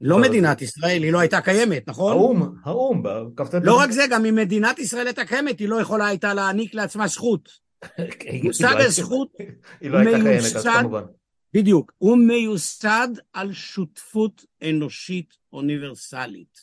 לא 0.00 0.18
מדינת 0.18 0.62
ישראל, 0.62 1.02
היא 1.02 1.12
לא 1.12 1.18
הייתה 1.18 1.40
קיימת, 1.40 1.88
נכון? 1.88 2.12
האו"ם, 2.12 2.54
האו"ם, 2.64 3.02
בכ"ט... 3.02 3.54
לא 3.62 3.78
רק 3.78 3.90
זה, 3.90 4.02
גם 4.10 4.24
אם 4.24 4.34
מדינת 4.34 4.78
ישראל 4.78 5.06
הייתה 5.06 5.24
קיימת, 5.24 5.58
היא 5.58 5.68
לא 5.68 5.80
יכולה 5.80 6.06
הייתה 6.06 6.34
להעניק 6.34 6.74
לעצמה 6.74 7.06
זכות. 7.06 7.48
מושג 8.44 8.74
הזכות 8.78 9.32
היא 9.80 9.90
לא 9.90 9.98
הייתה 9.98 10.22
קיימת, 10.22 10.44
אז 10.44 10.66
מיוסד- 10.66 10.80
כמובן. 10.80 11.02
בדיוק, 11.54 11.92
הוא 11.98 12.18
מיוסד 12.18 13.08
על 13.32 13.52
שותפות 13.52 14.44
אנושית 14.68 15.34
אוניברסלית, 15.52 16.58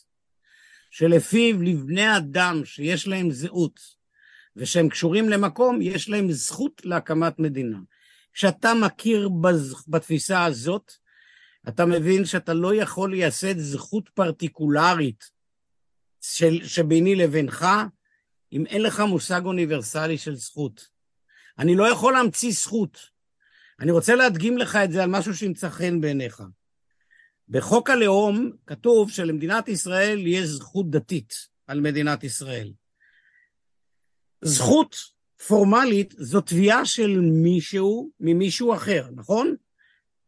שלפיו 0.90 1.62
לבני 1.62 2.16
אדם 2.16 2.64
שיש 2.64 3.08
להם 3.08 3.30
זהות 3.30 3.80
ושהם 4.56 4.88
קשורים 4.88 5.28
למקום, 5.28 5.82
יש 5.82 6.08
להם 6.08 6.32
זכות 6.32 6.82
להקמת 6.84 7.38
מדינה. 7.38 7.78
כשאתה 8.36 8.74
מכיר 8.74 9.28
בז... 9.28 9.84
בתפיסה 9.88 10.44
הזאת, 10.44 10.92
אתה 11.68 11.86
מבין 11.86 12.24
שאתה 12.24 12.54
לא 12.54 12.74
יכול 12.74 13.10
לייסד 13.10 13.58
זכות 13.58 14.08
פרטיקולרית 14.08 15.30
של... 16.20 16.64
שביני 16.64 17.14
לבינך, 17.14 17.66
אם 18.52 18.66
אין 18.66 18.82
לך 18.82 19.00
מושג 19.00 19.40
אוניברסלי 19.44 20.18
של 20.18 20.36
זכות. 20.36 20.88
אני 21.58 21.76
לא 21.76 21.92
יכול 21.92 22.12
להמציא 22.12 22.52
זכות. 22.52 22.98
אני 23.80 23.90
רוצה 23.90 24.14
להדגים 24.14 24.58
לך 24.58 24.76
את 24.76 24.92
זה 24.92 25.02
על 25.02 25.10
משהו 25.10 25.34
שימצא 25.34 25.68
חן 25.68 26.00
בעיניך. 26.00 26.42
בחוק 27.48 27.90
הלאום 27.90 28.50
כתוב 28.66 29.10
שלמדינת 29.10 29.68
ישראל 29.68 30.26
יש 30.26 30.44
זכות 30.46 30.90
דתית 30.90 31.34
על 31.66 31.80
מדינת 31.80 32.24
ישראל. 32.24 32.72
זכות 34.44 35.15
פורמלית 35.46 36.14
זו 36.18 36.40
תביעה 36.40 36.84
של 36.84 37.20
מישהו 37.20 38.10
ממישהו 38.20 38.74
אחר, 38.74 39.06
נכון? 39.14 39.54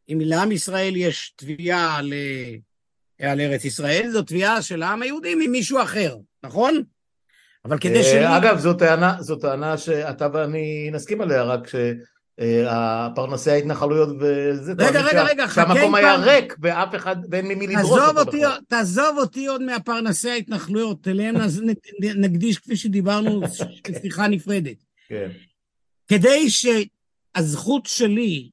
אם 0.09 0.21
לעם 0.25 0.53
ישראל 0.53 0.97
יש 0.97 1.33
תביעה 1.37 2.03
ל... 2.03 2.15
על 3.21 3.41
ארץ 3.41 3.65
ישראל, 3.65 4.11
זו 4.13 4.23
תביעה 4.23 4.63
של 4.63 4.83
העם 4.83 5.03
היהודי 5.03 5.35
ממישהו 5.35 5.83
אחר, 5.83 6.17
נכון? 6.43 6.83
אבל 7.65 7.79
כדי 7.79 8.03
ש... 8.03 8.07
אה, 8.07 8.37
אגב, 8.37 8.59
זו 8.59 8.75
טענה, 8.75 9.17
זו 9.21 9.37
טענה 9.37 9.79
שאתה 9.79 10.29
ואני 10.33 10.91
נסכים 10.93 11.21
עליה, 11.21 11.43
רק 11.43 11.69
שהפרנסי 12.39 13.51
ההתנחלויות 13.51 14.09
וזה, 14.21 14.73
רגע, 14.79 15.01
רגע, 15.01 15.23
רגע, 15.23 15.47
חכה 15.47 15.75
שהמקום 15.75 15.95
היה. 15.95 16.17
ריק 16.17 16.57
ואף 16.63 16.95
אחד, 16.95 17.17
ואין 17.31 17.49
ממי 17.49 17.75
תעזוב 17.75 17.99
אותו 17.99 18.21
אותי, 18.21 18.39
בכלל. 18.39 18.59
תעזוב 18.69 19.19
אותי 19.19 19.47
עוד 19.47 19.63
מהפרנסי 19.63 20.31
ההתנחלויות, 20.31 21.09
אליהם 21.09 21.37
נקדיש, 22.01 22.59
כפי 22.59 22.77
שדיברנו, 22.77 23.43
שיחה 24.03 24.29
נפרדת. 24.29 24.88
כן. 25.09 25.31
כדי 26.09 26.47
שהזכות 26.51 27.87
שלי 27.87 28.51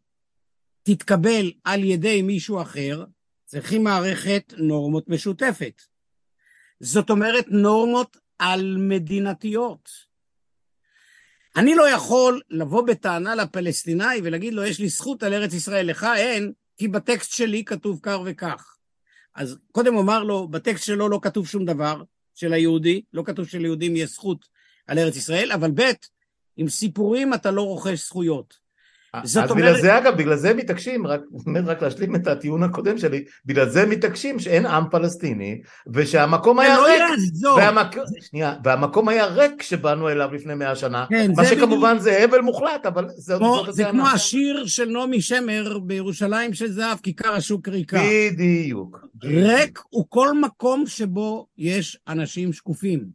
תתקבל 0.84 1.52
על 1.64 1.84
ידי 1.84 2.22
מישהו 2.22 2.62
אחר, 2.62 3.06
צריכים 3.46 3.84
מערכת 3.84 4.54
נורמות 4.58 5.10
משותפת. 5.10 5.82
זאת 6.80 7.10
אומרת, 7.10 7.46
נורמות 7.48 8.18
על 8.40 8.78
מדינתיות. 8.80 9.90
אני 11.56 11.76
לא 11.76 11.90
יכול 11.90 12.42
לבוא 12.50 12.88
בטענה 12.88 13.36
לפלסטיני 13.36 14.16
ולהגיד 14.24 14.54
לו, 14.54 14.64
יש 14.64 14.80
לי 14.80 14.90
זכות 14.90 15.24
על 15.24 15.34
ארץ 15.34 15.54
ישראל, 15.54 15.90
לך 15.90 16.08
אין, 16.16 16.52
כי 16.78 16.88
בטקסט 16.88 17.32
שלי 17.32 17.66
כתוב 17.66 18.00
כך 18.04 18.18
וכך. 18.26 18.78
אז 19.36 19.58
קודם 19.72 19.96
אומר 19.96 20.24
לו, 20.24 20.48
בטקסט 20.48 20.84
שלו 20.84 21.10
לא 21.10 21.20
כתוב 21.22 21.48
שום 21.48 21.66
דבר, 21.66 22.04
של 22.36 22.54
היהודי, 22.54 23.02
לא 23.14 23.24
כתוב 23.26 23.48
שליהודים 23.48 23.96
יש 23.96 24.10
זכות 24.10 24.48
על 24.88 25.00
ארץ 25.00 25.16
ישראל, 25.16 25.52
אבל 25.52 25.72
ב', 25.72 25.82
עם 26.58 26.70
סיפורים 26.70 27.34
אתה 27.34 27.52
לא 27.52 27.62
רוכש 27.62 28.06
זכויות. 28.06 28.66
זאת 29.24 29.44
אז 29.44 29.52
אומרת- 29.52 29.66
בגלל 29.66 29.82
זה, 29.82 29.98
אגב, 29.98 30.18
בגלל 30.18 30.36
זה 30.36 30.54
מתעקשים, 30.54 31.08
רק, 31.08 31.22
רק 31.66 31.82
להשלים 31.82 32.16
את 32.16 32.28
הטיעון 32.28 32.64
הקודם 32.64 32.98
שלי, 32.98 33.26
בגלל 33.46 33.70
זה 33.70 33.86
מתעקשים 33.86 34.40
שאין 34.40 34.66
עם 34.66 34.84
פלסטיני, 34.92 35.62
ושהמקום 35.94 36.58
זה 36.58 36.64
היה 36.64 36.78
לא 36.78 36.86
ריק, 36.86 37.02
יעזור. 37.10 37.56
והמק... 37.58 37.96
שנייה, 38.22 38.56
והמקום 38.64 39.10
היה 39.10 39.26
ריק 39.26 39.52
כשבאנו 39.60 40.10
אליו 40.10 40.30
לפני 40.34 40.56
מאה 40.56 40.76
שנה, 40.76 41.06
כן, 41.10 41.32
מה 41.36 41.44
זה 41.44 41.50
שכמובן 41.50 42.00
זה 42.00 42.24
הבל 42.24 42.42
מוחלט, 42.42 42.86
אבל 42.86 43.08
זה, 43.10 43.38
זאת 43.38 43.74
זה 43.76 43.84
הטענה. 43.88 44.00
כמו 44.04 44.08
השיר 44.16 44.66
של 44.66 44.86
נעמי 44.90 45.22
שמר 45.22 45.80
בירושלים 45.80 46.54
של 46.54 46.72
זהב, 46.72 46.98
כיכר 47.04 47.34
השוק 47.34 47.68
ריקה. 47.68 48.02
בדיוק. 48.32 49.06
ריק 49.24 49.80
הוא 49.90 50.06
כל 50.10 50.40
מקום 50.42 50.84
שבו 50.88 51.48
יש 51.58 51.98
אנשים 52.08 52.54
שקופים. 52.54 53.06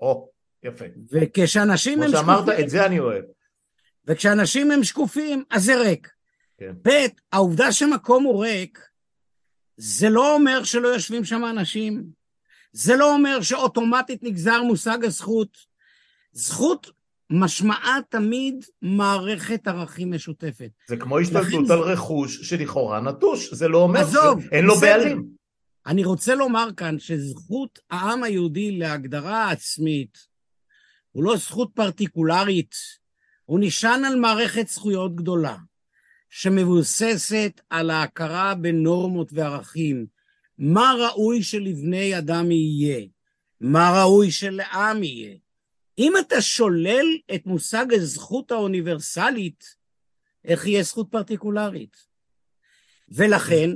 או, 0.00 0.28
יפה. 0.64 0.84
וכשאנשים 1.10 1.94
כמו 1.94 2.04
הם 2.04 2.10
שאמרת, 2.10 2.38
שקופים, 2.46 2.64
את 2.64 2.70
זה 2.70 2.86
אני 2.86 2.98
אוהב. 2.98 3.24
וכשאנשים 4.06 4.70
הם 4.70 4.84
שקופים, 4.84 5.44
אז 5.50 5.64
זה 5.64 5.76
ריק. 5.76 6.08
כן. 6.58 6.72
ב', 6.88 6.90
העובדה 7.32 7.72
שמקום 7.72 8.24
הוא 8.24 8.44
ריק, 8.44 8.78
זה 9.76 10.10
לא 10.10 10.34
אומר 10.34 10.64
שלא 10.64 10.88
יושבים 10.88 11.24
שם 11.24 11.42
אנשים. 11.50 12.04
זה 12.72 12.96
לא 12.96 13.14
אומר 13.14 13.42
שאוטומטית 13.42 14.22
נגזר 14.22 14.62
מושג 14.62 15.04
הזכות. 15.04 15.58
זכות 16.32 16.90
משמעה 17.30 17.98
תמיד 18.08 18.64
מערכת 18.82 19.68
ערכים 19.68 20.12
משותפת. 20.12 20.70
זה 20.88 20.96
כמו 20.96 21.18
השתלטות 21.18 21.46
לכן- 21.64 21.72
על 21.72 21.78
רכוש 21.80 22.40
שלכאורה 22.48 23.00
נטוש, 23.00 23.54
זה 23.54 23.68
לא 23.68 23.78
אומר 23.78 24.00
עזוב, 24.00 24.42
שאין 24.42 24.64
לו. 24.64 24.74
בעלים. 24.80 25.28
אני 25.86 26.04
רוצה 26.04 26.34
לומר 26.34 26.68
כאן 26.76 26.98
שזכות 26.98 27.78
העם 27.90 28.22
היהודי 28.22 28.78
להגדרה 28.78 29.50
עצמית 29.50 30.18
הוא 31.12 31.24
לא 31.24 31.36
זכות 31.36 31.70
פרטיקולרית, 31.74 32.74
הוא 33.44 33.60
נשען 33.62 34.04
על 34.04 34.16
מערכת 34.16 34.68
זכויות 34.68 35.16
גדולה, 35.16 35.56
שמבוססת 36.30 37.60
על 37.70 37.90
ההכרה 37.90 38.54
בנורמות 38.54 39.28
וערכים. 39.32 40.06
מה 40.58 40.94
ראוי 40.98 41.42
שלבני 41.42 42.18
אדם 42.18 42.50
יהיה? 42.50 43.06
מה 43.60 43.92
ראוי 44.00 44.30
שלעם 44.30 45.02
יהיה? 45.02 45.36
אם 45.98 46.12
אתה 46.20 46.40
שולל 46.40 47.06
את 47.34 47.46
מושג 47.46 47.86
הזכות 47.92 48.52
האוניברסלית, 48.52 49.74
איך 50.44 50.66
יהיה 50.66 50.82
זכות 50.82 51.06
פרטיקולרית? 51.10 51.96
ולכן, 53.08 53.70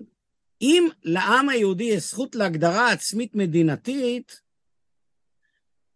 אם 0.61 0.89
לעם 1.03 1.49
היהודי 1.49 1.85
יש 1.85 2.11
זכות 2.11 2.35
להגדרה 2.35 2.93
עצמית 2.93 3.35
מדינתית, 3.35 4.41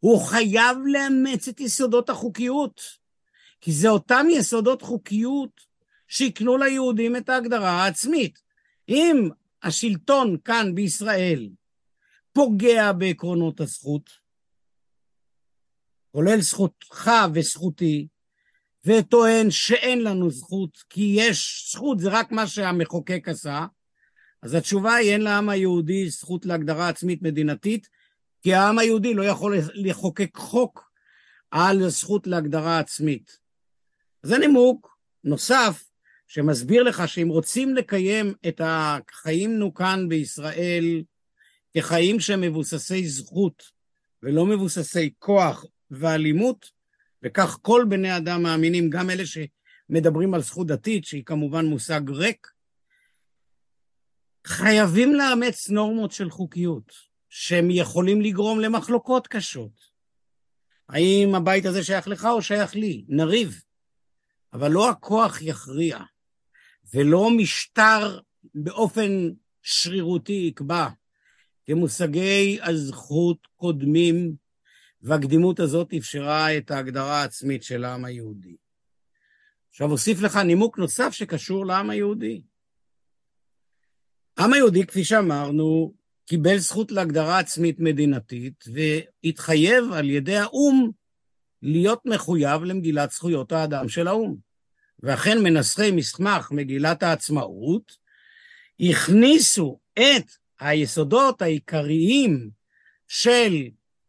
הוא 0.00 0.20
חייב 0.20 0.78
לאמץ 0.86 1.48
את 1.48 1.60
יסודות 1.60 2.10
החוקיות, 2.10 2.80
כי 3.60 3.72
זה 3.72 3.88
אותם 3.88 4.26
יסודות 4.30 4.82
חוקיות 4.82 5.60
שיקנו 6.08 6.56
ליהודים 6.56 7.16
את 7.16 7.28
ההגדרה 7.28 7.70
העצמית. 7.70 8.38
אם 8.88 9.28
השלטון 9.62 10.36
כאן 10.44 10.74
בישראל 10.74 11.48
פוגע 12.32 12.92
בעקרונות 12.92 13.60
הזכות, 13.60 14.10
כולל 16.12 16.40
זכותך 16.40 17.10
וזכותי, 17.34 18.08
וטוען 18.84 19.50
שאין 19.50 20.02
לנו 20.02 20.30
זכות, 20.30 20.78
כי 20.90 21.14
יש 21.18 21.68
זכות, 21.72 22.00
זה 22.00 22.08
רק 22.08 22.32
מה 22.32 22.46
שהמחוקק 22.46 23.28
עשה, 23.28 23.66
אז 24.42 24.54
התשובה 24.54 24.94
היא 24.94 25.12
אין 25.12 25.20
לעם 25.20 25.48
היהודי 25.48 26.10
זכות 26.10 26.46
להגדרה 26.46 26.88
עצמית 26.88 27.22
מדינתית, 27.22 27.88
כי 28.48 28.54
העם 28.54 28.78
היהודי 28.78 29.14
לא 29.14 29.22
יכול 29.22 29.56
לחוקק 29.74 30.36
חוק 30.36 30.92
על 31.50 31.82
הזכות 31.82 32.26
להגדרה 32.26 32.78
עצמית. 32.78 33.38
זה 34.22 34.38
נימוק 34.38 34.98
נוסף 35.24 35.84
שמסביר 36.26 36.82
לך 36.82 37.08
שאם 37.08 37.28
רוצים 37.28 37.74
לקיים 37.74 38.34
את 38.48 38.60
החיים 38.64 39.70
כאן 39.74 40.08
בישראל 40.08 41.02
כחיים 41.74 42.20
שהם 42.20 42.40
מבוססי 42.40 43.08
זכות 43.08 43.62
ולא 44.22 44.46
מבוססי 44.46 45.14
כוח 45.18 45.64
ואלימות, 45.90 46.70
וכך 47.22 47.58
כל 47.62 47.84
בני 47.88 48.16
אדם 48.16 48.42
מאמינים, 48.42 48.90
גם 48.90 49.10
אלה 49.10 49.24
שמדברים 49.26 50.34
על 50.34 50.42
זכות 50.42 50.66
דתית, 50.66 51.04
שהיא 51.04 51.24
כמובן 51.24 51.66
מושג 51.66 52.10
ריק, 52.10 52.46
חייבים 54.46 55.14
לאמץ 55.14 55.68
נורמות 55.68 56.12
של 56.12 56.30
חוקיות, 56.30 57.07
שהם 57.40 57.70
יכולים 57.70 58.20
לגרום 58.20 58.60
למחלוקות 58.60 59.26
קשות. 59.26 59.72
האם 60.88 61.34
הבית 61.34 61.66
הזה 61.66 61.84
שייך 61.84 62.08
לך 62.08 62.24
או 62.24 62.42
שייך 62.42 62.74
לי? 62.74 63.04
נריב. 63.08 63.62
אבל 64.52 64.70
לא 64.70 64.90
הכוח 64.90 65.42
יכריע, 65.42 65.98
ולא 66.94 67.30
משטר 67.36 68.20
באופן 68.54 69.30
שרירותי 69.62 70.32
יקבע, 70.32 70.88
כי 71.64 71.74
מושגי 71.74 72.58
הזכות 72.62 73.46
קודמים, 73.56 74.34
והקדימות 75.02 75.60
הזאת 75.60 75.94
אפשרה 75.98 76.56
את 76.56 76.70
ההגדרה 76.70 77.20
העצמית 77.20 77.62
של 77.62 77.84
העם 77.84 78.04
היהודי. 78.04 78.56
עכשיו 79.70 79.90
אוסיף 79.90 80.20
לך 80.20 80.36
נימוק 80.36 80.78
נוסף 80.78 81.10
שקשור 81.10 81.66
לעם 81.66 81.90
היהודי. 81.90 82.42
העם 84.36 84.52
היהודי, 84.52 84.86
כפי 84.86 85.04
שאמרנו, 85.04 85.98
קיבל 86.28 86.58
זכות 86.58 86.92
להגדרה 86.92 87.38
עצמית 87.38 87.80
מדינתית 87.80 88.64
והתחייב 88.72 89.92
על 89.92 90.10
ידי 90.10 90.36
האו"ם 90.36 90.90
להיות 91.62 92.06
מחויב 92.06 92.62
למגילת 92.64 93.10
זכויות 93.10 93.52
האדם 93.52 93.88
של 93.88 94.08
האו"ם. 94.08 94.36
ואכן 95.02 95.42
מנסחי 95.42 95.90
מסמך 95.90 96.52
מגילת 96.52 97.02
העצמאות 97.02 97.92
הכניסו 98.80 99.78
את 99.94 100.30
היסודות 100.60 101.42
העיקריים 101.42 102.50
של 103.08 103.52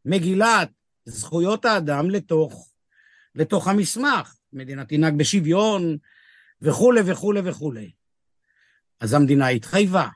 מגילת 0.06 0.70
זכויות 1.06 1.66
האדם 1.66 2.10
לתוך, 2.10 2.72
לתוך 3.36 3.68
המסמך. 3.68 4.36
מדינה 4.54 4.86
תנהג 4.86 5.18
בשוויון 5.18 5.98
וכולי 6.62 7.02
וכולי 7.06 7.40
וכולי. 7.44 7.92
אז 9.00 9.14
המדינה 9.14 9.48
התחייבה. 9.48 10.08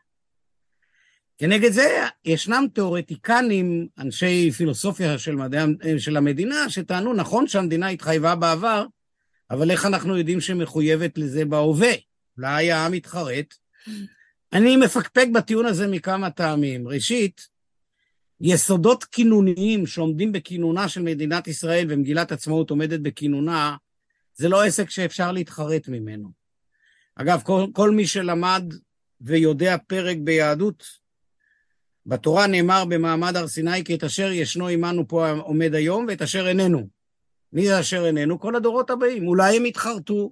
כנגד 1.44 1.72
זה 1.72 2.00
ישנם 2.26 2.66
תיאורטיקנים, 2.74 3.88
אנשי 4.00 4.52
פילוסופיה 4.52 5.18
של, 5.18 5.36
מדעי, 5.36 6.00
של 6.00 6.18
המדינה, 6.18 6.70
שטענו, 6.70 7.14
נכון 7.14 7.48
שהמדינה 7.48 7.88
התחייבה 7.88 8.36
בעבר, 8.36 8.86
אבל 9.52 9.72
איך 9.72 9.86
אנחנו 9.86 10.18
יודעים 10.18 10.42
שמחויבת 10.42 11.18
לזה 11.18 11.46
בהווה? 11.46 11.92
אולי 12.38 12.72
העם 12.72 12.94
יתחרט. 12.94 13.54
אני 14.54 14.78
מפקפק 14.78 15.28
בטיעון 15.34 15.66
הזה 15.66 15.88
מכמה 15.88 16.30
טעמים. 16.30 16.88
ראשית, 16.88 17.48
יסודות 18.42 19.04
כינוניים 19.04 19.88
שעומדים 19.88 20.32
בכינונה 20.32 20.90
של 20.90 21.02
מדינת 21.02 21.48
ישראל 21.48 21.86
ומגילת 21.90 22.32
עצמאות 22.32 22.70
עומדת 22.70 23.00
בכינונה, 23.00 23.76
זה 24.36 24.50
לא 24.50 24.64
עסק 24.64 24.90
שאפשר 24.90 25.32
להתחרט 25.32 25.88
ממנו. 25.88 26.32
אגב, 27.16 27.42
כל, 27.44 27.66
כל 27.74 27.92
מי 27.92 28.08
שלמד 28.08 28.74
ויודע 29.22 29.76
פרק 29.88 30.18
ביהדות, 30.24 31.03
בתורה 32.06 32.48
נאמר 32.48 32.86
במעמד 32.86 33.36
הר 33.36 33.48
סיני 33.48 33.84
כי 33.84 33.96
את 33.96 34.04
אשר 34.04 34.32
ישנו 34.32 34.68
עמנו 34.68 35.08
פה 35.08 35.30
עומד 35.32 35.76
היום 35.76 36.06
ואת 36.08 36.22
אשר 36.22 36.48
איננו. 36.48 36.88
מי 37.54 37.68
זה 37.68 37.80
אשר 37.80 38.06
איננו? 38.06 38.40
כל 38.40 38.56
הדורות 38.56 38.90
הבאים. 38.90 39.28
אולי 39.28 39.58
הם 39.58 39.66
יתחרטו. 39.66 40.32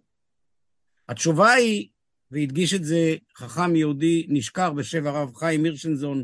התשובה 1.09 1.51
היא, 1.51 1.87
והדגיש 2.31 2.73
את 2.73 2.83
זה 2.83 3.15
חכם 3.37 3.75
יהודי 3.75 4.25
נשכר 4.29 4.71
בשם 4.71 5.07
הרב 5.07 5.35
חיים 5.35 5.63
הירשנזון 5.63 6.23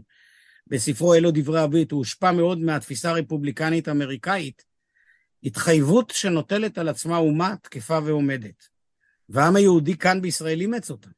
בספרו 0.68 1.14
אלו 1.14 1.32
דברי 1.34 1.64
אבית, 1.64 1.92
הוא 1.92 1.98
הושפע 1.98 2.32
מאוד 2.32 2.58
מהתפיסה 2.58 3.10
הרפובליקנית 3.10 3.88
האמריקאית, 3.88 4.64
התחייבות 5.44 6.10
שנוטלת 6.10 6.78
על 6.78 6.90
עצמה 6.90 7.18
אומה 7.18 7.56
תקפה 7.62 8.00
ועומדת. 8.06 8.68
והעם 9.30 9.56
היהודי 9.56 9.98
כאן 9.98 10.22
בישראל 10.22 10.62
אימץ 10.62 10.92
אותה. 10.92 11.10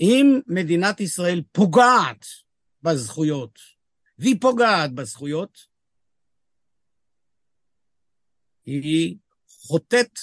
אם 0.00 0.40
מדינת 0.46 1.00
ישראל 1.00 1.42
פוגעת 1.52 2.26
בזכויות, 2.82 3.58
והיא 4.18 4.36
פוגעת 4.40 4.92
בזכויות, 4.92 5.58
היא 8.66 9.16
חוטאת 9.48 10.18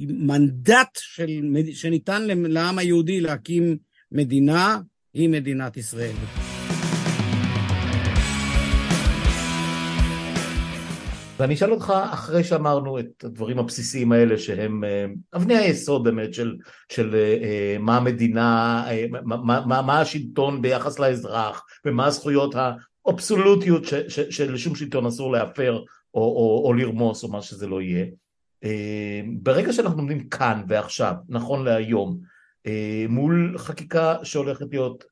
למנדט 0.00 0.98
של, 0.98 1.42
שניתן 1.72 2.22
לעם 2.26 2.78
היהודי 2.78 3.20
להקים 3.20 3.78
מדינה, 4.12 4.80
היא 5.14 5.28
מדינת 5.28 5.76
ישראל. 5.76 6.16
ואני 11.40 11.54
אשאל 11.54 11.72
אותך, 11.72 11.94
אחרי 12.12 12.44
שאמרנו 12.44 12.98
את 12.98 13.24
הדברים 13.24 13.58
הבסיסיים 13.58 14.12
האלה, 14.12 14.38
שהם 14.38 14.84
אה, 14.84 15.06
אבני 15.34 15.56
היסוד 15.56 16.04
באמת 16.04 16.34
של, 16.34 16.56
של 16.92 17.14
אה, 17.14 17.76
מה 17.80 17.96
המדינה, 17.96 18.84
אה, 18.90 19.06
מה, 19.10 19.60
מה, 19.66 19.82
מה 19.82 20.00
השלטון 20.00 20.62
ביחס 20.62 20.98
לאזרח, 20.98 21.64
ומה 21.84 22.06
הזכויות 22.06 22.54
האבסולוטיות 23.06 23.84
ש, 23.84 23.94
ש, 23.94 24.20
שלשום 24.20 24.74
שלטון 24.74 25.06
אסור 25.06 25.32
להפר 25.32 25.82
או, 26.14 26.20
או, 26.20 26.62
או 26.66 26.72
לרמוס 26.72 27.22
או 27.22 27.28
מה 27.28 27.42
שזה 27.42 27.66
לא 27.66 27.82
יהיה. 27.82 28.06
ברגע 29.42 29.72
שאנחנו 29.72 29.98
עומדים 29.98 30.28
כאן 30.28 30.62
ועכשיו, 30.68 31.14
נכון 31.28 31.64
להיום, 31.64 32.18
מול 33.08 33.54
חקיקה 33.58 34.16
שהולכת 34.22 34.66
להיות 34.70 35.04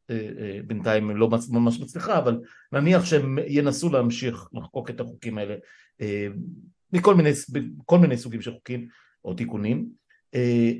בינתיים 0.66 1.16
לא 1.16 1.31
ממש 1.51 1.81
מצליחה, 1.81 2.18
אבל 2.18 2.41
נניח 2.72 3.05
שהם 3.05 3.39
ינסו 3.47 3.93
להמשיך 3.93 4.47
לחקוק 4.53 4.91
את 4.91 5.01
החוקים 5.01 5.39
האלה 5.39 5.55
מכל 6.92 7.14
מיני, 7.14 7.30
כל 7.84 7.99
מיני 7.99 8.16
סוגים 8.16 8.42
של 8.42 8.53
חוקים 8.53 8.88
או 9.24 9.34
תיקונים. 9.34 9.86
אה, 10.34 10.72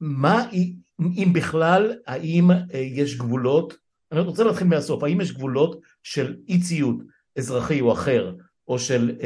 מה, 0.00 0.46
אם 1.00 1.28
בכלל, 1.32 1.94
האם 2.06 2.50
אה, 2.50 2.78
יש 2.78 3.16
גבולות, 3.16 3.74
אני 4.12 4.20
רוצה 4.20 4.44
להתחיל 4.44 4.66
מהסוף, 4.66 5.02
האם 5.02 5.20
יש 5.20 5.32
גבולות 5.32 5.80
של 6.02 6.36
אי 6.48 6.60
ציות 6.60 6.96
אזרחי 7.38 7.80
או 7.80 7.92
אחר, 7.92 8.34
או 8.68 8.78
של 8.78 9.16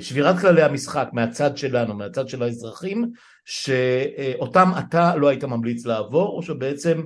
שבירת 0.00 0.38
כללי 0.38 0.62
המשחק 0.62 1.08
מהצד 1.12 1.56
שלנו, 1.56 1.94
מהצד 1.94 2.28
של 2.28 2.42
האזרחים, 2.42 3.10
שאותם 3.44 4.70
אתה 4.78 5.16
לא 5.16 5.28
היית 5.28 5.44
ממליץ 5.44 5.86
לעבור, 5.86 6.36
או 6.36 6.42
שבעצם 6.42 7.02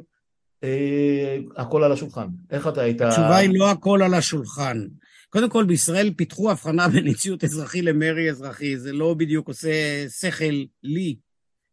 הכל 1.56 1.84
על 1.84 1.92
השולחן? 1.92 2.26
איך 2.50 2.68
אתה 2.68 2.80
היית... 2.80 3.00
התשובה 3.00 3.36
היא 3.36 3.50
לא 3.52 3.70
הכל 3.70 4.02
על 4.02 4.14
השולחן. 4.14 4.86
קודם 5.28 5.50
כל, 5.50 5.64
בישראל 5.64 6.14
פיתחו 6.16 6.50
הבחנה 6.50 6.88
בין 6.92 7.06
אי-ציות 7.06 7.44
אזרחי 7.44 7.82
למרי 7.82 8.30
אזרחי, 8.30 8.78
זה 8.78 8.92
לא 8.92 9.14
בדיוק 9.14 9.48
עושה 9.48 10.04
שכל 10.08 10.64
לי, 10.82 11.16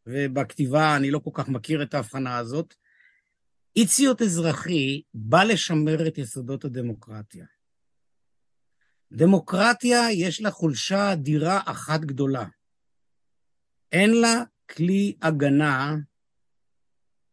ובכתיבה 0.07 0.95
אני 0.95 1.11
לא 1.11 1.19
כל 1.19 1.31
כך 1.33 1.49
מכיר 1.49 1.83
את 1.83 1.93
ההבחנה 1.93 2.37
הזאת. 2.37 2.73
אי-ציות 3.75 4.21
אזרחי 4.21 5.01
בא 5.13 5.43
לשמר 5.43 6.07
את 6.07 6.17
יסודות 6.17 6.65
הדמוקרטיה. 6.65 7.45
דמוקרטיה 9.11 10.11
יש 10.11 10.41
לה 10.41 10.51
חולשה 10.51 11.13
אדירה 11.13 11.61
אחת 11.65 12.01
גדולה. 12.01 12.45
אין 13.91 14.21
לה 14.21 14.43
כלי 14.69 15.15
הגנה 15.21 15.95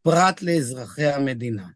פרט 0.03 0.43
לאזרחי 0.43 1.07
המדינה. 1.07 1.69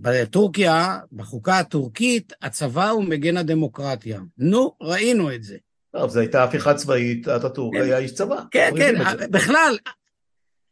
בטורקיה, 0.00 0.98
בחוקה 1.12 1.58
הטורקית, 1.58 2.32
הצבא 2.42 2.88
הוא 2.90 3.04
מגן 3.04 3.36
הדמוקרטיה. 3.36 4.20
נו, 4.38 4.76
ראינו 4.80 5.34
את 5.34 5.42
זה. 5.42 5.56
טוב, 5.92 6.10
זו 6.10 6.20
הייתה 6.20 6.44
הפיכה 6.44 6.74
צבאית, 6.74 7.28
אטאטורק 7.28 7.74
כן. 7.76 7.82
היה 7.82 7.98
איש 7.98 8.14
צבא. 8.14 8.42
כן, 8.50 8.70
כן, 8.76 8.94
בכלל, 9.30 9.78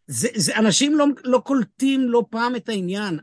זה, 0.07 0.29
זה, 0.35 0.57
אנשים 0.57 0.99
לא, 0.99 1.07
לא 1.25 1.39
קולטים 1.39 2.01
לא 2.01 2.25
פעם 2.31 2.57
את 2.57 2.69
העניין. 2.69 3.19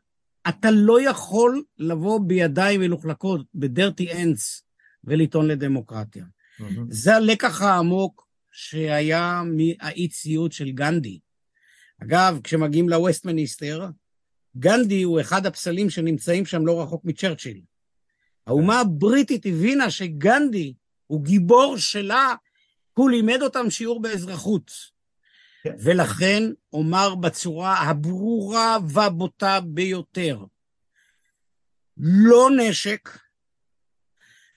אתה 0.50 0.72
לא 0.72 1.02
יכול 1.02 1.64
לבוא 1.78 2.20
בידיים 2.28 2.82
מלוכלכות, 2.82 3.42
בדרטי 3.56 4.14
אנדס, 4.14 4.64
ולטעון 5.04 5.48
לדמוקרטיה. 5.48 6.26
Mm-hmm. 6.26 6.64
זה 6.90 7.16
הלקח 7.16 7.62
העמוק 7.62 8.28
שהיה 8.52 9.42
מהאי 9.46 10.08
ציות 10.08 10.52
של 10.52 10.72
גנדי. 10.72 11.20
אגב, 12.04 12.40
כשמגיעים 12.44 12.90
לווסטמיניסטר, 12.90 13.86
גנדי 14.58 15.02
הוא 15.02 15.22
אחד 15.22 15.46
הפסלים 15.46 15.90
שנמצאים 15.90 16.46
שם 16.46 16.66
לא 16.66 16.82
רחוק 16.82 17.06
מצ'רצ'יל. 17.06 17.62
האומה 18.48 18.80
הבריטית 18.80 19.46
הבינה 19.46 19.92
שגנדי 19.92 20.74
הוא 21.08 21.24
גיבור 21.24 21.78
שלה, 21.78 22.34
הוא 22.94 23.10
לימד 23.10 23.42
אותם 23.42 23.70
שיעור 23.70 24.02
באזרחות. 24.02 24.72
כן. 25.64 25.76
ולכן 25.84 26.44
אומר 26.74 27.16
בצורה 27.16 27.78
הברורה 27.78 28.78
והבוטה 28.90 29.60
ביותר, 29.60 30.46
לא 31.98 32.50
נשק, 32.58 33.10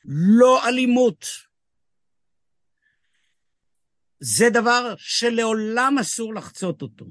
לא 0.05 0.69
אלימות. 0.69 1.27
זה 4.21 4.51
דבר 4.51 4.95
שלעולם 4.99 5.99
אסור 6.01 6.35
לחצות 6.35 6.83
אותו. 6.83 7.07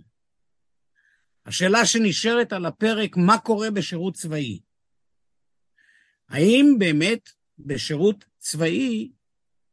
השאלה 1.52 1.86
שנשארת 1.86 2.54
על 2.54 2.66
הפרק, 2.66 3.18
מה 3.18 3.38
קורה 3.38 3.72
בשירות 3.72 4.14
צבאי? 4.14 4.60
האם 6.30 6.76
באמת 6.80 7.30
בשירות 7.60 8.26
צבאי 8.40 9.12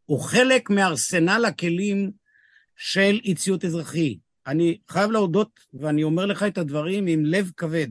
הוא 0.04 0.20
חלק 0.20 0.70
מארסנל 0.70 1.44
הכלים 1.44 2.10
של 2.76 3.20
אי 3.24 3.34
ציות 3.34 3.64
אזרחי? 3.64 4.18
אני 4.46 4.78
חייב 4.88 5.10
להודות, 5.10 5.60
ואני 5.74 6.02
אומר 6.02 6.26
לך 6.26 6.42
את 6.42 6.58
הדברים 6.58 7.06
עם 7.06 7.24
לב 7.24 7.50
כבד. 7.56 7.88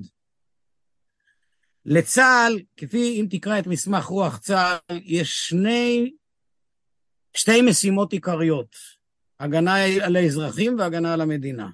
לצה"ל, 1.85 2.59
כפי 2.77 3.21
אם 3.21 3.27
תקרא 3.29 3.59
את 3.59 3.67
מסמך 3.67 4.05
רוח 4.05 4.38
צה"ל, 4.38 4.99
יש 5.03 5.47
שני, 5.47 6.13
שתי 7.33 7.61
משימות 7.61 8.13
עיקריות, 8.13 8.75
הגנה 9.39 9.83
על 9.83 10.15
האזרחים 10.15 10.79
והגנה 10.79 11.13
על 11.13 11.21
המדינה. 11.21 11.69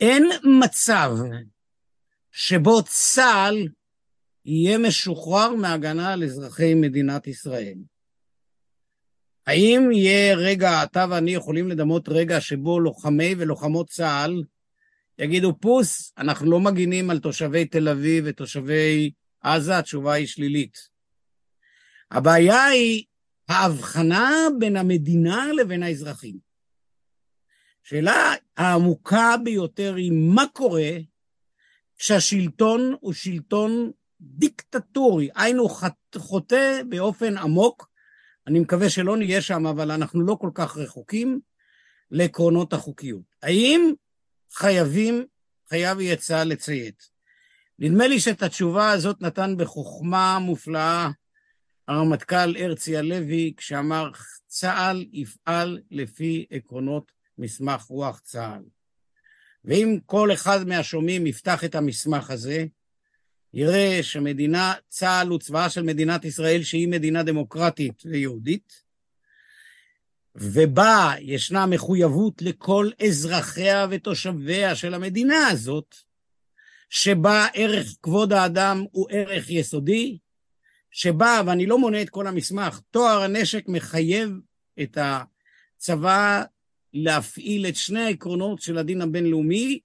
אין 0.00 0.28
מצב 0.60 1.10
שבו 2.32 2.82
צה"ל 2.82 3.68
יהיה 4.44 4.78
משוחרר 4.78 5.54
מהגנה 5.54 6.12
על 6.12 6.24
אזרחי 6.24 6.74
מדינת 6.74 7.26
ישראל. 7.26 7.78
האם 9.46 9.92
יהיה 9.92 10.34
רגע, 10.34 10.82
אתה 10.82 11.06
ואני 11.10 11.30
יכולים 11.30 11.68
לדמות 11.68 12.08
רגע 12.08 12.40
שבו 12.40 12.80
לוחמי 12.80 13.34
ולוחמות 13.38 13.88
צה"ל 13.88 14.42
יגידו, 15.18 15.60
פוס, 15.60 16.12
אנחנו 16.18 16.50
לא 16.50 16.60
מגינים 16.60 17.10
על 17.10 17.18
תושבי 17.18 17.64
תל 17.64 17.88
אביב 17.88 18.24
ותושבי 18.26 19.10
עזה? 19.40 19.78
התשובה 19.78 20.12
היא 20.12 20.26
שלילית. 20.26 20.78
הבעיה 22.10 22.64
היא 22.64 23.04
ההבחנה 23.48 24.30
בין 24.58 24.76
המדינה 24.76 25.46
לבין 25.52 25.82
האזרחים. 25.82 26.47
השאלה 27.88 28.34
העמוקה 28.56 29.34
ביותר 29.44 29.94
היא 29.94 30.12
מה 30.12 30.44
קורה 30.52 30.90
שהשלטון 31.98 32.94
הוא 33.00 33.12
שלטון 33.12 33.90
דיקטטורי, 34.20 35.28
היינו 35.34 35.68
חוטא 36.16 36.82
באופן 36.88 37.36
עמוק, 37.36 37.90
אני 38.46 38.60
מקווה 38.60 38.90
שלא 38.90 39.16
נהיה 39.16 39.42
שם, 39.42 39.66
אבל 39.66 39.90
אנחנו 39.90 40.20
לא 40.20 40.36
כל 40.40 40.50
כך 40.54 40.76
רחוקים, 40.76 41.40
לעקרונות 42.10 42.72
החוקיות. 42.72 43.36
האם 43.42 43.92
חייבים, 44.52 45.26
חייב 45.68 46.00
יהיה 46.00 46.16
צה"ל 46.16 46.48
לציית? 46.48 47.10
נדמה 47.78 48.06
לי 48.06 48.20
שאת 48.20 48.42
התשובה 48.42 48.90
הזאת 48.90 49.22
נתן 49.22 49.54
בחוכמה 49.58 50.38
מופלאה 50.38 51.10
הרמטכ"ל 51.88 52.56
הרצי 52.56 52.96
הלוי, 52.96 53.54
כשאמר 53.56 54.10
צה"ל 54.46 55.06
יפעל 55.12 55.80
לפי 55.90 56.46
עקרונות 56.50 57.17
מסמך 57.38 57.82
רוח 57.82 58.18
צה"ל. 58.18 58.62
ואם 59.64 59.98
כל 60.06 60.32
אחד 60.32 60.68
מהשומעים 60.68 61.26
יפתח 61.26 61.64
את 61.64 61.74
המסמך 61.74 62.30
הזה, 62.30 62.66
יראה 63.54 63.98
שמדינה, 64.02 64.74
צה"ל 64.88 65.28
הוא 65.28 65.38
צבאה 65.38 65.70
של 65.70 65.82
מדינת 65.82 66.24
ישראל 66.24 66.62
שהיא 66.62 66.88
מדינה 66.88 67.22
דמוקרטית 67.22 68.02
ויהודית, 68.06 68.88
ובה 70.34 71.12
ישנה 71.20 71.66
מחויבות 71.66 72.42
לכל 72.42 72.90
אזרחיה 73.06 73.86
ותושביה 73.90 74.74
של 74.74 74.94
המדינה 74.94 75.46
הזאת, 75.46 75.94
שבה 76.90 77.46
ערך 77.54 77.96
כבוד 78.02 78.32
האדם 78.32 78.84
הוא 78.90 79.06
ערך 79.10 79.50
יסודי, 79.50 80.18
שבה, 80.90 81.42
ואני 81.46 81.66
לא 81.66 81.78
מונה 81.78 82.02
את 82.02 82.10
כל 82.10 82.26
המסמך, 82.26 82.80
טוהר 82.90 83.22
הנשק 83.22 83.64
מחייב 83.68 84.30
את 84.82 84.98
הצבא 85.00 86.44
להפעיל 86.92 87.66
את 87.66 87.76
שני 87.76 88.00
העקרונות 88.00 88.62
של 88.62 88.78
הדין 88.78 89.00
הבינלאומי, 89.00 89.80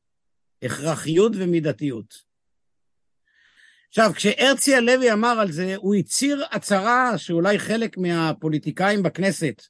הכרחיות 0.61 1.31
ומידתיות. 1.35 2.33
עכשיו, 3.89 4.11
כשהרצי 4.15 4.75
הלוי 4.75 5.13
אמר 5.13 5.39
על 5.39 5.51
זה, 5.51 5.75
הוא 5.75 5.95
הצהיר 5.95 6.45
הצהרה 6.51 7.17
שאולי 7.17 7.59
חלק 7.59 7.97
מהפוליטיקאים 7.97 9.03
בכנסת, 9.03 9.63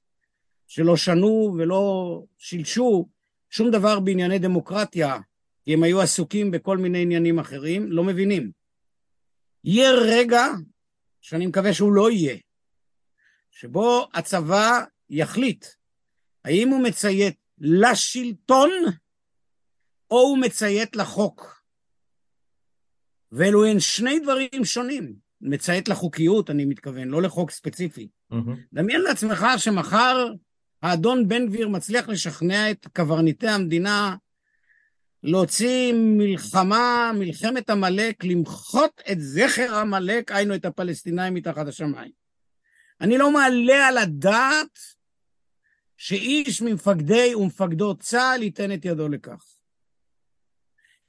שלא 0.68 0.98
שנו 0.98 1.56
ולא 1.58 2.24
שילשו 2.38 3.10
שום 3.50 3.72
דבר 3.72 4.00
בענייני 4.00 4.40
דמוקרטיה, 4.40 5.18
כי 5.64 5.74
הם 5.74 5.84
היו 5.84 6.02
עסוקים 6.02 6.52
בכל 6.52 6.78
מיני 6.78 7.02
עניינים 7.02 7.40
אחרים, 7.40 7.92
לא 7.92 8.04
מבינים. 8.04 8.52
יהיה 9.64 9.92
רגע, 9.92 10.46
שאני 11.22 11.46
מקווה 11.48 11.74
שהוא 11.74 11.94
לא 11.94 12.12
יהיה, 12.12 12.38
שבו 13.52 14.08
הצבא 14.14 14.80
יחליט 15.10 15.66
האם 16.46 16.70
הוא 16.70 16.84
מציית 16.84 17.36
לשלטון 17.60 18.70
או 20.12 20.20
הוא 20.20 20.38
מציית 20.38 20.96
לחוק. 20.96 21.64
ואלו 23.32 23.66
הן 23.66 23.80
שני 23.80 24.20
דברים 24.20 24.66
שונים. 24.66 25.24
מציית 25.42 25.88
לחוקיות, 25.90 26.50
אני 26.50 26.66
מתכוון, 26.66 27.08
לא 27.08 27.22
לחוק 27.22 27.52
ספציפי. 27.52 28.08
Mm-hmm. 28.34 28.36
דמיין 28.74 29.02
לעצמך 29.02 29.46
שמחר 29.58 30.28
האדון 30.82 31.28
בן 31.28 31.48
גביר 31.48 31.70
מצליח 31.70 32.10
לשכנע 32.10 32.72
את 32.72 32.88
קברניטי 32.94 33.48
המדינה 33.48 34.16
להוציא 35.24 35.94
מלחמה, 35.94 37.12
מלחמת 37.16 37.70
עמלק, 37.70 38.24
למחות 38.24 39.02
את 39.12 39.18
זכר 39.20 39.76
עמלק, 39.76 40.32
היינו 40.32 40.56
את 40.56 40.66
הפלסטינאים 40.66 41.34
מתחת 41.34 41.68
השמיים. 41.68 42.12
אני 43.02 43.18
לא 43.18 43.32
מעלה 43.32 43.88
על 43.88 43.98
הדעת 43.98 44.80
שאיש 46.06 46.62
ממפקדי 46.62 47.36
ומפקדות 47.36 48.02
צה"ל 48.02 48.44
ייתן 48.44 48.74
את 48.74 48.86
ידו 48.86 49.10
לכך. 49.10 49.44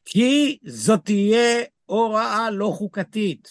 כי 0.05 0.59
זאת 0.65 1.01
תהיה 1.05 1.65
הוראה 1.87 2.51
לא 2.51 2.73
חוקתית. 2.75 3.49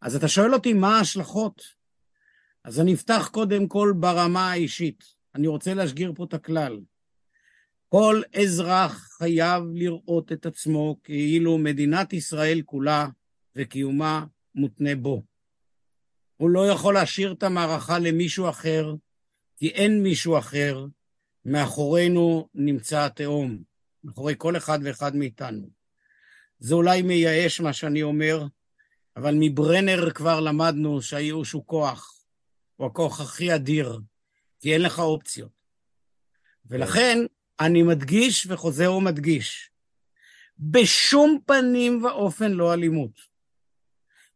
אז 0.00 0.16
אתה 0.16 0.28
שואל 0.28 0.54
אותי 0.54 0.72
מה 0.72 0.98
ההשלכות? 0.98 1.62
אז 2.64 2.80
אני 2.80 2.94
אפתח 2.94 3.28
קודם 3.32 3.68
כל 3.68 3.92
ברמה 4.00 4.50
האישית. 4.50 5.04
אני 5.34 5.46
רוצה 5.46 5.74
להשגיר 5.74 6.12
פה 6.16 6.24
את 6.24 6.34
הכלל. 6.34 6.80
כל 7.88 8.22
אזרח 8.42 9.08
חייב 9.18 9.62
לראות 9.74 10.32
את 10.32 10.46
עצמו 10.46 10.96
כאילו 11.04 11.58
מדינת 11.58 12.12
ישראל 12.12 12.62
כולה 12.64 13.08
וקיומה 13.56 14.24
מותנה 14.54 14.94
בו. 14.94 15.22
הוא 16.36 16.50
לא 16.50 16.68
יכול 16.68 16.94
להשאיר 16.94 17.32
את 17.32 17.42
המערכה 17.42 17.98
למישהו 17.98 18.48
אחר, 18.48 18.94
כי 19.58 19.68
אין 19.68 20.02
מישהו 20.02 20.38
אחר, 20.38 20.86
מאחורינו 21.44 22.48
נמצא 22.54 23.04
התהום, 23.04 23.62
מאחורי 24.04 24.34
כל 24.38 24.56
אחד 24.56 24.78
ואחד 24.82 25.16
מאיתנו. 25.16 25.68
זה 26.58 26.74
אולי 26.74 27.02
מייאש 27.02 27.60
מה 27.60 27.72
שאני 27.72 28.02
אומר, 28.02 28.46
אבל 29.16 29.34
מברנר 29.38 30.10
כבר 30.10 30.40
למדנו 30.40 31.02
שהייאוש 31.02 31.52
הוא 31.52 31.66
כוח, 31.66 32.22
הוא 32.76 32.86
הכוח 32.86 33.20
הכי 33.20 33.54
אדיר, 33.54 34.00
כי 34.60 34.74
אין 34.74 34.82
לך 34.82 34.98
אופציות. 34.98 35.52
ולכן 36.66 37.18
אני 37.60 37.82
מדגיש 37.82 38.46
וחוזר 38.46 38.92
ומדגיש, 38.92 39.70
בשום 40.58 41.38
פנים 41.46 42.04
ואופן 42.04 42.52
לא 42.52 42.74
אלימות. 42.74 43.20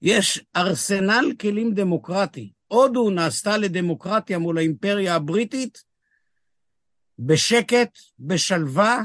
יש 0.03 0.41
ארסנל 0.57 1.33
כלים 1.41 1.75
דמוקרטי. 1.75 2.53
הודו 2.73 3.11
נעשתה 3.11 3.57
לדמוקרטיה 3.57 4.39
מול 4.39 4.59
האימפריה 4.59 5.15
הבריטית 5.15 5.85
בשקט, 7.19 7.99
בשלווה, 8.19 9.03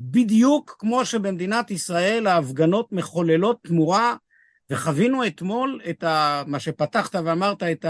בדיוק 0.00 0.76
כמו 0.78 1.04
שבמדינת 1.04 1.70
ישראל 1.70 2.26
ההפגנות 2.26 2.92
מחוללות 2.92 3.62
תמורה, 3.62 4.16
וחווינו 4.70 5.26
אתמול 5.26 5.80
את 5.90 6.04
ה, 6.04 6.42
מה 6.46 6.60
שפתחת 6.60 7.14
ואמרת, 7.14 7.62
את 7.62 7.86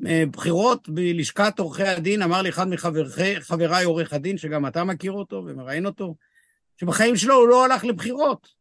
הבחירות 0.00 0.88
בלשכת 0.88 1.58
עורכי 1.58 1.88
הדין, 1.88 2.22
אמר 2.22 2.42
לי 2.42 2.48
אחד 2.48 2.66
מחבריי 2.68 3.84
עורך 3.84 4.12
הדין, 4.12 4.38
שגם 4.38 4.66
אתה 4.66 4.84
מכיר 4.84 5.12
אותו 5.12 5.42
ומראיין 5.46 5.86
אותו, 5.86 6.14
שבחיים 6.76 7.16
שלו 7.16 7.34
הוא 7.34 7.48
לא 7.48 7.64
הלך 7.64 7.84
לבחירות. 7.84 8.57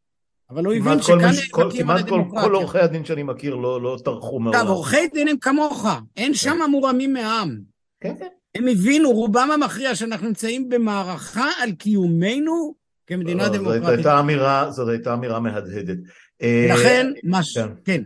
אבל 0.50 0.66
הוא 0.66 0.74
הבין 0.74 1.02
שכאן 1.02 1.20
נאבקים 1.58 1.90
על 1.90 1.98
הדמוקרטיה. 1.98 2.32
כמעט 2.32 2.44
כל 2.44 2.56
עורכי 2.56 2.80
הדין 2.80 3.06
שאני 3.06 3.24
מכיר 3.24 3.56
לא, 3.56 3.82
לא 3.82 3.98
טרחו 4.06 4.40
מעולם. 4.40 4.60
טוב, 4.60 4.70
עורכי 4.70 5.08
דין 5.14 5.28
הם 5.28 5.38
כמוך, 5.38 5.86
אין 6.18 6.28
כן. 6.28 6.34
שם 6.34 6.58
מורמים 6.72 7.14
מעם. 7.14 7.60
כן, 8.02 8.16
כן. 8.20 8.28
הם 8.56 8.68
הבינו, 8.68 9.12
רובם 9.12 9.50
המכריע, 9.54 9.96
שאנחנו 9.96 10.28
נמצאים 10.28 10.70
במערכה 10.70 11.50
על 11.62 11.72
קיומנו 11.72 12.76
כמדינה 13.08 13.44
לא, 13.44 13.50
דמוקרטית. 13.50 13.82
זאת 13.82 13.90
הייתה 13.90 14.20
אמירה, 14.20 14.72
זאת 14.72 14.90
הייתה 14.90 15.14
אמירה 15.14 15.40
מהדהדת. 15.40 15.98
לכן, 16.70 17.12
אה, 17.16 17.22
מה 17.24 17.44
ש... 17.44 17.58
כן. 17.58 17.68
כן. 17.86 18.04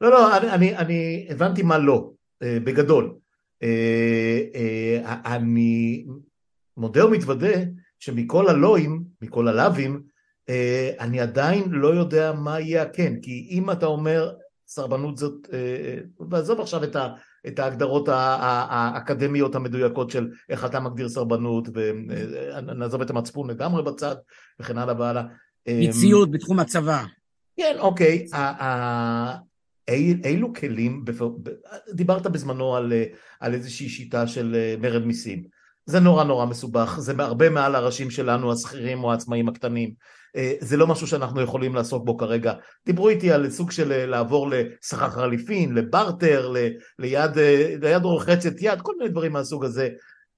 לא, 0.00 0.10
לא, 0.10 0.36
אני, 0.36 0.50
אני, 0.50 0.76
אני 0.76 1.26
הבנתי 1.30 1.62
מה 1.62 1.78
לא, 1.78 2.10
אה, 2.42 2.58
בגדול. 2.64 3.14
אה, 3.62 5.00
אני 5.34 6.04
מודה 6.76 7.06
ומתוודה 7.06 7.56
שמכל 7.98 8.48
הלואים, 8.48 9.04
מכל 9.22 9.48
הלאווים, 9.48 10.02
אני 11.00 11.20
עדיין 11.20 11.70
לא 11.70 11.94
יודע 11.94 12.32
מה 12.32 12.60
יהיה 12.60 12.82
הכן, 12.82 13.14
כי 13.22 13.48
אם 13.50 13.70
אתה 13.70 13.86
אומר 13.86 14.32
סרבנות 14.66 15.18
זאת, 15.18 15.48
ועזוב 16.30 16.60
עכשיו 16.60 16.84
את 16.84 16.96
ה... 16.96 17.08
את 17.46 17.58
ההגדרות 17.58 18.08
האקדמיות 18.12 19.54
המדויקות 19.54 20.10
של 20.10 20.28
איך 20.48 20.64
אתה 20.64 20.80
מגדיר 20.80 21.08
סרבנות 21.08 21.68
ונעזוב 21.74 23.00
את 23.00 23.10
המצפון 23.10 23.50
לגמרי 23.50 23.82
בצד 23.82 24.16
וכן 24.60 24.78
הלאה 24.78 24.94
והלאה. 24.98 25.22
מציאות 25.68 26.30
בתחום 26.30 26.58
הצבא. 26.58 27.04
כן, 27.56 27.76
אוקיי. 27.78 28.26
אילו 30.24 30.54
כלים, 30.54 31.04
דיברת 31.94 32.26
בזמנו 32.26 32.76
על, 32.76 32.92
על 33.40 33.54
איזושהי 33.54 33.88
שיטה 33.88 34.26
של 34.26 34.56
מרד 34.80 35.04
מיסים. 35.04 35.44
זה 35.86 36.00
נורא 36.00 36.24
נורא 36.24 36.46
מסובך, 36.46 36.96
זה 36.98 37.12
הרבה 37.18 37.50
מעל 37.50 37.74
הראשים 37.74 38.10
שלנו, 38.10 38.52
השכירים 38.52 39.04
או 39.04 39.12
העצמאים 39.12 39.48
הקטנים. 39.48 39.92
אה, 40.38 40.52
זה 40.60 40.76
לא 40.76 40.86
משהו 40.86 41.06
שאנחנו 41.06 41.40
יכולים 41.40 41.74
לעסוק 41.74 42.04
בו 42.04 42.16
כרגע. 42.16 42.52
דיברו 42.86 43.08
איתי 43.08 43.32
על 43.32 43.50
סוג 43.50 43.70
של 43.70 43.92
אה, 43.92 44.06
לעבור 44.06 44.50
לשכר 44.50 45.10
חליפין, 45.10 45.74
לברטר, 45.74 46.52
ליד, 46.98 47.38
אה, 47.38 47.74
ליד 47.82 48.02
רוחצת 48.02 48.52
יד, 48.60 48.80
כל 48.82 48.92
מיני 48.98 49.10
דברים 49.10 49.32
מהסוג 49.32 49.64
הזה. 49.64 49.88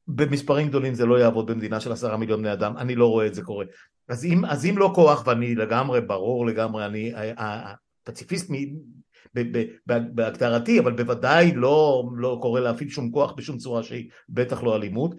במספרים 0.09 0.69
גדולים 0.69 0.95
זה 0.95 1.07
לא 1.07 1.21
יעבוד 1.21 1.51
במדינה 1.51 1.81
של 1.81 1.93
עשרה 1.93 2.17
מיליון 2.17 2.41
בני 2.41 2.53
אדם, 2.53 2.77
אני 2.77 2.95
לא 2.95 3.07
רואה 3.07 3.27
את 3.27 3.35
זה 3.35 3.43
קורה. 3.43 3.65
אז 4.09 4.25
אם, 4.25 4.45
אז 4.45 4.67
אם 4.67 4.79
לא 4.79 4.93
כוח, 4.95 5.27
ואני 5.27 5.55
לגמרי, 5.55 6.01
ברור 6.01 6.47
לגמרי, 6.47 6.87
אני 6.87 7.13
פציפיסט 8.05 8.51
בהגדרתי, 10.15 10.81
אבל 10.81 10.93
בוודאי 10.93 11.53
לא, 11.55 12.05
לא 12.17 12.39
קורא 12.43 12.61
להפעיל 12.61 12.89
שום 12.89 13.11
כוח 13.11 13.33
בשום 13.33 13.59
צורה 13.59 13.83
שהיא, 13.83 14.09
בטח 14.29 14.63
לא 14.63 14.77
אלימות. 14.77 15.15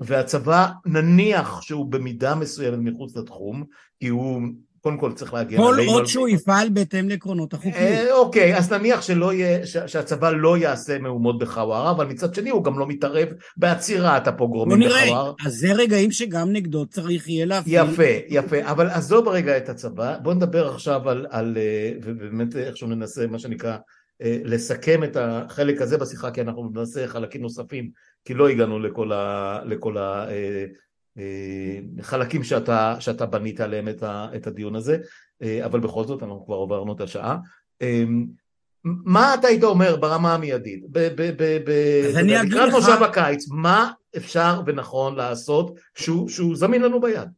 והצבא 0.00 0.66
נניח 0.86 1.62
שהוא 1.62 1.86
במידה 1.86 2.34
מסוימת 2.34 2.78
מחוץ 2.78 3.16
לתחום, 3.16 3.64
כי 4.00 4.08
הוא 4.08 4.42
קודם 4.80 4.98
כל 4.98 5.12
צריך 5.12 5.34
להגן 5.34 5.56
כל. 5.56 5.80
עוד 5.86 6.06
שהוא 6.06 6.28
יפעל 6.28 6.68
בהתאם 6.68 7.08
לעקרונות 7.08 7.54
החוקיות. 7.54 7.76
אה, 7.76 8.14
אוקיי, 8.14 8.56
אז 8.56 8.72
נניח 8.72 9.02
שלא 9.02 9.32
יהיה, 9.32 9.66
שהצבא 9.66 10.30
לא 10.30 10.58
יעשה 10.58 10.98
מהומות 10.98 11.38
בחווארה, 11.38 11.90
אבל 11.90 12.06
מצד 12.06 12.34
שני 12.34 12.50
הוא 12.50 12.64
גם 12.64 12.78
לא 12.78 12.86
מתערב 12.86 13.28
בעצירת 13.56 14.24
בוא 14.24 14.32
הפוגרומים 14.34 14.78
נראה, 14.78 15.04
בחווארה. 15.04 15.32
אז 15.46 15.52
זה 15.52 15.72
רגעים 15.72 16.10
שגם 16.10 16.52
נגדו 16.52 16.86
צריך 16.86 17.28
יהיה 17.28 17.46
להפעיל. 17.46 17.74
יפה, 17.74 18.02
יפה, 18.28 18.56
אבל 18.62 18.86
עזוב 18.86 19.28
רגע 19.28 19.56
את 19.56 19.68
הצבא, 19.68 20.18
בוא 20.22 20.34
נדבר 20.34 20.68
עכשיו 20.68 21.10
על, 21.10 21.26
על 21.30 21.56
אה, 21.56 21.92
ובאמת 22.02 22.56
איכשהו 22.56 22.88
ננסה 22.88 23.26
מה 23.26 23.38
שנקרא 23.38 23.76
לסכם 24.20 25.04
את 25.04 25.16
החלק 25.20 25.80
הזה 25.80 25.98
בשיחה, 25.98 26.30
כי 26.30 26.40
אנחנו 26.40 26.70
ננסה 26.74 27.06
חלקים 27.06 27.42
נוספים, 27.42 27.90
כי 28.24 28.34
לא 28.34 28.48
הגענו 28.48 28.78
לכל, 28.78 29.12
ה, 29.12 29.60
לכל 29.64 29.96
החלקים 31.98 32.44
שאתה, 32.44 32.96
שאתה 33.00 33.26
בנית 33.26 33.60
עליהם 33.60 33.88
את, 33.88 34.02
ה, 34.02 34.28
את 34.36 34.46
הדיון 34.46 34.76
הזה, 34.76 34.98
אה, 35.42 35.64
אבל 35.64 35.80
בכל 35.80 36.04
זאת 36.04 36.22
אנחנו 36.22 36.46
כבר 36.46 36.56
עברנו 36.56 36.92
את 36.92 37.00
השעה. 37.00 37.36
אה, 37.82 38.04
מה 38.84 39.34
אתה 39.34 39.48
היית 39.48 39.62
אומר 39.62 39.96
ברמה 39.96 40.34
המיידית, 40.34 40.84
לקראת 42.44 42.72
מושב 42.72 43.02
הקיץ, 43.02 43.48
מה 43.50 43.90
אפשר 44.16 44.60
ונכון 44.66 45.16
לעשות 45.16 45.78
שהוא, 45.94 46.28
שהוא 46.28 46.56
זמין 46.56 46.82
לנו 46.82 47.00
ביד? 47.00 47.28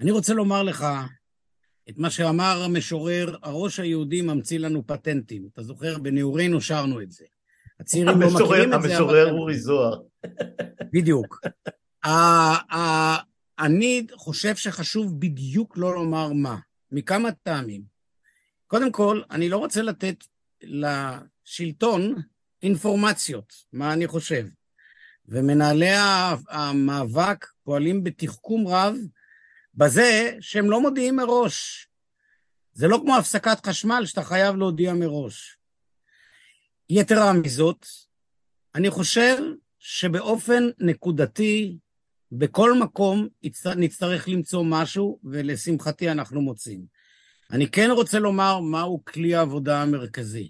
אני 0.00 0.10
רוצה 0.10 0.34
לומר 0.34 0.62
לך 0.62 0.86
את 1.88 1.98
מה 1.98 2.10
שאמר 2.10 2.62
המשורר, 2.64 3.36
הראש 3.42 3.80
היהודי 3.80 4.22
ממציא 4.22 4.58
לנו 4.58 4.86
פטנטים. 4.86 5.48
אתה 5.52 5.62
זוכר? 5.62 5.98
בנעורינו 5.98 6.60
שרנו 6.60 7.00
את 7.02 7.12
זה. 7.12 7.24
הצעירים 7.80 8.20
לא 8.20 8.30
מכירים 8.34 8.74
את 8.74 8.82
זה, 8.82 8.88
המשורר 8.92 9.28
אבל... 9.28 9.38
אורי 9.38 9.58
זוהר. 9.58 10.00
בדיוק. 10.92 11.40
אני 13.58 14.06
חושב 14.14 14.56
שחשוב 14.56 15.20
בדיוק 15.20 15.76
לא 15.76 15.94
לומר 15.94 16.32
מה, 16.32 16.56
מכמה 16.92 17.32
טעמים. 17.32 17.82
קודם 18.66 18.92
כל, 18.92 19.22
אני 19.30 19.48
לא 19.48 19.56
רוצה 19.56 19.82
לתת 19.82 20.24
לשלטון 20.62 22.14
אינפורמציות, 22.62 23.52
מה 23.72 23.92
אני 23.92 24.06
חושב. 24.06 24.46
ומנהלי 25.28 25.90
המאבק 26.48 27.46
פועלים 27.64 28.04
בתחכום 28.04 28.68
רב 28.68 28.96
בזה 29.74 30.36
שהם 30.40 30.70
לא 30.70 30.80
מודיעים 30.80 31.16
מראש. 31.16 31.88
זה 32.72 32.88
לא 32.88 33.00
כמו 33.02 33.16
הפסקת 33.16 33.66
חשמל 33.66 34.02
שאתה 34.06 34.22
חייב 34.22 34.56
להודיע 34.56 34.94
מראש. 34.94 35.56
יתרה 36.90 37.32
מזאת, 37.32 37.86
אני 38.74 38.90
חושב 38.90 39.36
שבאופן 39.78 40.62
נקודתי, 40.78 41.78
בכל 42.32 42.78
מקום 42.78 43.28
נצטרך 43.76 44.28
למצוא 44.28 44.64
משהו, 44.64 45.18
ולשמחתי 45.24 46.10
אנחנו 46.10 46.40
מוצאים. 46.40 46.86
אני 47.50 47.70
כן 47.70 47.90
רוצה 47.90 48.18
לומר 48.18 48.60
מהו 48.60 49.04
כלי 49.04 49.34
העבודה 49.34 49.82
המרכזי, 49.82 50.48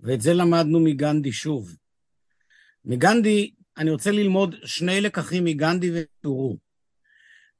ואת 0.00 0.20
זה 0.20 0.34
למדנו 0.34 0.80
מגנדי 0.80 1.32
שוב. 1.32 1.76
מגנדי, 2.84 3.54
אני 3.76 3.90
רוצה 3.90 4.10
ללמוד 4.10 4.54
שני 4.64 5.00
לקחים 5.00 5.44
מגנדי 5.44 5.90
וטורו. 5.94 6.58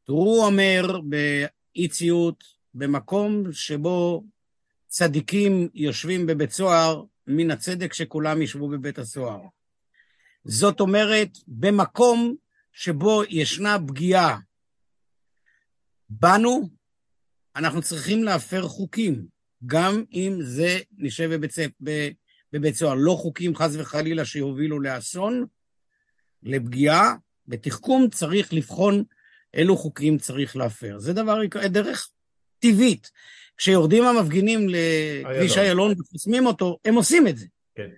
טורו 0.05 0.45
אומר 0.45 1.01
באי 1.01 1.89
ציות, 1.89 2.45
במקום 2.75 3.53
שבו 3.53 4.25
צדיקים 4.87 5.69
יושבים 5.75 6.27
בבית 6.27 6.51
סוהר, 6.51 7.05
מן 7.27 7.51
הצדק 7.51 7.93
שכולם 7.93 8.43
ישבו 8.43 8.69
בבית 8.69 8.99
הסוהר. 8.99 9.41
זאת 10.45 10.81
אומרת, 10.81 11.29
במקום 11.49 12.35
שבו 12.73 13.23
ישנה 13.29 13.77
פגיעה 13.87 14.39
בנו, 16.11 16.69
אנחנו 17.57 17.83
צריכים 17.83 18.25
להפר 18.25 18.63
חוקים, 18.63 19.27
גם 19.67 20.05
אם 20.13 20.39
זה 20.41 20.79
נשב 20.99 21.31
בבית, 21.35 21.55
בבית 22.53 22.75
סוהר. 22.75 22.95
לא 22.95 23.13
חוקים, 23.13 23.57
חס 23.57 23.71
וחלילה, 23.79 24.25
שיובילו 24.25 24.81
לאסון, 24.81 25.47
לפגיעה. 26.43 27.15
בתחכום 27.47 28.09
צריך 28.11 28.53
לבחון 28.53 29.05
אילו 29.55 29.77
חוקים 29.77 30.19
צריך 30.19 30.57
להפר. 30.57 30.99
זה 30.99 31.13
דבר, 31.13 31.39
דרך 31.69 32.09
טבעית. 32.59 33.11
כשיורדים 33.57 34.05
המפגינים 34.05 34.67
לכביש 34.69 35.59
איילון. 35.59 35.95
וחוסמים 36.01 36.47
אותו, 36.47 36.79
הם 36.85 36.95
עושים 36.95 37.29
את 37.29 37.37
זה. 37.39 37.47
כן. 37.75 37.89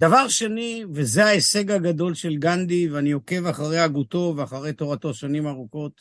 דבר 0.00 0.28
שני, 0.28 0.84
וזה 0.94 1.24
ההישג 1.24 1.70
הגדול 1.70 2.14
של 2.14 2.36
גנדי, 2.36 2.88
ואני 2.88 3.10
עוקב 3.12 3.46
אחרי 3.46 3.78
הגותו 3.78 4.34
ואחרי 4.36 4.72
תורתו 4.72 5.14
שנים 5.14 5.46
ארוכות, 5.46 6.00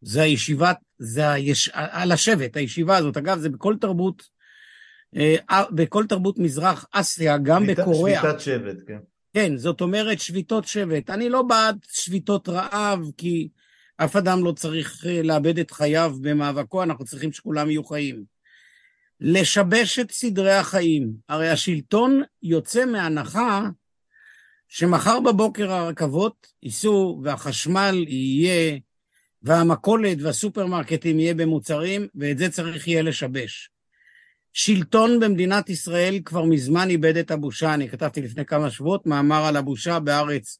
זה 0.00 0.22
הישיבת, 0.22 0.76
זה 0.98 1.30
היש... 1.30 1.68
על 1.74 2.12
השבט, 2.12 2.56
הישיבה 2.56 2.96
הזאת. 2.96 3.16
אגב, 3.16 3.38
זה 3.38 3.48
בכל 3.48 3.76
תרבות, 3.80 4.22
אה, 5.16 5.36
בכל 5.70 6.06
תרבות 6.06 6.38
מזרח 6.38 6.86
אסיה, 6.92 7.38
גם 7.38 7.64
שביתה- 7.64 7.82
בקוריאה. 7.82 8.20
שביתת 8.22 8.40
שבט, 8.40 8.76
כן. 8.86 8.98
כן, 9.34 9.56
זאת 9.56 9.80
אומרת 9.80 10.20
שביתות 10.20 10.64
שבט. 10.64 11.10
אני 11.10 11.28
לא 11.28 11.42
בעד 11.42 11.76
שביתות 11.92 12.48
רעב, 12.48 13.00
כי 13.16 13.48
אף 13.96 14.16
אדם 14.16 14.44
לא 14.44 14.52
צריך 14.52 15.06
אה, 15.06 15.22
לאבד 15.22 15.58
את 15.58 15.70
חייו 15.70 16.14
במאבקו, 16.20 16.82
אנחנו 16.82 17.04
צריכים 17.04 17.32
שכולם 17.32 17.70
יהיו 17.70 17.84
חיים. 17.84 18.24
לשבש 19.20 19.98
את 19.98 20.10
סדרי 20.10 20.52
החיים. 20.52 21.12
הרי 21.28 21.48
השלטון 21.50 22.22
יוצא 22.42 22.84
מהנחה 22.84 23.68
שמחר 24.68 25.20
בבוקר 25.20 25.72
הרכבות 25.72 26.46
ייסעו 26.62 27.20
והחשמל 27.24 28.04
יהיה, 28.08 28.78
והמכולת 29.42 30.18
והסופרמרקטים 30.22 31.20
יהיה 31.20 31.34
במוצרים, 31.34 32.06
ואת 32.14 32.38
זה 32.38 32.48
צריך 32.48 32.88
יהיה 32.88 33.02
לשבש. 33.02 33.70
שלטון 34.52 35.20
במדינת 35.20 35.70
ישראל 35.70 36.20
כבר 36.24 36.44
מזמן 36.44 36.90
איבד 36.90 37.16
את 37.16 37.30
הבושה. 37.30 37.74
אני 37.74 37.88
כתבתי 37.88 38.22
לפני 38.22 38.44
כמה 38.44 38.70
שבועות 38.70 39.06
מאמר 39.06 39.44
על 39.44 39.56
הבושה 39.56 39.98
בארץ. 40.00 40.58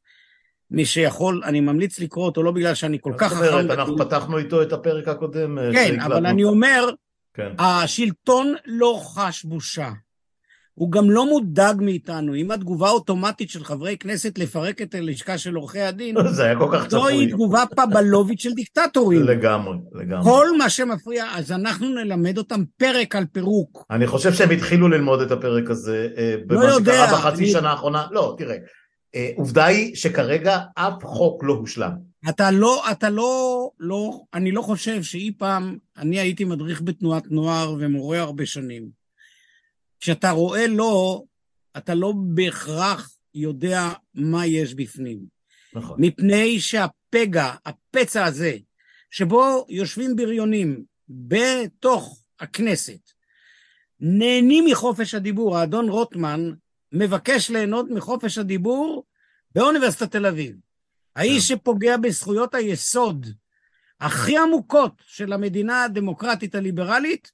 מי 0.70 0.84
שיכול, 0.84 1.40
אני 1.44 1.60
ממליץ 1.60 2.00
לקרוא 2.00 2.24
אותו, 2.24 2.42
לא 2.42 2.50
בגלל 2.50 2.74
שאני 2.74 2.98
כל 3.00 3.12
כך 3.18 3.34
זאת 3.34 3.38
חכם. 3.44 3.54
אומרת, 3.58 3.78
אנחנו 3.78 3.98
פתחנו 3.98 4.38
איתו 4.38 4.62
את 4.62 4.72
הפרק 4.72 5.08
הקודם. 5.08 5.58
אה, 5.58 5.70
כן. 5.72 6.00
אבל 6.00 6.26
אני 6.26 6.44
אומר, 6.44 6.88
כן. 7.34 7.48
השלטון 7.58 8.54
לא 8.66 9.00
חש 9.04 9.44
בושה. 9.44 9.90
הוא 10.74 10.92
גם 10.92 11.10
לא 11.10 11.26
מודאג 11.26 11.76
מאיתנו. 11.80 12.34
אם 12.34 12.50
התגובה 12.50 12.88
האוטומטית 12.88 13.50
של 13.50 13.64
חברי 13.64 13.96
כנסת 13.96 14.38
לפרק 14.38 14.82
את 14.82 14.94
הלשכה 14.94 15.38
של 15.38 15.54
עורכי 15.54 15.80
הדין, 15.80 16.16
זה 16.36 16.44
היה 16.44 16.58
כל 16.58 16.68
כך 16.72 16.90
זוהי 16.90 17.14
צפוי. 17.16 17.30
תגובה 17.32 17.64
פבלובית 17.76 18.40
של 18.40 18.52
דיקטטורים. 18.52 19.22
לגמרי, 19.22 19.76
לגמרי. 19.94 20.24
כל 20.24 20.46
מה 20.58 20.70
שמפריע, 20.70 21.26
אז 21.34 21.52
אנחנו 21.52 21.88
נלמד 21.88 22.38
אותם 22.38 22.60
פרק 22.76 23.16
על 23.16 23.24
פירוק. 23.32 23.84
אני 23.90 24.06
חושב 24.06 24.32
שהם 24.32 24.50
התחילו 24.50 24.88
ללמוד 24.88 25.20
את 25.20 25.30
הפרק 25.30 25.70
הזה 25.70 26.08
אה, 26.16 26.34
במה 26.46 26.60
לא 26.66 26.72
יודע, 26.72 26.92
שקרה 27.06 27.18
בחצי 27.18 27.42
אני- 27.42 27.50
שנה 27.52 27.70
האחרונה. 27.70 28.06
לא, 28.10 28.34
תראה, 28.38 28.54
אה, 28.54 28.58
עובדה 29.36 29.64
היא 29.64 29.96
שכרגע 29.96 30.58
אף 30.74 31.04
חוק 31.04 31.44
לא 31.44 31.52
הושלם. 31.52 31.92
אתה 32.28 32.50
לא, 32.50 32.90
אתה 32.92 33.10
לא, 33.10 33.70
לא, 33.78 34.20
אני 34.34 34.52
לא 34.52 34.62
חושב 34.62 35.02
שאי 35.02 35.32
פעם, 35.38 35.78
אני 35.96 36.18
הייתי 36.18 36.44
מדריך 36.44 36.82
בתנועת 36.82 37.30
נוער 37.30 37.76
ומורה 37.78 38.20
הרבה 38.20 38.46
שנים. 38.46 38.88
כשאתה 40.00 40.30
רואה 40.30 40.66
לא, 40.66 41.22
אתה 41.76 41.94
לא 41.94 42.12
בהכרח 42.34 43.16
יודע 43.34 43.88
מה 44.14 44.46
יש 44.46 44.74
בפנים. 44.74 45.18
נכון. 45.74 45.96
מפני 46.00 46.60
שהפגע, 46.60 47.54
הפצע 47.64 48.24
הזה, 48.24 48.56
שבו 49.10 49.66
יושבים 49.68 50.16
בריונים 50.16 50.84
בתוך 51.08 52.22
הכנסת, 52.40 53.10
נהנים 54.00 54.64
מחופש 54.70 55.14
הדיבור. 55.14 55.58
האדון 55.58 55.88
רוטמן 55.88 56.50
מבקש 56.94 57.50
ליהנות 57.50 57.90
מחופש 57.90 58.38
הדיבור 58.38 59.04
באוניברסיטת 59.54 60.10
תל 60.10 60.26
אביב. 60.26 60.56
האיש 61.16 61.48
שפוגע 61.48 61.96
בזכויות 61.96 62.54
היסוד 62.54 63.26
הכי 64.00 64.38
עמוקות 64.38 65.02
של 65.06 65.32
המדינה 65.32 65.84
הדמוקרטית 65.84 66.54
הליברלית, 66.54 67.32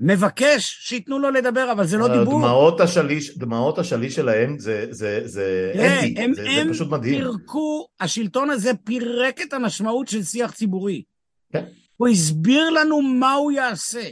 מבקש 0.00 0.78
שייתנו 0.80 1.18
לו 1.18 1.30
לדבר, 1.30 1.72
אבל 1.72 1.86
זה 1.86 1.96
לא 1.96 2.18
דיבור. 2.18 2.40
דמעות 2.40 2.80
השליש, 2.80 3.38
דמעות 3.38 3.78
השליש 3.78 4.14
שלהם 4.14 4.58
זה, 4.58 4.86
זה, 4.90 5.20
זה 5.24 5.72
אנטי, 5.74 6.14
הם, 6.20 6.34
זה, 6.34 6.42
זה 6.42 6.50
הם 6.50 6.72
פשוט 6.72 6.88
מדהים. 6.88 7.20
פירקו, 7.20 7.86
השלטון 8.00 8.50
הזה 8.50 8.70
פירק 8.84 9.42
את 9.42 9.52
המשמעות 9.52 10.08
של 10.08 10.22
שיח 10.22 10.52
ציבורי. 10.52 11.02
כן. 11.52 11.64
הוא 11.96 12.08
הסביר 12.08 12.70
לנו 12.70 13.02
מה 13.02 13.32
הוא 13.32 13.52
יעשה. 13.52 14.08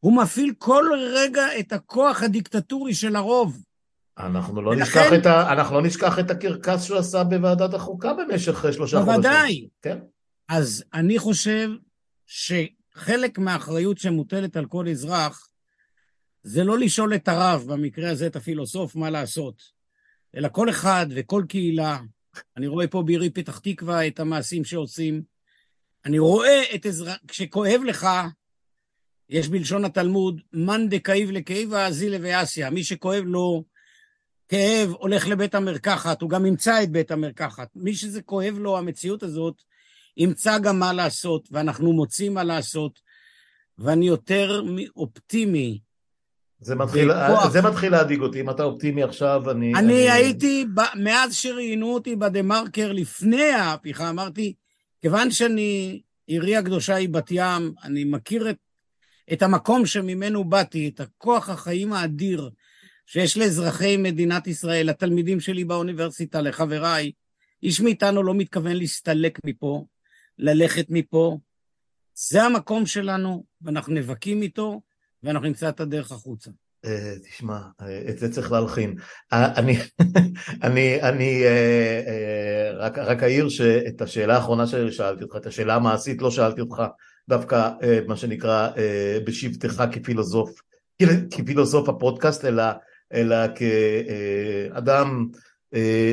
הוא 0.00 0.16
מפעיל 0.22 0.52
כל 0.58 0.86
רגע 1.12 1.58
את 1.58 1.72
הכוח 1.72 2.22
הדיקטטורי 2.22 2.94
של 2.94 3.16
הרוב. 3.16 3.62
אנחנו 4.22 4.62
לא, 4.62 4.68
ולכן- 4.70 4.82
נשכח 4.82 5.12
את 5.20 5.26
ה, 5.26 5.52
אנחנו 5.52 5.74
לא 5.76 5.82
נשכח 5.82 6.18
את 6.18 6.30
הקרקס 6.30 6.82
שהוא 6.82 6.98
עשה 6.98 7.24
בוועדת 7.24 7.74
החוקה 7.74 8.12
במשך 8.14 8.64
אה, 8.64 8.72
שלושה 8.72 8.96
חודשים. 9.00 9.14
בוודאי. 9.22 9.68
כן. 9.82 9.98
אז 10.48 10.84
אני 10.94 11.18
חושב 11.18 11.68
שחלק 12.26 13.38
מהאחריות 13.38 13.98
שמוטלת 13.98 14.56
על 14.56 14.66
כל 14.66 14.88
אזרח 14.88 15.48
זה 16.42 16.64
לא 16.64 16.78
לשאול 16.78 17.14
את 17.14 17.28
הרב, 17.28 17.64
במקרה 17.66 18.10
הזה 18.10 18.26
את 18.26 18.36
הפילוסוף, 18.36 18.96
מה 18.96 19.10
לעשות, 19.10 19.62
אלא 20.36 20.48
כל 20.48 20.70
אחד 20.70 21.06
וכל 21.10 21.44
קהילה. 21.48 21.98
אני 22.56 22.66
רואה 22.66 22.86
פה 22.88 23.02
בעירי 23.02 23.30
פתח 23.30 23.58
תקווה 23.58 24.06
את 24.06 24.20
המעשים 24.20 24.64
שעושים. 24.64 25.22
אני 26.04 26.18
רואה 26.18 26.62
את 26.74 26.86
אזרח... 26.86 27.16
כשכואב 27.28 27.80
לך, 27.86 28.06
יש 29.28 29.48
בלשון 29.48 29.84
התלמוד, 29.84 30.40
מאן 30.52 30.88
דכאיב 30.88 31.30
לכאיבה, 31.30 31.90
זילה 31.90 32.16
ואסיה. 32.20 32.70
מי 32.70 32.84
שכואב 32.84 33.22
לו 33.26 33.64
כאב, 34.52 34.90
הולך 34.98 35.28
לבית 35.28 35.54
המרקחת, 35.54 36.22
הוא 36.22 36.30
גם 36.30 36.46
ימצא 36.46 36.82
את 36.82 36.90
בית 36.90 37.10
המרקחת. 37.10 37.68
מי 37.76 37.94
שזה 37.94 38.22
כואב 38.22 38.54
לו, 38.58 38.78
המציאות 38.78 39.22
הזאת, 39.22 39.62
ימצא 40.16 40.58
גם 40.58 40.78
מה 40.78 40.92
לעשות, 40.92 41.48
ואנחנו 41.52 41.92
מוצאים 41.92 42.34
מה 42.34 42.44
לעשות, 42.44 43.00
ואני 43.78 44.06
יותר 44.06 44.62
אופטימי. 44.96 45.80
זה 46.60 46.74
מתחיל, 46.74 47.10
זה 47.50 47.62
מתחיל 47.62 47.92
להדאיג 47.92 48.20
אותי, 48.20 48.40
אם 48.40 48.50
אתה 48.50 48.64
אופטימי 48.64 49.02
עכשיו, 49.02 49.50
אני... 49.50 49.74
אני, 49.74 49.78
אני... 49.78 50.10
הייתי, 50.10 50.66
מאז 50.94 51.34
שראיינו 51.34 51.94
אותי 51.94 52.16
בדה-מרקר 52.16 52.92
לפני 52.92 53.50
ההפיכה, 53.50 54.10
אמרתי, 54.10 54.54
כיוון 55.00 55.30
שאני, 55.30 56.00
עירי 56.26 56.56
הקדושה 56.56 56.94
היא 56.94 57.08
בת 57.08 57.28
ים, 57.30 57.72
אני 57.84 58.04
מכיר 58.04 58.50
את, 58.50 58.56
את 59.32 59.42
המקום 59.42 59.86
שממנו 59.86 60.44
באתי, 60.44 60.88
את 60.94 61.00
הכוח 61.00 61.48
החיים 61.48 61.92
האדיר 61.92 62.50
שיש 63.06 63.36
לאזרחי 63.36 63.96
מדינת 63.96 64.46
ישראל, 64.46 64.86
לתלמידים 64.86 65.40
שלי 65.40 65.64
באוניברסיטה, 65.64 66.40
לחבריי. 66.40 67.12
איש 67.62 67.80
מאיתנו 67.80 68.22
לא 68.22 68.34
מתכוון 68.34 68.76
להסתלק 68.76 69.38
מפה, 69.46 69.84
ללכת 70.38 70.86
מפה. 70.88 71.38
זה 72.14 72.42
המקום 72.42 72.86
שלנו, 72.86 73.44
ואנחנו 73.62 73.94
נאבקים 73.94 74.42
איתו, 74.42 74.80
ואנחנו 75.22 75.48
נמצא 75.48 75.68
את 75.68 75.80
הדרך 75.80 76.12
החוצה. 76.12 76.50
אה, 76.84 77.14
תשמע, 77.22 77.58
אה, 77.80 78.02
את 78.08 78.18
זה 78.18 78.32
צריך 78.32 78.52
להלחין. 78.52 78.94
אה, 79.32 79.52
אני, 79.56 79.76
אני, 80.64 81.02
אני 81.02 81.44
רק, 82.74 82.98
רק 82.98 83.22
אעיר 83.22 83.48
שאת 83.48 84.02
השאלה 84.02 84.34
האחרונה 84.36 84.66
ששאלתי 84.66 85.24
אותך, 85.24 85.36
את 85.36 85.46
השאלה 85.46 85.74
המעשית 85.74 86.22
לא 86.22 86.30
שאלתי 86.30 86.60
אותך 86.60 86.82
דווקא 87.28 87.70
מה 88.06 88.16
שנקרא 88.16 88.68
בשבתך 89.26 89.82
כפילוסוף, 89.92 90.50
כפילוסוף 91.30 91.88
הפודקאסט, 91.88 92.44
אלא, 92.44 92.64
אלא 93.12 93.36
כאדם 93.54 95.28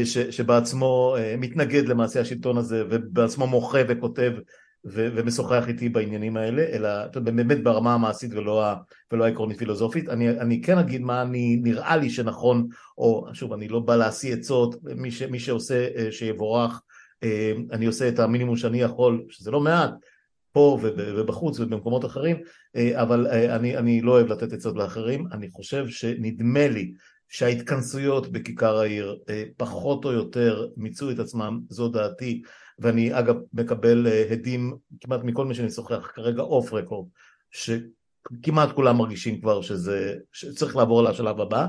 ש, 0.03 0.17
שבעצמו 0.17 1.15
מתנגד 1.37 1.87
למעשה 1.87 2.21
השלטון 2.21 2.57
הזה 2.57 2.83
ובעצמו 2.89 3.47
מוחה 3.47 3.79
וכותב 3.87 4.31
ו- 4.85 5.09
ומשוחח 5.15 5.67
איתי 5.67 5.89
בעניינים 5.89 6.37
האלה, 6.37 6.63
אלא 6.63 6.89
באמת 7.23 7.63
ברמה 7.63 7.93
המעשית 7.93 8.33
ולא, 8.33 8.65
ולא 9.11 9.25
העקרונית 9.25 9.57
פילוסופית. 9.57 10.09
אני, 10.09 10.29
אני 10.29 10.61
כן 10.61 10.77
אגיד 10.77 11.01
מה 11.01 11.21
אני, 11.21 11.59
נראה 11.63 11.97
לי 11.97 12.09
שנכון, 12.09 12.67
או 12.97 13.27
שוב, 13.33 13.53
אני 13.53 13.67
לא 13.67 13.79
בא 13.79 13.95
להשיא 13.95 14.33
עצות, 14.33 14.75
מי, 14.83 15.11
ש- 15.11 15.21
מי 15.23 15.39
שעושה 15.39 15.87
אה, 15.95 16.11
שיבורך, 16.11 16.81
אה, 17.23 17.53
אני 17.71 17.85
עושה 17.85 18.07
את 18.07 18.19
המינימום 18.19 18.55
שאני 18.55 18.81
יכול, 18.81 19.23
שזה 19.29 19.51
לא 19.51 19.59
מעט, 19.59 19.91
פה 20.51 20.79
ובחוץ 20.81 21.59
ובמקומות 21.59 22.05
אחרים, 22.05 22.35
אה, 22.37 22.41
אבל 22.75 23.27
אני, 23.27 23.77
אני 23.77 24.01
לא 24.01 24.11
אוהב 24.11 24.27
לתת 24.27 24.53
עצות 24.53 24.75
לאחרים, 24.75 25.27
אני 25.31 25.49
חושב 25.49 25.87
שנדמה 25.87 26.67
לי 26.67 26.93
שההתכנסויות 27.29 28.31
בכיכר 28.31 28.77
העיר 28.77 29.17
פחות 29.57 30.05
או 30.05 30.11
יותר 30.11 30.67
מיצו 30.77 31.11
את 31.11 31.19
עצמם, 31.19 31.59
זו 31.69 31.89
דעתי, 31.89 32.41
ואני 32.79 33.19
אגב 33.19 33.35
מקבל 33.53 34.07
אה, 34.07 34.25
הדים 34.31 34.75
כמעט 35.01 35.23
מכל 35.23 35.45
מי 35.45 35.55
שאני 35.55 35.69
שוחח 35.69 36.11
כרגע 36.13 36.41
אוף 36.41 36.73
רקורד, 36.73 37.07
שכמעט 37.51 38.71
כולם 38.71 38.97
מרגישים 38.97 39.41
כבר 39.41 39.61
שזה, 39.61 40.15
שצריך 40.33 40.75
לעבור 40.75 41.03
לשלב 41.03 41.41
הבא, 41.41 41.67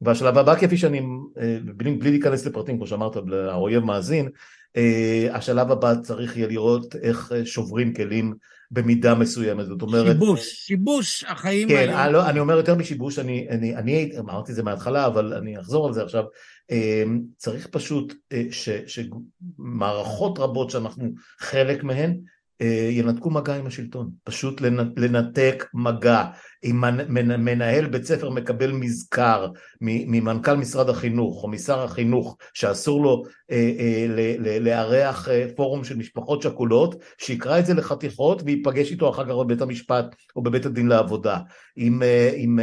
והשלב 0.00 0.38
הבא 0.38 0.54
כפי 0.54 0.76
שאני, 0.76 1.00
אה, 1.40 1.58
בלי, 1.64 1.94
בלי 1.94 2.10
להיכנס 2.10 2.46
לפרטים 2.46 2.76
כמו 2.76 2.86
שאמרת, 2.86 3.16
האויב 3.32 3.84
מאזין, 3.84 4.28
אה, 4.76 5.28
השלב 5.32 5.70
הבא 5.70 5.94
צריך 5.94 6.36
יהיה 6.36 6.48
לראות 6.48 6.96
איך 6.96 7.32
שוברים 7.44 7.94
כלים 7.94 8.34
במידה 8.70 9.14
מסוימת, 9.14 9.66
זאת 9.66 9.82
אומרת... 9.82 10.06
שיבוש, 10.06 10.40
שיבוש 10.40 11.24
החיים 11.28 11.68
כן, 11.68 11.92
היום. 11.96 12.12
לא, 12.12 12.28
אני 12.28 12.40
אומר 12.40 12.56
יותר 12.56 12.74
משיבוש, 12.74 13.18
אני, 13.18 13.46
אני, 13.50 13.76
אני 13.76 14.18
אמרתי 14.18 14.50
את 14.50 14.56
זה 14.56 14.62
מההתחלה, 14.62 15.06
אבל 15.06 15.34
אני 15.34 15.60
אחזור 15.60 15.86
על 15.86 15.92
זה 15.92 16.02
עכשיו, 16.02 16.24
אמ, 16.70 17.20
צריך 17.36 17.66
פשוט 17.66 18.14
אה, 18.32 18.44
ש, 18.50 18.68
שמערכות 18.86 20.38
רבות 20.38 20.70
שאנחנו 20.70 21.10
חלק 21.38 21.84
מהן 21.84 22.16
ינתקו 22.90 23.30
מגע 23.30 23.56
עם 23.56 23.66
השלטון, 23.66 24.10
פשוט 24.24 24.60
לנתק 24.96 25.66
מגע. 25.74 26.24
אם 26.64 26.80
מנהל 27.38 27.86
בית 27.86 28.04
ספר 28.04 28.30
מקבל 28.30 28.72
מזכר 28.72 29.48
ממנכ"ל 29.80 30.54
משרד 30.54 30.88
החינוך 30.88 31.42
או 31.42 31.48
משר 31.48 31.82
החינוך 31.82 32.36
שאסור 32.54 33.02
לו 33.02 33.22
אה, 33.50 34.06
לארח 34.60 35.28
פורום 35.56 35.84
של 35.84 35.96
משפחות 35.96 36.42
שכולות, 36.42 36.94
שיקרא 37.18 37.58
את 37.58 37.66
זה 37.66 37.74
לחתיכות 37.74 38.42
וייפגש 38.44 38.90
איתו 38.90 39.10
אחר 39.10 39.24
כך 39.24 39.30
בבית 39.30 39.60
המשפט 39.60 40.14
או 40.36 40.42
בבית 40.42 40.66
הדין 40.66 40.88
לעבודה. 40.88 41.38
אם, 41.78 42.02
אם 42.36 42.58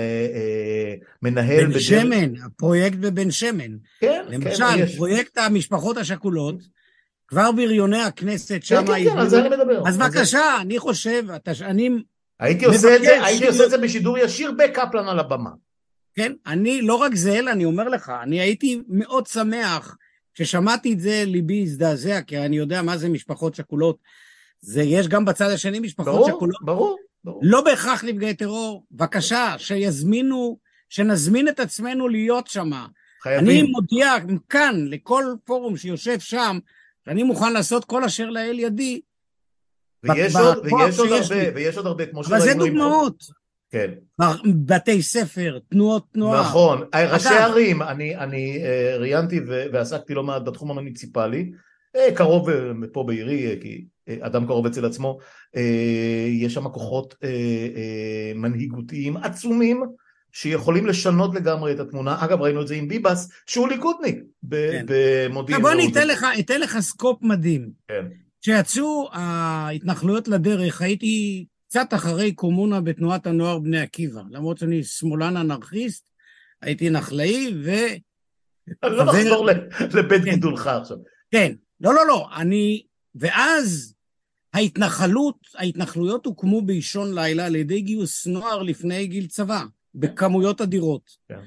מנהל... 1.21 1.63
בן 1.63 1.69
בדרך... 1.69 1.81
שמן, 1.81 2.35
הפרויקט 2.45 2.97
בבן 2.97 3.31
שמן. 3.31 3.77
כן, 3.99 4.25
למשל, 4.27 4.63
כן. 4.63 4.79
למשל, 4.79 4.97
פרויקט 4.97 5.37
המשפחות 5.37 5.97
השכולות, 5.97 6.76
כבר 7.27 7.51
בריוני 7.51 8.01
הכנסת 8.01 8.63
שם... 8.63 8.85
כן, 8.87 8.93
כן, 8.93 9.09
כן, 9.09 9.17
על 9.17 9.29
זה 9.29 9.39
אני 9.39 9.49
מדבר. 9.49 9.87
אז 9.87 9.97
בבקשה, 9.97 10.57
אני 10.61 10.79
חושב, 10.79 11.23
אני... 11.61 11.89
הייתי 12.39 12.65
עושה 12.65 12.95
את 12.95 13.01
זה, 13.01 13.25
הייתי 13.25 13.47
עושה 13.47 13.65
את 13.65 13.69
זה 13.69 13.77
בשידור 13.77 14.17
ישיר 14.17 14.51
בקפלן 14.51 15.07
על 15.07 15.19
הבמה. 15.19 15.49
כן, 16.15 16.33
אני, 16.47 16.81
לא 16.81 16.95
רק 16.95 17.15
זה, 17.15 17.39
אלא 17.39 17.51
אני 17.51 17.65
אומר 17.65 17.89
לך, 17.89 18.11
אני 18.23 18.39
הייתי 18.39 18.81
מאוד 18.87 19.27
שמח 19.27 19.97
כששמעתי 20.33 20.93
את 20.93 20.99
זה, 20.99 21.23
ליבי 21.25 21.61
הזדעזע, 21.61 22.21
כי 22.21 22.37
אני 22.37 22.57
יודע 22.57 22.81
מה 22.81 22.97
זה 22.97 23.09
משפחות 23.09 23.55
שכולות. 23.55 23.97
זה, 24.61 24.83
יש 24.83 25.07
גם 25.07 25.25
בצד 25.25 25.49
השני 25.49 25.79
משפחות 25.79 26.13
ברור, 26.13 26.27
שכולות. 26.27 26.61
ברור, 26.61 26.97
ברור. 27.23 27.39
לא 27.43 27.61
בהכרח 27.61 28.03
נפגעי 28.03 28.33
טרור. 28.33 28.85
בבקשה, 28.91 29.55
שיזמינו, 29.57 30.57
שנזמין 30.89 31.47
את 31.47 31.59
עצמנו 31.59 32.07
להיות 32.07 32.47
שם. 32.47 32.71
חייבים. 33.23 33.49
אני 33.49 33.61
מודיע 33.61 34.13
כאן 34.49 34.75
לכל 34.89 35.23
פורום 35.45 35.77
שיושב 35.77 36.19
שם, 36.19 36.59
שאני 37.07 37.23
מוכן 37.23 37.53
לעשות 37.53 37.85
כל 37.85 38.03
אשר 38.03 38.29
לאל 38.29 38.59
ידי. 38.59 39.01
ויש, 40.03 40.35
עוד, 40.35 40.57
ויש, 40.57 40.99
עוד 40.99 41.11
הרבה, 41.11 41.55
ויש 41.55 41.77
עוד 41.77 41.85
הרבה, 41.85 42.05
כמו 42.05 42.23
שראינו. 42.23 42.43
אבל 42.45 42.53
זה 42.53 42.59
דוגמאות. 42.59 43.23
כן. 43.69 43.91
בתי 44.65 45.01
ספר, 45.01 45.59
תנועות 45.69 46.05
תנועה. 46.13 46.41
נכון. 46.41 46.83
אגב, 46.91 47.13
ראשי 47.13 47.29
ערים, 47.29 47.81
אני, 47.81 48.15
אני 48.15 48.63
uh, 48.63 48.99
ראיינתי 48.99 49.39
ועסקתי 49.73 50.13
לא 50.13 50.23
מעט 50.23 50.41
בתחום 50.41 50.71
המוניציפלי, 50.71 51.51
uh, 51.97 51.99
קרוב 52.15 52.49
פה 52.91 53.03
בעירי, 53.03 53.59
כי 53.61 53.85
אדם 54.21 54.47
קרוב 54.47 54.65
אצל 54.65 54.85
עצמו, 54.85 55.17
יש 56.31 56.53
שם 56.53 56.69
כוחות 56.69 57.15
מנהיגותיים 58.35 59.17
עצומים, 59.17 59.83
שיכולים 60.31 60.87
לשנות 60.87 61.35
לגמרי 61.35 61.71
את 61.71 61.79
התמונה. 61.79 62.25
אגב, 62.25 62.41
ראינו 62.41 62.61
את 62.61 62.67
זה 62.67 62.75
עם 62.75 62.87
ביבס, 62.87 63.29
שהוא 63.45 63.67
ליכודניק 63.67 64.15
כן. 64.51 64.85
במודיעין. 64.87 65.61
בוא 65.61 65.71
אני 65.71 65.91
אתן 65.91 66.07
לך, 66.07 66.25
אתן 66.39 66.61
לך 66.61 66.79
סקופ 66.79 67.21
מדהים. 67.21 67.69
כן. 67.87 68.05
כשיצאו 68.41 69.09
ההתנחלויות 69.11 70.27
לדרך, 70.27 70.81
הייתי 70.81 71.45
קצת 71.69 71.93
אחרי 71.93 72.31
קומונה 72.31 72.81
בתנועת 72.81 73.27
הנוער 73.27 73.59
בני 73.59 73.79
עקיבא. 73.79 74.21
למרות 74.31 74.57
שאני 74.57 74.83
שמאלן 74.83 75.37
אנרכיסט, 75.37 76.03
הייתי 76.61 76.89
נחלאי 76.89 77.53
ו... 77.63 77.71
לא 78.83 79.05
נחזור 79.05 79.47
לבית 79.93 80.23
כן. 80.23 80.29
גידולך 80.29 80.67
עכשיו. 80.67 80.97
כן. 81.31 81.53
לא, 81.81 81.93
לא, 81.93 82.07
לא. 82.07 82.27
אני... 82.35 82.83
ואז 83.15 83.93
ההתנחלות, 84.53 85.35
ההתנחלויות 85.55 86.25
הוקמו 86.25 86.61
באישון 86.61 87.15
לילה 87.15 87.45
על 87.45 87.55
ידי 87.55 87.81
גיוס 87.81 88.27
נוער 88.27 88.63
לפני 88.63 89.07
גיל 89.07 89.27
צבא. 89.27 89.63
בכמויות 89.97 90.61
אדירות. 90.61 91.01
כן. 91.29 91.39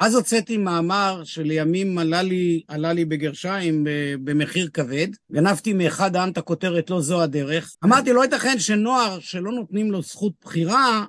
אז 0.00 0.14
הוצאתי 0.14 0.56
מאמר 0.56 1.20
שלימים 1.24 1.98
עלה 1.98 2.22
לי, 2.22 2.62
עלה 2.68 2.92
לי 2.92 3.04
בגרשיים 3.04 3.86
במחיר 4.24 4.68
כבד, 4.72 5.08
גנבתי 5.32 5.72
מאחד 5.72 6.16
העם 6.16 6.30
את 6.30 6.38
הכותרת 6.38 6.90
לא 6.90 7.00
זו 7.00 7.22
הדרך. 7.22 7.76
אמרתי, 7.84 8.12
לא 8.12 8.24
ייתכן 8.24 8.58
שנוער 8.58 9.18
שלא 9.20 9.52
נותנים 9.52 9.92
לו 9.92 10.02
זכות 10.02 10.32
בחירה, 10.44 11.04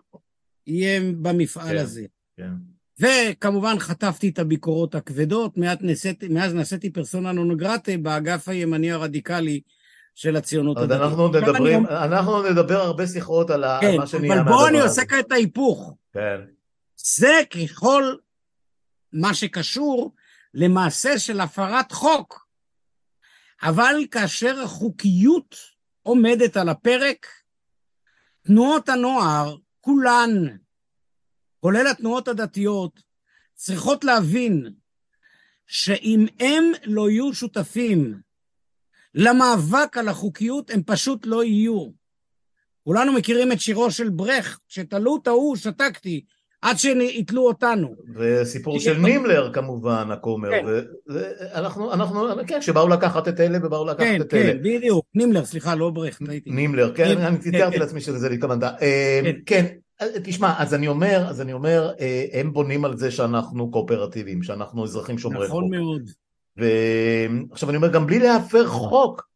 יהיה 0.68 1.02
במפעל 1.22 1.78
כן, 1.78 1.78
הזה. 1.78 2.06
כן. 2.38 2.50
וכמובן 3.00 3.80
חטפתי 3.80 4.30
את 4.30 4.40
הביקורות 4.40 4.96
הכבדות, 4.96 5.58
נעשיתי, 5.82 6.28
מאז 6.28 6.54
נעשיתי 6.54 6.90
פרסונה 6.90 7.32
נונגרטה 7.32 7.92
באגף 8.02 8.50
הימני 8.50 8.92
הרדיקלי 8.92 9.62
של 10.16 10.36
הציונות 10.36 10.78
הדתית. 10.78 11.02
אנחנו 11.02 11.28
נדברים, 11.28 11.86
אני... 11.86 11.98
אנחנו 11.98 12.50
נדבר 12.50 12.78
הרבה 12.78 13.08
שיחות 13.08 13.50
על 13.50 13.64
כן, 13.82 13.98
מה 13.98 14.08
שנהיה 14.08 14.36
מהדבר 14.36 14.42
הזה. 14.42 14.50
אבל 14.50 14.58
בואו 14.58 14.68
אני 14.68 14.80
עושה 14.82 15.06
כאן 15.06 15.20
את 15.20 15.32
ההיפוך. 15.32 15.94
כן. 16.14 16.55
זה 17.14 17.42
ככל 17.50 18.16
מה 19.14 19.34
שקשור 19.34 20.16
למעשה 20.54 21.20
של 21.20 21.40
הפרת 21.40 21.92
חוק. 21.92 22.48
אבל 23.62 23.96
כאשר 24.12 24.60
החוקיות 24.64 25.56
עומדת 26.02 26.58
על 26.58 26.70
הפרק, 26.70 27.28
תנועות 28.42 28.90
הנוער, 28.90 29.58
כולן, 29.82 30.58
כולל 31.60 31.88
התנועות 31.88 32.28
הדתיות, 32.28 33.00
צריכות 33.54 34.04
להבין 34.04 34.74
שאם 35.68 36.26
הם 36.40 36.64
לא 36.84 37.10
יהיו 37.10 37.34
שותפים 37.34 38.22
למאבק 39.14 39.98
על 39.98 40.08
החוקיות, 40.08 40.70
הם 40.70 40.84
פשוט 40.86 41.26
לא 41.26 41.44
יהיו. 41.44 41.90
כולנו 42.84 43.14
מכירים 43.14 43.52
את 43.52 43.62
שירו 43.62 43.92
של 43.92 44.10
ברכט, 44.10 44.60
שתלו 44.68 45.18
את 45.22 45.28
ההוא, 45.28 45.56
שתקתי, 45.56 46.26
עד 46.66 46.78
שיתלו 46.78 47.48
אותנו. 47.48 47.96
וסיפור 48.16 48.80
של 48.80 48.98
נימלר 48.98 49.54
כמובן, 49.54 50.08
הכומר. 50.12 50.52
כן. 50.52 50.64
אנחנו, 51.54 51.94
אנחנו, 51.94 52.28
כן, 52.48 52.62
שבאו 52.62 52.88
לקחת 52.88 53.28
את 53.28 53.40
אלה 53.40 53.58
ובאו 53.64 53.86
לקחת 53.86 54.00
כן, 54.00 54.22
את 54.22 54.34
אלה. 54.34 54.54
כן, 54.54 54.58
בדיוק, 54.62 55.06
נימלר, 55.16 55.46
סליחה, 55.46 55.76
לא 55.76 55.90
ברכט, 55.90 56.30
הייתי. 56.30 56.50
נימלר, 56.50 56.94
כן, 56.96 57.16
כן, 57.16 57.22
אני 57.22 57.38
כן, 57.38 57.44
ציטרתי 57.44 57.76
כן. 57.76 57.82
לעצמי 57.82 58.02
שזה 58.02 58.30
התכוונת. 58.30 58.64
אה, 58.64 59.22
כן. 59.24 59.32
כן, 59.46 59.66
אה, 60.02 60.08
תשמע, 60.24 60.54
אז 60.58 60.74
אני 60.74 60.88
אומר, 60.88 61.26
אז 61.30 61.42
אני 61.42 61.54
אומר, 61.54 61.92
אה, 62.00 62.26
הם 62.34 62.54
בונים 62.54 62.86
על 62.86 62.98
זה 62.98 63.12
שאנחנו 63.12 63.72
קואופרטיביים, 63.72 64.44
שאנחנו 64.44 64.84
אזרחים 64.84 65.18
שומרי 65.18 65.48
חוק. 65.48 65.64
נכון 65.64 65.70
מאוד. 65.70 66.10
ועכשיו 66.58 67.70
אני 67.70 67.78
אומר, 67.78 67.88
גם 67.88 68.08
בלי 68.08 68.20
להפר 68.20 68.68
חוק, 68.68 69.28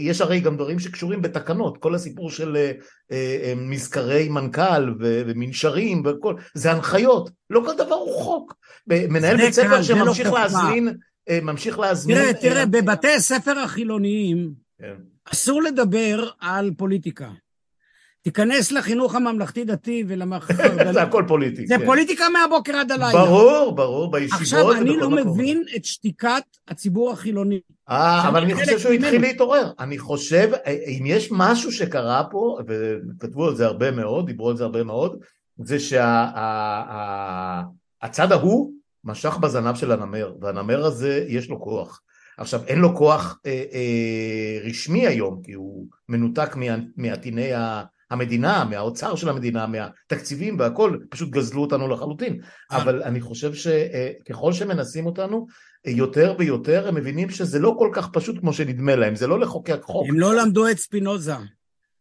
יש 0.00 0.20
הרי 0.20 0.40
גם 0.40 0.56
דברים 0.56 0.78
שקשורים 0.78 1.22
בתקנות, 1.22 1.78
כל 1.78 1.94
הסיפור 1.94 2.30
של 2.30 2.56
אה, 2.56 2.72
אה, 3.12 3.52
מזכרי 3.56 4.28
מנכ"ל 4.28 4.94
ומנשרים 5.00 6.02
וכל, 6.06 6.34
זה 6.54 6.72
הנחיות, 6.72 7.30
לא 7.50 7.62
כל 7.66 7.74
דבר 7.74 7.94
הוא 7.94 8.22
חוק. 8.22 8.54
מנהל 8.86 9.36
בית 9.36 9.54
ספר 9.54 9.76
לא 9.76 9.82
שממשיך 9.82 10.26
חוכמה. 10.26 10.42
להזמין, 10.42 10.88
אה, 11.28 11.38
ממשיך 11.42 11.78
להזמין... 11.78 12.16
תראה, 12.16 12.28
אה, 12.28 12.34
תראה, 12.34 12.66
בבתי 12.66 13.14
הספר 13.14 13.58
החילוניים 13.58 14.52
כן. 14.78 14.94
אסור 15.24 15.62
לדבר 15.62 16.30
על 16.40 16.70
פוליטיקה. 16.76 17.28
תיכנס 18.22 18.72
לחינוך 18.72 19.14
הממלכתי-דתי 19.14 20.04
ולמערכת 20.08 20.54
זה 20.56 20.64
החרד"לית. 20.64 20.96
הכל 20.96 21.24
פוליטי. 21.28 21.66
זה 21.66 21.78
כן. 21.78 21.86
פוליטיקה 21.86 22.24
מהבוקר 22.32 22.76
עד 22.76 22.92
הלילה. 22.92 23.12
ברור, 23.24 23.72
ברור, 23.76 24.10
בישיבות 24.10 24.40
עכשיו, 24.40 24.72
אני 24.72 24.96
לא 24.96 25.10
מקום. 25.10 25.32
מבין 25.34 25.64
את 25.76 25.84
שתיקת 25.84 26.42
הציבור 26.68 27.10
החילוני. 27.12 27.60
אה, 27.90 28.28
אבל 28.28 28.42
אני 28.42 28.54
חושב 28.54 28.78
שהוא 28.78 28.92
התחיל. 28.92 29.20
להתעורר. 29.20 29.70
אני 29.78 29.98
חושב, 29.98 30.50
אה, 30.66 30.72
אם 30.72 31.02
יש 31.06 31.28
משהו 31.32 31.72
שקרה 31.72 32.22
פה, 32.30 32.58
וכתבו 32.68 33.46
על 33.46 33.56
זה 33.56 33.66
הרבה 33.66 33.90
מאוד, 33.90 34.26
דיברו 34.26 34.50
על 34.50 34.56
זה 34.56 34.64
הרבה 34.64 34.84
מאוד, 34.84 35.18
זה 35.64 35.78
שהצד 38.00 38.32
ההוא 38.32 38.72
משך 39.04 39.36
בזנב 39.36 39.74
של 39.74 39.92
הנמר, 39.92 40.32
והנמר 40.40 40.84
הזה 40.84 41.24
יש 41.28 41.48
לו 41.48 41.60
כוח. 41.60 42.00
עכשיו, 42.38 42.60
אין 42.66 42.78
לו 42.78 42.96
כוח 42.96 43.38
אה, 43.46 43.64
אה, 43.72 44.58
רשמי 44.68 45.06
היום, 45.06 45.40
כי 45.44 45.52
הוא 45.52 45.86
מנותק 46.08 46.56
מעטיני 46.96 47.52
ה- 47.54 47.82
המדינה, 48.10 48.64
מהאוצר 48.64 49.16
של 49.16 49.28
המדינה, 49.28 49.66
מהתקציבים 49.66 50.58
והכל, 50.58 50.98
פשוט 51.10 51.30
גזלו 51.30 51.60
אותנו 51.60 51.88
לחלוטין. 51.88 52.40
אה. 52.72 52.76
אבל 52.76 53.02
אני 53.02 53.20
חושב 53.20 53.54
שככל 53.54 54.52
שמנסים 54.52 55.06
אותנו, 55.06 55.46
יותר 55.86 56.34
ויותר 56.38 56.88
הם 56.88 56.94
מבינים 56.94 57.30
שזה 57.30 57.58
לא 57.58 57.74
כל 57.78 57.90
כך 57.92 58.08
פשוט 58.12 58.40
כמו 58.40 58.52
שנדמה 58.52 58.96
להם, 58.96 59.16
זה 59.16 59.26
לא 59.26 59.40
לחוקק 59.40 59.82
חוק. 59.82 60.06
הם 60.08 60.20
לא 60.20 60.34
למדו 60.34 60.68
את 60.68 60.78
ספינוזה, 60.78 61.34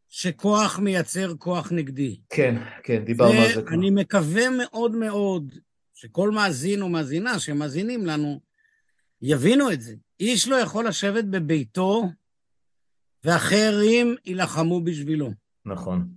שכוח 0.09 0.79
מייצר 0.79 1.33
כוח 1.37 1.71
נגדי. 1.71 2.19
כן, 2.29 2.55
כן, 2.83 3.05
דיברנו 3.05 3.39
על 3.39 3.47
זה 3.47 3.61
כבר. 3.61 3.71
ואני 3.71 3.89
מקווה 3.89 4.49
מאוד 4.49 4.95
מאוד 4.95 5.53
שכל 5.93 6.31
מאזין 6.31 6.81
או 6.81 6.89
מאזינה 6.89 7.39
שמאזינים 7.39 8.05
לנו 8.05 8.39
יבינו 9.21 9.71
את 9.71 9.81
זה. 9.81 9.95
איש 10.19 10.47
לא 10.47 10.55
יכול 10.55 10.87
לשבת 10.87 11.23
בביתו 11.23 12.03
ואחרים 13.23 14.15
יילחמו 14.25 14.81
בשבילו. 14.83 15.31
נכון. 15.67 16.07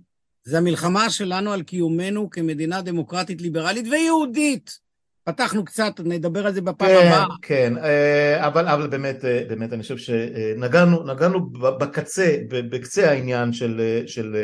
זה 0.43 0.57
המלחמה 0.57 1.09
שלנו 1.09 1.53
על 1.53 1.63
קיומנו 1.63 2.29
כמדינה 2.29 2.81
דמוקרטית 2.81 3.41
ליברלית 3.41 3.85
ויהודית. 3.91 4.79
פתחנו 5.23 5.65
קצת, 5.65 5.93
נדבר 6.05 6.47
על 6.47 6.53
זה 6.53 6.61
בפעם 6.61 6.87
כן, 6.87 7.07
הבאה. 7.07 7.25
כן, 7.41 7.73
אה, 7.77 8.47
אבל, 8.47 8.67
אבל 8.67 8.87
באמת, 8.87 9.25
אה, 9.25 9.43
באמת 9.47 9.73
אני 9.73 9.81
חושב 9.81 9.97
שנגענו 9.97 11.03
נגענו 11.03 11.49
בקצה, 11.49 12.37
בקצה 12.47 13.09
העניין 13.09 13.53
של, 13.53 13.79
אה, 13.79 14.07
של 14.07 14.35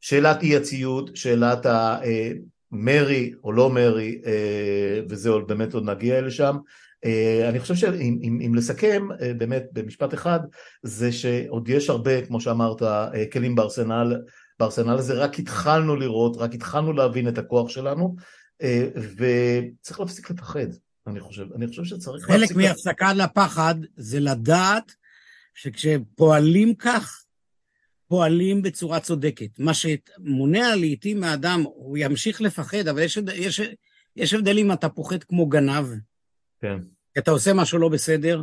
שאלת 0.00 0.42
אי 0.42 0.56
הציות, 0.56 1.16
שאלת 1.16 1.66
המרי 2.72 3.32
או 3.44 3.52
לא 3.52 3.70
מרי, 3.70 4.20
וזה 5.08 5.30
עוד 5.30 5.48
באמת 5.48 5.74
עוד 5.74 5.90
נגיע 5.90 6.20
לשם. 6.20 6.56
אה, 7.06 7.48
אני 7.48 7.60
חושב 7.60 7.74
שאם 7.74 8.18
אם, 8.22 8.38
אם 8.46 8.54
לסכם 8.54 9.08
אה, 9.20 9.34
באמת 9.34 9.64
במשפט 9.72 10.14
אחד, 10.14 10.40
זה 10.82 11.12
שעוד 11.12 11.68
יש 11.68 11.90
הרבה, 11.90 12.26
כמו 12.26 12.40
שאמרת, 12.40 12.82
אה, 12.82 13.26
כלים 13.32 13.54
בארסנל, 13.54 14.22
בארסנל 14.58 14.98
הזה 14.98 15.14
רק 15.14 15.38
התחלנו 15.38 15.96
לראות, 15.96 16.36
רק 16.36 16.54
התחלנו 16.54 16.92
להבין 16.92 17.28
את 17.28 17.38
הכוח 17.38 17.68
שלנו, 17.68 18.16
וצריך 19.16 20.00
להפסיק 20.00 20.30
לפחד, 20.30 20.66
אני 21.06 21.20
חושב. 21.20 21.46
אני 21.56 21.66
חושב 21.66 21.84
שצריך 21.84 22.24
חלק 22.24 22.40
להפסיק... 22.40 22.56
מהפסקה 22.56 23.12
לפחד 23.12 23.74
זה 23.96 24.20
לדעת 24.20 24.92
שכשפועלים 25.54 26.74
כך, 26.74 27.24
פועלים 28.08 28.62
בצורה 28.62 29.00
צודקת. 29.00 29.58
מה 29.58 29.72
שמונע 29.74 30.76
לעיתים 30.76 31.20
מהאדם, 31.20 31.62
הוא 31.64 31.98
ימשיך 31.98 32.40
לפחד, 32.40 32.88
אבל 32.88 33.02
יש, 33.02 33.18
יש, 33.34 33.60
יש 34.16 34.34
הבדל 34.34 34.58
אם 34.58 34.72
אתה 34.72 34.88
פוחד 34.88 35.24
כמו 35.24 35.46
גנב, 35.46 35.86
כן. 36.60 36.78
כי 37.16 37.20
אתה 37.20 37.30
עושה 37.30 37.52
משהו 37.54 37.78
לא 37.78 37.88
בסדר, 37.88 38.42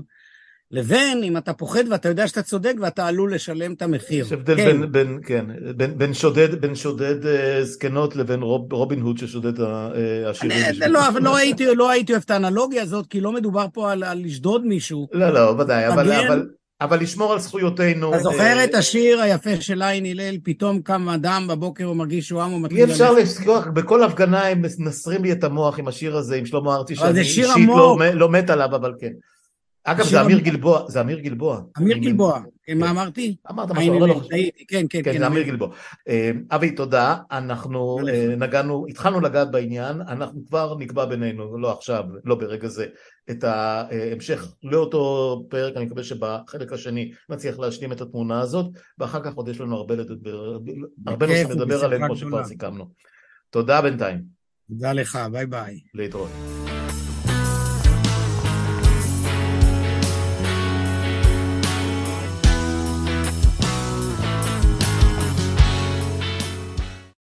לבין 0.72 1.24
אם 1.24 1.38
אתה 1.38 1.54
פוחד 1.54 1.84
ואתה 1.92 2.10
יודע 2.10 2.28
שאתה 2.28 2.42
צודק 2.42 2.74
ואתה 2.82 3.08
עלול 3.08 3.34
לשלם 3.34 3.74
את 3.74 3.82
המחיר. 3.82 4.26
יש 4.26 4.32
הבדל 4.32 4.56
כן. 4.56 4.66
בין, 4.66 4.92
בין, 4.92 5.20
כן, 5.26 5.46
בין, 5.78 5.98
בין 5.98 6.14
שודד, 6.14 6.62
בין 6.62 6.76
שודד 6.76 7.26
אה, 7.26 7.64
זקנות 7.64 8.16
לבין 8.16 8.42
רוב, 8.42 8.74
רובין 8.74 9.02
הוד 9.02 9.18
ששודד 9.18 9.62
ה- 9.62 9.90
אה. 9.96 10.32
אני- 10.42 10.54
בשביל- 10.72 10.88
לא, 10.92 11.08
אבל 11.08 11.22
לא 11.24 11.38
הייתי, 11.38 11.66
לא 11.76 11.90
הייתי 11.92 12.12
אוהב 12.12 12.24
את 12.26 12.32
האנלוגיה 12.32 12.82
הזאת, 12.82 13.08
כי 13.08 13.22
לא 13.22 13.32
מדובר 13.32 13.66
פה 13.74 13.92
על, 13.92 14.04
על 14.04 14.22
לשדוד 14.26 14.66
מישהו. 14.66 15.08
לא, 15.14 15.30
לא, 15.30 15.56
ודאי, 15.60 15.88
אבל. 15.88 16.12
אבל, 16.12 16.48
אבל 16.84 17.00
לשמור 17.02 17.34
על 17.34 17.40
זכויותינו. 17.40 18.14
אתה 18.14 18.24
זוכר 18.24 18.58
אה, 18.58 18.64
את 18.64 18.76
השיר 18.76 19.22
היפה 19.22 19.62
של 19.62 19.82
עין 19.82 20.06
הלל, 20.06 20.38
פתאום 20.44 20.82
קם 20.82 21.10
אדם 21.10 21.48
בבוקר 21.50 21.86
הוא 21.86 21.96
מרגיש 21.96 22.28
שהוא 22.28 22.42
עם 22.42 22.52
אי 22.52 22.56
ומתחיל 22.56 22.84
אפשר 22.84 23.12
ללכת. 23.12 23.24
לשכוח, 23.24 23.68
בכל 23.68 24.04
הפגנה 24.04 24.48
הם 24.48 24.62
מנסרים 24.80 25.24
לי 25.24 25.32
את 25.32 25.44
המוח 25.44 25.80
עם 25.80 25.88
השיר 25.88 26.18
הזה, 26.18 26.36
עם 26.36 26.46
שלמה 26.46 26.76
ארצי, 26.76 26.96
שאני 26.96 27.20
אישית 27.20 27.46
לא. 27.68 27.98
לא 28.14 28.30
מת 28.30 28.50
עליו, 28.50 28.76
אבל 28.76 28.94
כן. 29.00 29.12
אגב, 29.86 30.06
זה 30.06 30.22
אמיר. 30.22 30.40
גלבוע, 30.40 30.86
זה 30.88 31.02
אמיר 31.02 31.20
גלבוע. 31.20 31.62
אמיר 31.78 31.98
גלבוע, 31.98 32.40
כן, 32.64 32.78
מה 32.78 32.90
אמרתי? 32.90 33.36
אמרת 33.50 33.72
משהו, 33.72 34.08
לא. 34.08 34.22
טעיתי, 34.30 34.66
כן, 34.68 34.86
כן, 34.90 35.04
כן, 35.04 35.14
כן. 35.14 35.20
זה 35.20 35.28
אמיר. 35.28 35.44
גלבוע. 35.44 35.70
אה, 36.08 36.32
אבי, 36.52 36.72
תודה. 36.72 37.18
אנחנו 37.32 38.00
אה. 38.08 38.36
נגענו, 38.38 38.86
התחלנו 38.90 39.20
לגעת 39.20 39.52
בעניין, 39.52 40.02
אנחנו 40.02 40.46
כבר 40.48 40.76
נקבע 40.78 41.06
בינינו, 41.06 41.58
לא 41.58 41.72
עכשיו, 41.72 42.04
לא 42.26 42.36
ברגע 42.36 42.68
זה, 42.68 42.86
את 43.32 43.44
ההמשך 43.44 44.54
לאותו 44.64 45.46
פרק, 45.50 45.78
אני 45.78 45.86
מקווה 45.86 46.04
שבחלק 46.04 46.74
השני 46.74 47.12
נצליח 47.30 47.60
להשלים 47.60 47.92
את 47.92 48.02
התמונה 48.02 48.42
הזאת, 48.42 48.66
ואחר 48.98 49.24
כך 49.24 49.34
עוד 49.36 49.48
יש 49.48 49.62
לנו 49.62 49.76
הרבה 49.76 49.96
לדבר, 49.96 50.58
הרבה 51.08 51.28
נושאים 51.28 51.52
לדבר 51.52 51.86
עליהם, 51.86 52.06
כמו 52.06 52.16
שכבר. 52.16 52.44
סיכמנו. 52.44 52.90
תודה 53.50 53.82
בינתיים, 53.82 54.22
תודה 54.70 54.94
לך, 54.94 55.20
ביי 55.32 55.46
ביי. 55.46 55.80
להתראות. 55.94 56.63